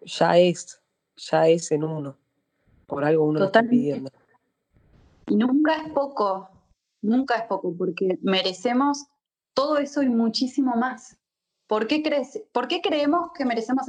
ya 0.04 0.38
es, 0.38 0.80
ya 1.16 1.48
es 1.48 1.70
en 1.72 1.84
uno. 1.84 2.16
Por 2.86 3.04
algo 3.04 3.24
uno 3.24 3.40
lo 3.40 3.46
está 3.46 3.62
pidiendo. 3.62 4.10
Y 5.28 5.36
nunca 5.36 5.74
es 5.76 5.92
poco, 5.92 6.48
nunca 7.02 7.36
es 7.36 7.42
poco, 7.44 7.74
porque 7.76 8.18
merecemos 8.22 9.06
todo 9.54 9.76
eso 9.78 10.02
y 10.02 10.08
muchísimo 10.08 10.76
más. 10.76 11.18
¿Por 11.66 11.88
qué, 11.88 12.02
crees, 12.02 12.42
¿Por 12.52 12.68
qué 12.68 12.80
creemos 12.80 13.30
que 13.34 13.44
merecemos 13.44 13.86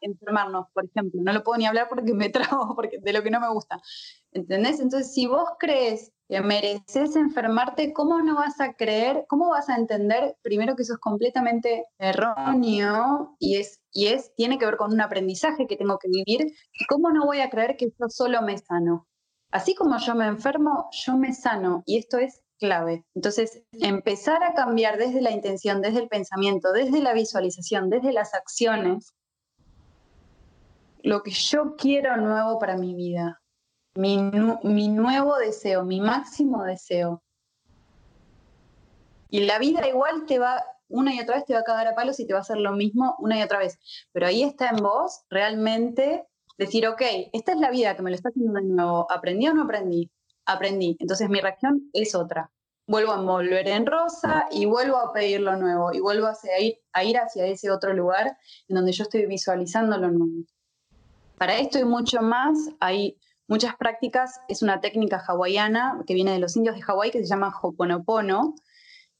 enfermarnos, 0.00 0.66
por 0.72 0.84
ejemplo? 0.84 1.20
No 1.24 1.32
lo 1.32 1.42
puedo 1.42 1.58
ni 1.58 1.66
hablar 1.66 1.88
porque 1.88 2.14
me 2.14 2.28
trago 2.30 2.74
porque, 2.76 2.98
de 3.00 3.12
lo 3.12 3.22
que 3.22 3.30
no 3.30 3.40
me 3.40 3.50
gusta. 3.50 3.80
¿Entendés? 4.32 4.80
Entonces, 4.80 5.12
si 5.12 5.26
vos 5.26 5.48
crees 5.58 6.12
que 6.28 6.40
mereces 6.40 7.16
enfermarte, 7.16 7.92
¿cómo 7.92 8.20
no 8.20 8.36
vas 8.36 8.60
a 8.60 8.74
creer, 8.74 9.24
cómo 9.28 9.50
vas 9.50 9.68
a 9.68 9.76
entender 9.76 10.36
primero 10.42 10.76
que 10.76 10.82
eso 10.82 10.94
es 10.94 10.98
completamente 10.98 11.84
erróneo 11.98 13.36
y 13.38 13.56
es, 13.56 13.80
y 13.92 14.06
es, 14.06 14.34
tiene 14.34 14.58
que 14.58 14.66
ver 14.66 14.76
con 14.76 14.92
un 14.92 15.00
aprendizaje 15.00 15.66
que 15.66 15.76
tengo 15.76 15.98
que 15.98 16.08
vivir? 16.08 16.52
¿Y 16.72 16.84
cómo 16.86 17.10
no 17.10 17.26
voy 17.26 17.40
a 17.40 17.50
creer 17.50 17.76
que 17.76 17.86
yo 17.86 18.08
solo 18.08 18.42
me 18.42 18.58
sano? 18.58 19.08
Así 19.50 19.74
como 19.74 19.98
yo 19.98 20.14
me 20.14 20.26
enfermo, 20.26 20.88
yo 20.92 21.16
me 21.16 21.32
sano 21.32 21.82
y 21.86 21.98
esto 21.98 22.18
es 22.18 22.42
clave. 22.58 23.04
Entonces, 23.14 23.62
empezar 23.72 24.42
a 24.42 24.54
cambiar 24.54 24.98
desde 24.98 25.20
la 25.20 25.30
intención, 25.30 25.82
desde 25.82 26.00
el 26.00 26.08
pensamiento, 26.08 26.72
desde 26.72 27.00
la 27.00 27.12
visualización, 27.12 27.90
desde 27.90 28.12
las 28.12 28.34
acciones, 28.34 29.14
lo 31.02 31.22
que 31.22 31.30
yo 31.30 31.76
quiero 31.76 32.16
nuevo 32.16 32.58
para 32.58 32.76
mi 32.76 32.94
vida, 32.94 33.40
mi, 33.94 34.18
mi 34.62 34.88
nuevo 34.88 35.36
deseo, 35.36 35.84
mi 35.84 36.00
máximo 36.00 36.64
deseo. 36.64 37.22
Y 39.30 39.40
la 39.40 39.58
vida 39.58 39.86
igual 39.88 40.24
te 40.26 40.38
va, 40.38 40.64
una 40.88 41.14
y 41.14 41.20
otra 41.20 41.36
vez 41.36 41.44
te 41.44 41.54
va 41.54 41.60
a 41.60 41.64
cagar 41.64 41.86
a 41.88 41.94
palos 41.94 42.18
y 42.20 42.26
te 42.26 42.32
va 42.32 42.40
a 42.40 42.42
hacer 42.42 42.58
lo 42.58 42.72
mismo 42.72 43.16
una 43.18 43.38
y 43.38 43.42
otra 43.42 43.58
vez. 43.58 43.78
Pero 44.12 44.26
ahí 44.26 44.42
está 44.42 44.70
en 44.70 44.76
vos 44.76 45.24
realmente 45.28 46.26
decir, 46.58 46.86
ok, 46.86 47.02
esta 47.32 47.52
es 47.52 47.58
la 47.58 47.70
vida 47.70 47.96
que 47.96 48.02
me 48.02 48.10
lo 48.10 48.16
está 48.16 48.30
haciendo 48.30 48.54
de 48.54 48.62
nuevo. 48.62 49.10
¿Aprendí 49.10 49.48
o 49.48 49.54
no 49.54 49.64
aprendí? 49.64 50.10
Aprendí. 50.46 50.96
Entonces 51.00 51.28
mi 51.28 51.40
reacción 51.40 51.90
es 51.92 52.14
otra. 52.14 52.50
Vuelvo 52.88 53.12
a 53.12 53.16
envolver 53.16 53.66
en 53.68 53.84
rosa 53.84 54.46
y 54.50 54.64
vuelvo 54.64 54.96
a 54.96 55.12
pedir 55.12 55.40
lo 55.40 55.56
nuevo 55.56 55.92
y 55.92 56.00
vuelvo 56.00 56.28
a, 56.28 56.36
ir, 56.60 56.78
a 56.92 57.04
ir 57.04 57.18
hacia 57.18 57.44
ese 57.46 57.70
otro 57.70 57.92
lugar 57.92 58.38
en 58.68 58.76
donde 58.76 58.92
yo 58.92 59.02
estoy 59.02 59.26
visualizando 59.26 59.98
lo 59.98 60.10
nuevo. 60.10 60.44
Para 61.36 61.58
esto 61.58 61.78
y 61.78 61.84
mucho 61.84 62.22
más 62.22 62.56
hay 62.78 63.18
muchas 63.48 63.76
prácticas. 63.76 64.40
Es 64.48 64.62
una 64.62 64.80
técnica 64.80 65.22
hawaiana 65.26 66.02
que 66.06 66.14
viene 66.14 66.32
de 66.32 66.38
los 66.38 66.56
indios 66.56 66.76
de 66.76 66.82
Hawái 66.82 67.10
que 67.10 67.18
se 67.18 67.26
llama 67.26 67.52
Hoponopono. 67.60 68.54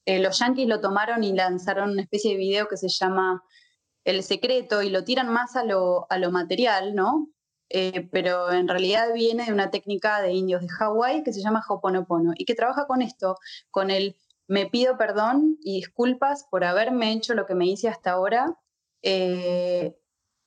Eh, 0.07 0.21
los 0.21 0.39
yankees 0.39 0.69
lo 0.69 0.81
tomaron 0.81 1.25
y 1.25 1.33
lanzaron 1.33 1.91
una 1.91 2.03
especie 2.03 2.33
de 2.33 2.39
video 2.39 2.69
que 2.69 2.77
se 2.77 2.89
llama 2.89 3.43
El 4.05 4.23
Secreto 4.23 4.83
y 4.83 4.91
lo 4.91 5.03
tiran 5.03 5.29
más 5.29 5.57
a 5.57 5.65
lo, 5.65 6.07
a 6.09 6.19
lo 6.19 6.31
material, 6.31 6.95
¿no? 6.95 7.29
Eh, 7.69 8.09
pero 8.13 8.53
en 8.53 8.69
realidad 8.69 9.13
viene 9.13 9.47
de 9.47 9.53
una 9.53 9.71
técnica 9.71 10.23
de 10.23 10.33
indios 10.33 10.63
de 10.63 10.69
Hawái 10.69 11.25
que 11.25 11.33
se 11.33 11.43
llama 11.43 11.65
Hoponopono 11.69 12.33
y 12.37 12.45
que 12.45 12.55
trabaja 12.55 12.87
con 12.87 13.03
esto, 13.03 13.37
con 13.71 13.91
el 13.91 14.17
me 14.49 14.67
pido 14.67 14.97
perdón 14.97 15.59
y 15.61 15.77
disculpas 15.77 16.45
por 16.51 16.65
haberme 16.65 17.13
hecho 17.13 17.35
lo 17.35 17.47
que 17.47 17.55
me 17.57 17.67
hice 17.67 17.89
hasta 17.89 18.13
ahora, 18.13 18.57
eh, 19.03 19.97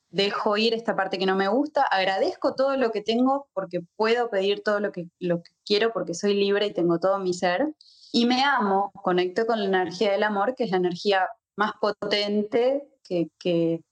dejo 0.09 0.57
ir 0.57 0.73
esta 0.73 0.95
parte 0.95 1.19
que 1.19 1.25
no 1.25 1.35
me 1.35 1.47
gusta, 1.49 1.83
agradezco 1.83 2.55
todo 2.55 2.77
lo 2.77 2.91
que 2.91 3.01
tengo 3.01 3.49
porque 3.53 3.81
puedo 3.95 4.29
pedir 4.29 4.63
todo 4.63 4.79
lo 4.79 4.91
que, 4.91 5.09
lo 5.19 5.43
que 5.43 5.51
quiero 5.65 5.91
porque 5.91 6.13
soy 6.13 6.33
libre 6.33 6.67
y 6.67 6.73
tengo 6.73 6.99
todo 6.99 7.19
mi 7.19 7.33
ser, 7.33 7.75
y 8.11 8.25
me 8.25 8.43
amo, 8.43 8.91
conecto 9.03 9.45
con 9.45 9.59
la 9.59 9.65
energía 9.65 10.11
del 10.11 10.23
amor, 10.23 10.55
que 10.55 10.63
es 10.63 10.71
la 10.71 10.77
energía 10.77 11.27
más 11.55 11.73
potente 11.79 12.89
que, 13.03 13.29
que, 13.37 13.83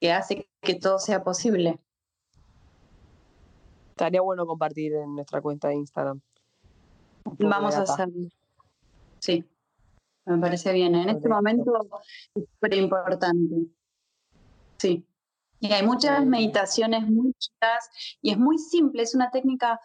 que 0.00 0.12
hace 0.12 0.50
que 0.60 0.74
todo 0.74 0.98
sea 0.98 1.24
posible. 1.24 1.78
Estaría 3.98 4.20
bueno 4.20 4.46
compartir 4.46 4.94
en 4.94 5.16
nuestra 5.16 5.40
cuenta 5.40 5.66
de 5.66 5.74
Instagram. 5.74 6.20
Vamos 7.40 7.74
a 7.74 7.82
hacerlo. 7.82 8.28
Sí, 9.18 9.44
me 10.24 10.38
parece 10.38 10.72
bien. 10.72 10.94
En 10.94 11.08
este 11.08 11.28
momento 11.28 11.72
es 12.36 12.44
súper 12.44 12.74
importante. 12.74 13.56
Sí. 14.76 15.04
Y 15.58 15.72
hay 15.72 15.84
muchas 15.84 16.24
meditaciones 16.24 17.08
muy 17.08 17.34
y 18.22 18.30
es 18.30 18.38
muy 18.38 18.58
simple, 18.58 19.02
es 19.02 19.16
una 19.16 19.32
técnica 19.32 19.80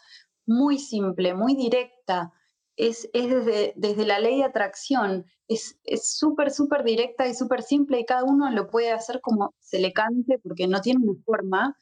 muy 0.45 0.77
simple, 0.77 1.33
muy 1.33 1.55
directa. 1.55 2.31
Es, 2.75 3.09
desde, 3.11 3.73
desde, 3.75 4.05
la 4.05 4.19
ley 4.19 4.37
de 4.37 4.43
atracción. 4.43 5.25
Es 5.47 5.75
súper, 6.03 6.51
súper 6.51 6.83
directa 6.83 7.27
y 7.27 7.33
súper 7.33 7.63
simple 7.63 7.99
y 7.99 8.05
cada 8.05 8.25
uno 8.25 8.51
lo 8.51 8.69
puede 8.69 8.91
hacer 8.91 9.21
como 9.21 9.55
se 9.59 9.79
le 9.79 9.91
cante 9.91 10.37
porque 10.37 10.67
no 10.67 10.81
tiene 10.81 11.03
una 11.03 11.19
forma 11.25 11.77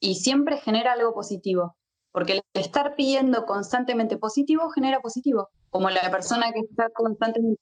y 0.00 0.16
siempre 0.16 0.58
genera 0.58 0.92
algo 0.92 1.14
positivo, 1.14 1.76
porque 2.12 2.32
el 2.32 2.42
estar 2.54 2.94
pidiendo 2.96 3.46
constantemente 3.46 4.16
positivo 4.16 4.70
genera 4.70 5.00
positivo, 5.00 5.48
como 5.70 5.90
la 5.90 6.10
persona 6.10 6.52
que 6.52 6.60
está 6.60 6.90
constantemente 6.90 7.60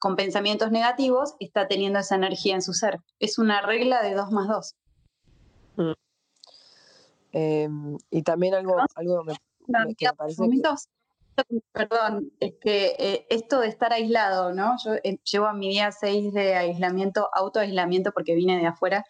con 0.00 0.16
pensamientos 0.16 0.70
negativos 0.70 1.34
está 1.40 1.66
teniendo 1.68 1.98
esa 1.98 2.16
energía 2.16 2.54
en 2.54 2.62
su 2.62 2.74
ser. 2.74 2.98
Es 3.18 3.38
una 3.38 3.62
regla 3.62 4.02
de 4.02 4.14
dos 4.14 4.30
más 4.30 4.48
dos. 4.48 4.74
Mm. 5.76 5.92
Em, 7.32 7.98
y 8.10 8.22
también 8.22 8.54
algo, 8.54 8.76
algo 8.94 9.24
me, 9.24 9.34
que 9.96 10.06
me 10.06 10.12
parece... 10.12 10.42
Perdón, 11.72 12.32
es 12.40 12.54
que 12.60 12.94
eh, 12.98 13.26
esto 13.28 13.60
de 13.60 13.68
estar 13.68 13.92
aislado, 13.92 14.52
¿no? 14.52 14.76
Yo 14.84 14.94
eh, 15.02 15.18
llevo 15.24 15.46
a 15.46 15.54
mi 15.54 15.68
día 15.68 15.90
seis 15.90 16.32
de 16.32 16.54
aislamiento, 16.54 17.28
autoaislamiento, 17.32 18.12
porque 18.12 18.34
vine 18.34 18.58
de 18.58 18.66
afuera, 18.66 19.04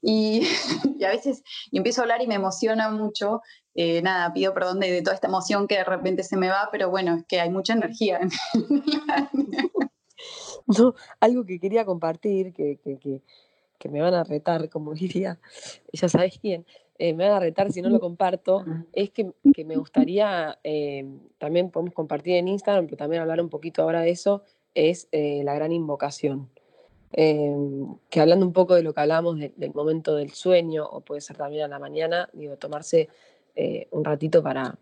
y, 0.00 0.42
a 1.04 1.08
veces 1.08 1.42
empiezo 1.72 2.00
a 2.00 2.04
hablar 2.04 2.22
y 2.22 2.26
me 2.26 2.36
emociona 2.36 2.90
mucho. 2.90 3.42
Eh, 3.74 4.00
nada, 4.00 4.32
pido 4.32 4.54
perdón 4.54 4.80
de, 4.80 5.02
toda 5.02 5.14
esta 5.14 5.26
emoción 5.26 5.68
que 5.68 5.76
de 5.76 5.84
repente 5.84 6.22
se 6.22 6.36
me 6.36 6.48
va, 6.48 6.70
pero 6.72 6.88
bueno, 6.88 7.16
es 7.16 7.24
que 7.26 7.40
hay 7.40 7.50
mucha 7.50 7.74
energía. 7.74 8.20
no, 10.66 10.94
algo 11.20 11.44
que 11.44 11.60
quería 11.60 11.84
compartir, 11.84 12.54
que, 12.54 12.78
que, 12.82 12.98
que, 12.98 13.22
que 13.78 13.88
me 13.90 14.00
van 14.00 14.14
a 14.14 14.24
retar, 14.24 14.70
como 14.70 14.94
diría, 14.94 15.38
ya 15.92 16.08
sabes 16.08 16.38
quién, 16.40 16.64
eh, 16.98 17.14
me 17.14 17.28
van 17.28 17.36
a 17.36 17.40
retar 17.40 17.70
si 17.72 17.82
no 17.82 17.90
lo 17.90 18.00
comparto, 18.00 18.64
es 18.92 19.10
que, 19.10 19.32
me 19.64 19.76
gustaría, 19.76 20.58
eh, 20.64 21.04
también 21.38 21.70
podemos 21.70 21.94
compartir 21.94 22.36
en 22.36 22.48
Instagram, 22.48 22.86
pero 22.86 22.96
también 22.96 23.22
hablar 23.22 23.40
un 23.40 23.48
poquito 23.48 23.82
ahora 23.82 24.00
de 24.00 24.10
eso, 24.10 24.42
es 24.74 25.08
eh, 25.12 25.42
la 25.44 25.54
gran 25.54 25.72
invocación. 25.72 26.48
que 27.12 28.20
hablando 28.20 28.46
un 28.46 28.52
poco 28.52 28.74
de 28.74 28.82
lo 28.82 28.92
que 28.92 29.00
hablamos 29.00 29.38
del 29.38 29.74
momento 29.74 30.14
del 30.16 30.30
sueño, 30.30 30.86
o 30.86 31.00
puede 31.00 31.20
ser 31.20 31.36
también 31.36 31.64
a 31.64 31.68
la 31.68 31.78
mañana, 31.78 32.28
digo, 32.32 32.56
tomarse 32.56 33.08
un 33.90 34.04
ratito 34.04 34.42
para, 34.42 34.78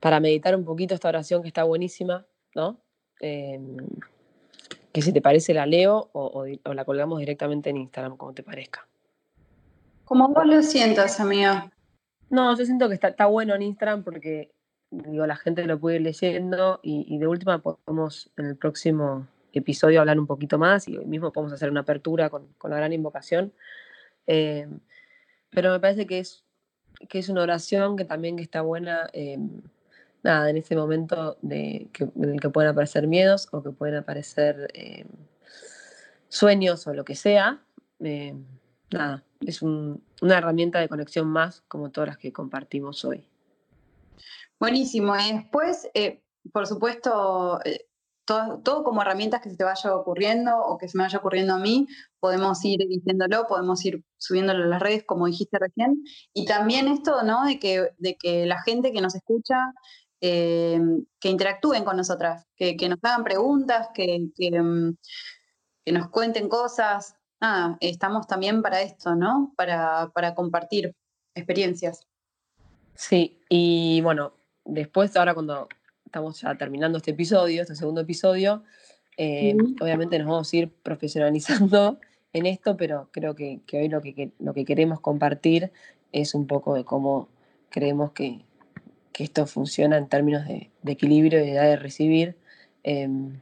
para 0.00 0.18
meditar 0.20 0.56
un 0.56 0.64
poquito 0.64 0.94
esta 0.94 1.08
oración 1.08 1.42
que 1.42 1.48
está 1.48 1.64
buenísima, 1.64 2.26
¿no? 2.54 2.78
que 3.20 5.02
si 5.02 5.12
te 5.12 5.20
parece 5.20 5.54
la 5.54 5.66
leo 5.66 6.10
o 6.12 6.46
la 6.46 6.84
colgamos 6.84 7.18
directamente 7.18 7.70
en 7.70 7.76
Instagram, 7.76 8.16
como 8.16 8.34
te 8.34 8.42
parezca. 8.42 8.88
Como 10.04 10.28
vos 10.28 10.46
lo 10.46 10.62
sientas, 10.62 11.18
amiga. 11.18 11.72
No, 12.28 12.56
yo 12.56 12.64
siento 12.66 12.88
que 12.88 12.94
está, 12.94 13.26
bueno 13.26 13.54
en 13.54 13.62
Instagram 13.62 14.02
porque 14.04 14.50
digo, 14.90 15.26
la 15.26 15.36
gente 15.36 15.64
lo 15.64 15.78
puede 15.78 15.96
ir 15.96 16.02
leyendo 16.02 16.80
y, 16.82 17.18
de 17.18 17.26
última 17.26 17.58
podemos 17.58 18.30
en 18.36 18.46
el 18.46 18.56
próximo 18.56 19.26
episodio 19.52 20.00
hablar 20.00 20.18
un 20.18 20.26
poquito 20.26 20.58
más 20.58 20.88
y 20.88 20.96
hoy 20.96 21.06
mismo 21.06 21.32
podemos 21.32 21.52
hacer 21.52 21.70
una 21.70 21.80
apertura 21.80 22.28
con, 22.28 22.48
la 22.64 22.76
gran 22.76 22.92
invocación. 22.92 23.52
Eh, 24.26 24.68
pero 25.50 25.72
me 25.72 25.80
parece 25.80 26.06
que 26.06 26.18
es, 26.18 26.44
que 27.08 27.18
es 27.18 27.28
una 27.28 27.42
oración 27.42 27.96
que 27.96 28.04
también 28.04 28.38
está 28.38 28.60
buena, 28.60 29.08
eh, 29.12 29.38
nada, 30.22 30.50
en 30.50 30.56
ese 30.58 30.76
momento 30.76 31.38
de 31.40 31.88
que, 31.92 32.04
en 32.04 32.30
el 32.30 32.40
que 32.40 32.50
pueden 32.50 32.70
aparecer 32.70 33.06
miedos 33.06 33.48
o 33.52 33.62
que 33.62 33.70
pueden 33.70 33.96
aparecer 33.96 34.70
eh, 34.74 35.06
sueños 36.28 36.86
o 36.86 36.94
lo 36.94 37.04
que 37.04 37.14
sea. 37.14 37.62
nada, 38.90 39.24
es 39.46 39.62
una 39.62 39.98
herramienta 40.22 40.80
de 40.80 40.88
conexión 40.88 41.28
más 41.28 41.62
como 41.68 41.90
todas 41.90 42.08
las 42.08 42.18
que 42.18 42.32
compartimos 42.32 43.04
hoy. 43.04 43.28
Buenísimo. 44.58 45.14
Después, 45.14 45.88
eh, 45.94 46.22
por 46.52 46.66
supuesto, 46.66 47.60
eh, 47.64 47.86
todo, 48.24 48.84
como 48.84 49.02
herramientas 49.02 49.42
que 49.42 49.50
se 49.50 49.56
te 49.56 49.64
vaya 49.64 49.94
ocurriendo 49.94 50.56
o 50.58 50.78
que 50.78 50.88
se 50.88 50.96
me 50.96 51.04
vaya 51.04 51.18
ocurriendo 51.18 51.54
a 51.54 51.58
mí, 51.58 51.86
podemos 52.20 52.64
ir 52.64 52.78
diciéndolo, 52.88 53.46
podemos 53.46 53.84
ir 53.84 54.02
subiéndolo 54.16 54.64
a 54.64 54.66
las 54.66 54.80
redes, 54.80 55.04
como 55.04 55.26
dijiste 55.26 55.58
recién. 55.58 56.02
Y 56.32 56.46
también 56.46 56.88
esto, 56.88 57.22
¿no? 57.22 57.44
De 57.44 57.58
que, 57.58 57.90
de 57.98 58.16
que 58.16 58.46
la 58.46 58.62
gente 58.62 58.92
que 58.92 59.02
nos 59.02 59.14
escucha, 59.14 59.74
eh, 60.20 60.80
que 61.20 61.28
interactúen 61.28 61.84
con 61.84 61.96
nosotras, 61.96 62.46
que, 62.56 62.76
nos 62.88 62.98
hagan 63.02 63.24
preguntas, 63.24 63.88
que, 63.92 64.30
que 64.34 64.58
mm, 64.58 64.96
nos 65.92 66.08
cuenten 66.08 66.48
cosas, 66.48 67.16
nada, 67.44 67.76
estamos 67.80 68.26
también 68.26 68.62
para 68.62 68.80
esto, 68.80 69.14
¿no? 69.14 69.52
Para, 69.56 70.34
compartir 70.34 70.94
experiencias. 71.34 72.06
Sí, 72.94 73.38
y 73.50 74.00
bueno, 74.00 74.32
después, 74.64 75.14
ahora 75.16 75.34
cuando 75.34 75.68
estamos 76.06 76.40
ya 76.40 76.56
terminando 76.56 76.98
este 76.98 77.10
episodio, 77.10 77.62
este 77.62 77.76
segundo 77.76 78.00
episodio, 78.00 78.62
eh, 79.18 79.54
obviamente 79.80 80.18
nos 80.18 80.28
vamos 80.28 80.52
a 80.52 80.56
ir 80.56 80.72
profesionalizando 80.82 81.98
en 82.32 82.46
esto, 82.46 82.76
pero 82.76 83.08
creo 83.12 83.34
que, 83.34 83.60
hoy 83.72 83.88
lo 83.88 84.00
que, 84.00 84.32
lo 84.38 84.54
que 84.54 84.64
queremos 84.64 85.00
compartir 85.00 85.70
es 86.12 86.34
un 86.34 86.46
poco 86.46 86.74
de 86.74 86.84
cómo 86.84 87.28
creemos 87.68 88.12
que, 88.12 88.40
esto 89.16 89.46
funciona 89.46 89.96
en 89.96 90.08
términos 90.08 90.44
de, 90.46 90.70
equilibrio 90.86 91.44
y 91.44 91.50
de, 91.50 91.60
de 91.60 91.76
recibir. 91.76 92.36
Em, 92.82 93.38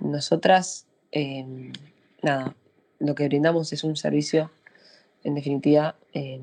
nosotras 0.00 0.86
em, 1.10 1.70
nada, 2.22 2.54
lo 3.02 3.14
que 3.14 3.26
brindamos 3.26 3.72
es 3.72 3.84
un 3.84 3.96
servicio, 3.96 4.50
en 5.24 5.34
definitiva, 5.34 5.96
em, 6.12 6.42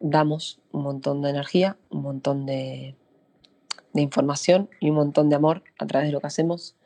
damos 0.00 0.60
un 0.70 0.82
montón 0.82 1.22
de 1.22 1.30
energía, 1.30 1.76
un 1.90 2.02
montón 2.02 2.46
de, 2.46 2.94
información 3.94 4.70
y 4.80 4.88
un 4.88 4.96
montón 4.96 5.28
de 5.28 5.36
amor 5.36 5.62
a 5.78 5.86
través 5.86 6.08
de 6.08 6.12
lo 6.12 6.20
que 6.20 6.26
hacemos 6.26 6.76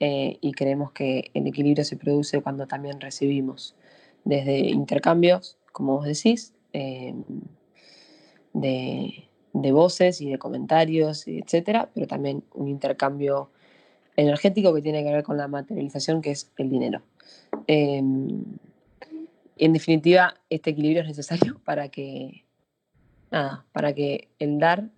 eh, 0.00 0.38
y 0.40 0.52
creemos 0.52 0.92
que 0.92 1.30
el 1.34 1.46
equilibrio 1.46 1.84
se 1.84 1.98
produce 1.98 2.40
cuando 2.40 2.66
también 2.66 3.02
recibimos 3.02 3.76
desde 4.24 4.58
intercambios, 4.60 5.58
como 5.72 5.98
vos 5.98 6.06
decís, 6.06 6.54
em, 6.72 7.22
de, 8.54 9.28
de, 9.52 9.72
voces 9.72 10.22
y 10.22 10.30
de 10.30 10.38
comentarios, 10.38 11.28
etcétera, 11.28 11.90
pero 11.94 12.06
también 12.06 12.44
un 12.54 12.68
intercambio 12.68 13.50
energético 14.16 14.74
que 14.74 14.82
tiene 14.82 15.02
que 15.04 15.12
ver 15.12 15.24
con 15.24 15.36
la 15.36 15.48
materialización, 15.48 16.22
que 16.22 16.30
es 16.30 16.50
el 16.56 16.70
dinero. 16.70 17.02
Em, 17.66 18.44
en 19.56 19.72
definitiva, 19.72 20.34
este 20.50 20.70
equilibrio 20.70 21.02
es 21.02 21.08
necesario 21.08 21.60
para 21.64 21.88
que, 21.88 22.44
nada, 23.30 23.64
para 23.72 23.92
que 23.92 24.28
el 24.38 24.58
dar, 24.58 24.88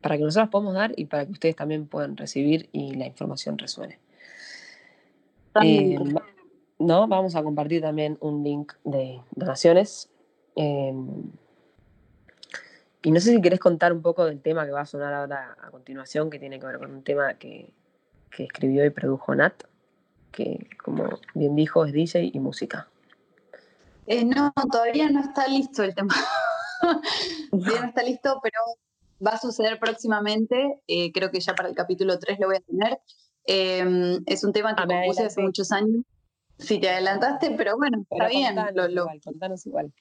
para 0.00 0.16
que 0.16 0.24
nosotros 0.24 0.50
podamos 0.50 0.74
dar 0.74 0.92
y 0.96 1.06
para 1.06 1.26
que 1.26 1.32
ustedes 1.32 1.56
también 1.56 1.86
puedan 1.86 2.16
recibir 2.16 2.68
y 2.72 2.94
la 2.94 3.06
información 3.06 3.58
resuene. 3.58 3.98
Em, 5.62 6.14
no, 6.78 7.08
vamos 7.08 7.34
a 7.34 7.42
compartir 7.42 7.82
también 7.82 8.16
un 8.20 8.42
link 8.42 8.72
de 8.84 9.20
donaciones. 9.34 10.08
Em, 10.56 11.30
y 13.02 13.10
no 13.10 13.20
sé 13.20 13.34
si 13.34 13.40
querés 13.40 13.60
contar 13.60 13.92
un 13.92 14.02
poco 14.02 14.24
del 14.24 14.40
tema 14.40 14.64
que 14.64 14.72
va 14.72 14.82
a 14.82 14.86
sonar 14.86 15.12
ahora 15.12 15.56
a 15.60 15.70
continuación, 15.70 16.30
que 16.30 16.38
tiene 16.38 16.60
que 16.60 16.66
ver 16.66 16.78
con 16.78 16.90
un 16.90 17.02
tema 17.02 17.34
que, 17.34 17.72
que 18.30 18.44
escribió 18.44 18.84
y 18.84 18.90
produjo 18.90 19.34
Nat, 19.34 19.64
que 20.32 20.68
como 20.82 21.08
bien 21.34 21.56
dijo 21.56 21.84
es 21.84 21.92
DJ 21.92 22.30
y 22.32 22.38
música. 22.40 22.88
Eh, 24.06 24.24
no, 24.24 24.52
todavía 24.70 25.08
no 25.10 25.20
está 25.20 25.46
listo 25.46 25.82
el 25.82 25.94
tema. 25.94 26.14
todavía 27.50 27.80
no 27.80 27.88
está 27.88 28.02
listo, 28.02 28.40
pero 28.42 28.58
va 29.24 29.32
a 29.32 29.38
suceder 29.38 29.78
próximamente. 29.78 30.80
Eh, 30.86 31.12
creo 31.12 31.30
que 31.30 31.40
ya 31.40 31.54
para 31.54 31.68
el 31.68 31.74
capítulo 31.74 32.18
3 32.18 32.38
lo 32.40 32.48
voy 32.48 32.56
a 32.56 32.60
tener. 32.60 32.98
Em, 33.44 34.22
es 34.26 34.44
un 34.44 34.52
tema 34.52 34.74
que 34.74 34.86
me 34.86 34.94
ah, 34.94 35.00
compuse 35.02 35.24
hace 35.24 35.40
muchos 35.40 35.72
años. 35.72 36.04
Sí, 36.58 36.78
te 36.78 36.90
adelantaste, 36.90 37.52
pero 37.52 37.76
bueno, 37.76 38.04
está 38.10 38.28
bien. 38.28 38.56
Lo, 38.74 38.88
igual, 38.88 39.20
contanos 39.22 39.66
igual. 39.66 39.92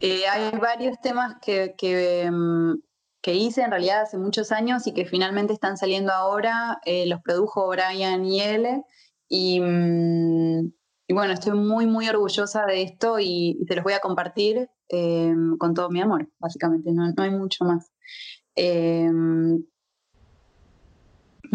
Eh, 0.00 0.26
hay 0.26 0.50
varios 0.58 1.00
temas 1.00 1.36
que, 1.40 1.74
que, 1.78 2.22
em, 2.22 2.76
que 3.22 3.34
hice 3.34 3.62
en 3.62 3.70
realidad 3.70 4.02
hace 4.02 4.18
muchos 4.18 4.50
años 4.50 4.86
y 4.88 4.92
que 4.92 5.06
finalmente 5.06 5.52
están 5.52 5.76
saliendo 5.76 6.12
ahora. 6.12 6.80
Eh, 6.84 7.06
los 7.06 7.22
produjo 7.22 7.68
Brian 7.68 8.24
y 8.24 8.40
L. 8.40 8.82
Mm, 9.30 10.66
y, 11.06 11.14
bueno, 11.14 11.32
estoy 11.32 11.56
muy, 11.56 11.86
muy 11.86 12.08
orgullosa 12.08 12.66
de 12.66 12.82
esto 12.82 13.18
y, 13.20 13.64
te 13.68 13.76
los 13.76 13.84
voy 13.84 13.92
a 13.92 14.00
compartir 14.00 14.68
eh, 14.88 15.34
con 15.58 15.72
todo 15.72 15.88
mi 15.88 16.00
amor, 16.00 16.28
básicamente. 16.40 16.90
No, 16.92 17.14
hay 17.16 17.30
mucho 17.30 17.64
más. 17.64 17.92
Eh, 18.56 19.08
no 19.08 19.62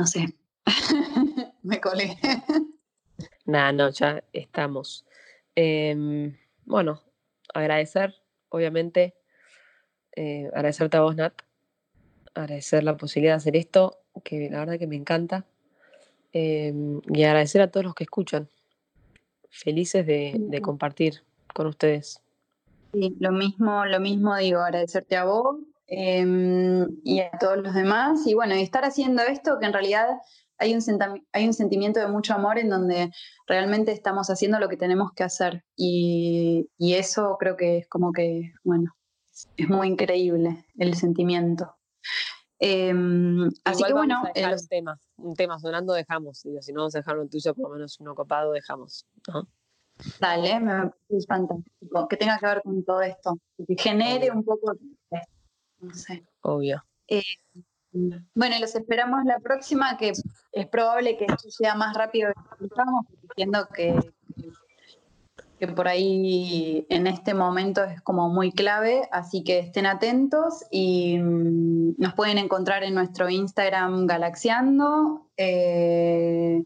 sé. 0.06 0.38
Me 1.64 1.82
colé. 1.82 2.18
Nada, 3.46 3.74
no, 3.74 3.90
ya 3.90 4.24
estamos. 4.32 5.06
bueno, 6.66 7.02
agradecer, 7.54 8.16
obviamente, 8.50 9.16
agradecerte 10.54 10.98
a 10.98 11.02
vos, 11.02 11.16
Nat, 11.16 11.34
agradecer 12.38 12.84
la 12.84 12.98
posibilidad 12.98 13.34
de 13.34 13.38
hacer 13.38 13.56
esto, 13.56 14.00
que 14.24 14.50
la 14.50 14.60
verdad 14.60 14.80
que 14.80 14.88
me 14.88 14.96
encanta. 14.96 15.46
Em, 16.34 17.02
y 17.08 17.24
agradecer 17.24 17.62
a 17.62 17.72
todos 17.72 17.86
los 17.86 17.96
que 17.96 18.04
escuchan. 18.04 18.50
Felices 19.50 20.06
de, 20.06 20.60
compartir 20.62 21.24
con 21.54 21.68
ustedes. 21.68 22.22
Sí, 22.94 23.16
lo 23.20 23.32
mismo, 23.32 23.86
lo 23.86 24.00
mismo 24.00 24.36
digo, 24.36 24.60
agradecerte 24.60 25.16
a 25.16 25.26
vos 25.26 25.58
em, 25.88 26.88
y 27.04 27.22
a 27.22 27.32
todos 27.40 27.58
los 27.58 27.74
demás. 27.74 28.28
Y 28.28 28.34
bueno, 28.34 28.56
y 28.56 28.62
estar 28.62 28.84
haciendo 28.86 29.24
esto 29.24 29.58
que 29.60 29.66
en 29.66 29.74
realidad 29.74 30.08
hay 30.60 30.76
un, 30.76 30.82
hay 31.32 31.48
un 31.48 31.54
sentimiento 31.54 32.00
de 32.00 32.08
mucho 32.08 32.34
amor 32.34 32.60
en 32.60 32.70
donde 32.70 33.12
realmente 33.48 33.92
estamos 33.92 34.30
haciendo 34.30 34.60
lo 34.60 34.70
que 34.70 34.78
tenemos 34.78 35.12
que 35.14 35.24
hacer. 35.24 35.64
Y, 35.76 36.70
y 36.78 36.96
eso 36.96 37.38
creo 37.40 37.56
que 37.56 37.78
es 37.80 37.88
como 37.88 38.12
que, 38.12 38.54
bueno, 38.64 38.96
es 39.56 39.70
muy 39.70 39.88
increíble 39.88 40.66
el 40.78 40.96
sentimiento. 40.96 41.77
Em, 42.60 43.48
así 43.66 43.84
que 43.84 43.94
bueno, 43.94 44.24
los... 44.36 44.68
temas, 44.68 45.00
un 45.18 45.36
tema 45.36 45.60
sonando 45.60 45.94
dejamos, 45.94 46.42
digo, 46.42 46.62
si 46.62 46.74
no 46.74 46.82
vamos 46.82 46.96
a 46.96 47.00
dejar 47.00 47.20
un 47.20 47.30
tuyo, 47.30 47.54
por 47.54 47.70
lo 47.70 47.76
menos 47.76 48.00
uno 48.00 48.16
copado 48.16 48.52
dejamos, 48.52 49.06
Dale, 50.20 50.60
me 50.60 50.72
parece 50.74 51.28
fantástico, 51.28 52.08
que 52.08 52.18
tenga 52.18 52.38
que 52.40 52.46
ver 52.46 52.62
con 52.64 52.84
todo 52.84 53.02
esto, 53.02 53.38
que 53.68 53.76
genere 53.78 54.32
un 54.32 54.44
poco, 54.44 54.74
no 55.80 55.94
sé. 55.94 56.24
Obvio. 56.42 56.84
Eh, 57.08 57.22
bueno, 57.92 58.60
los 58.60 58.76
esperamos 58.76 59.24
la 59.26 59.40
próxima, 59.40 59.98
que 59.98 60.12
es 60.52 60.68
probable 60.68 61.18
que 61.18 61.26
esto 61.26 61.50
sea 61.50 61.76
más 61.76 61.96
rápido 61.96 62.30
de 62.30 62.36
lo 62.36 62.58
que 62.58 62.66
estamos, 62.66 63.06
diciendo 63.22 63.68
que 63.74 64.00
que 65.60 65.68
por 65.68 65.88
ahí 65.88 66.86
en 66.90 67.08
este 67.08 67.34
momento 67.34 67.84
es 67.84 68.02
como 68.02 68.30
muy 68.30 68.52
clave, 68.52 69.08
así 69.12 69.44
que 69.44 69.60
estén 69.60 69.88
atentos 69.88 70.64
y 70.70 71.18
mm, 71.18 71.96
nos 71.98 72.14
pueden 72.14 72.38
encontrar 72.38 72.84
en 72.84 72.94
nuestro 72.94 73.30
Instagram 73.30 74.06
Galaxiando. 74.06 75.28
Eh, 75.36 76.64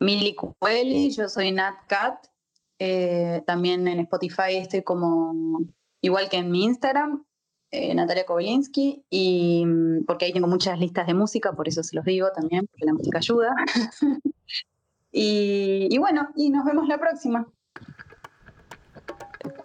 Mili 0.00 0.36
yo 1.10 1.28
soy 1.28 1.52
Nat 1.52 1.86
Cat. 1.86 2.26
Eh, 2.80 3.42
también 3.46 3.86
en 3.86 4.00
Spotify 4.00 4.56
estoy 4.56 4.82
como 4.82 5.60
igual 6.00 6.28
que 6.28 6.38
en 6.38 6.50
mi 6.50 6.64
Instagram, 6.64 7.24
eh, 7.70 7.94
Natalia 7.94 8.26
Kobelinski, 8.26 9.04
y 9.08 9.64
mm, 9.64 10.04
porque 10.04 10.24
ahí 10.24 10.32
tengo 10.32 10.48
muchas 10.48 10.78
listas 10.80 11.06
de 11.06 11.14
música, 11.14 11.52
por 11.52 11.68
eso 11.68 11.84
se 11.84 11.94
los 11.94 12.04
digo 12.04 12.28
también, 12.34 12.66
porque 12.66 12.86
la 12.86 12.92
música 12.92 13.18
ayuda. 13.18 13.54
y 15.12 15.96
bueno, 15.98 16.28
y 16.34 16.50
nos 16.50 16.64
vemos 16.64 16.88
la 16.88 16.98
próxima. 16.98 17.46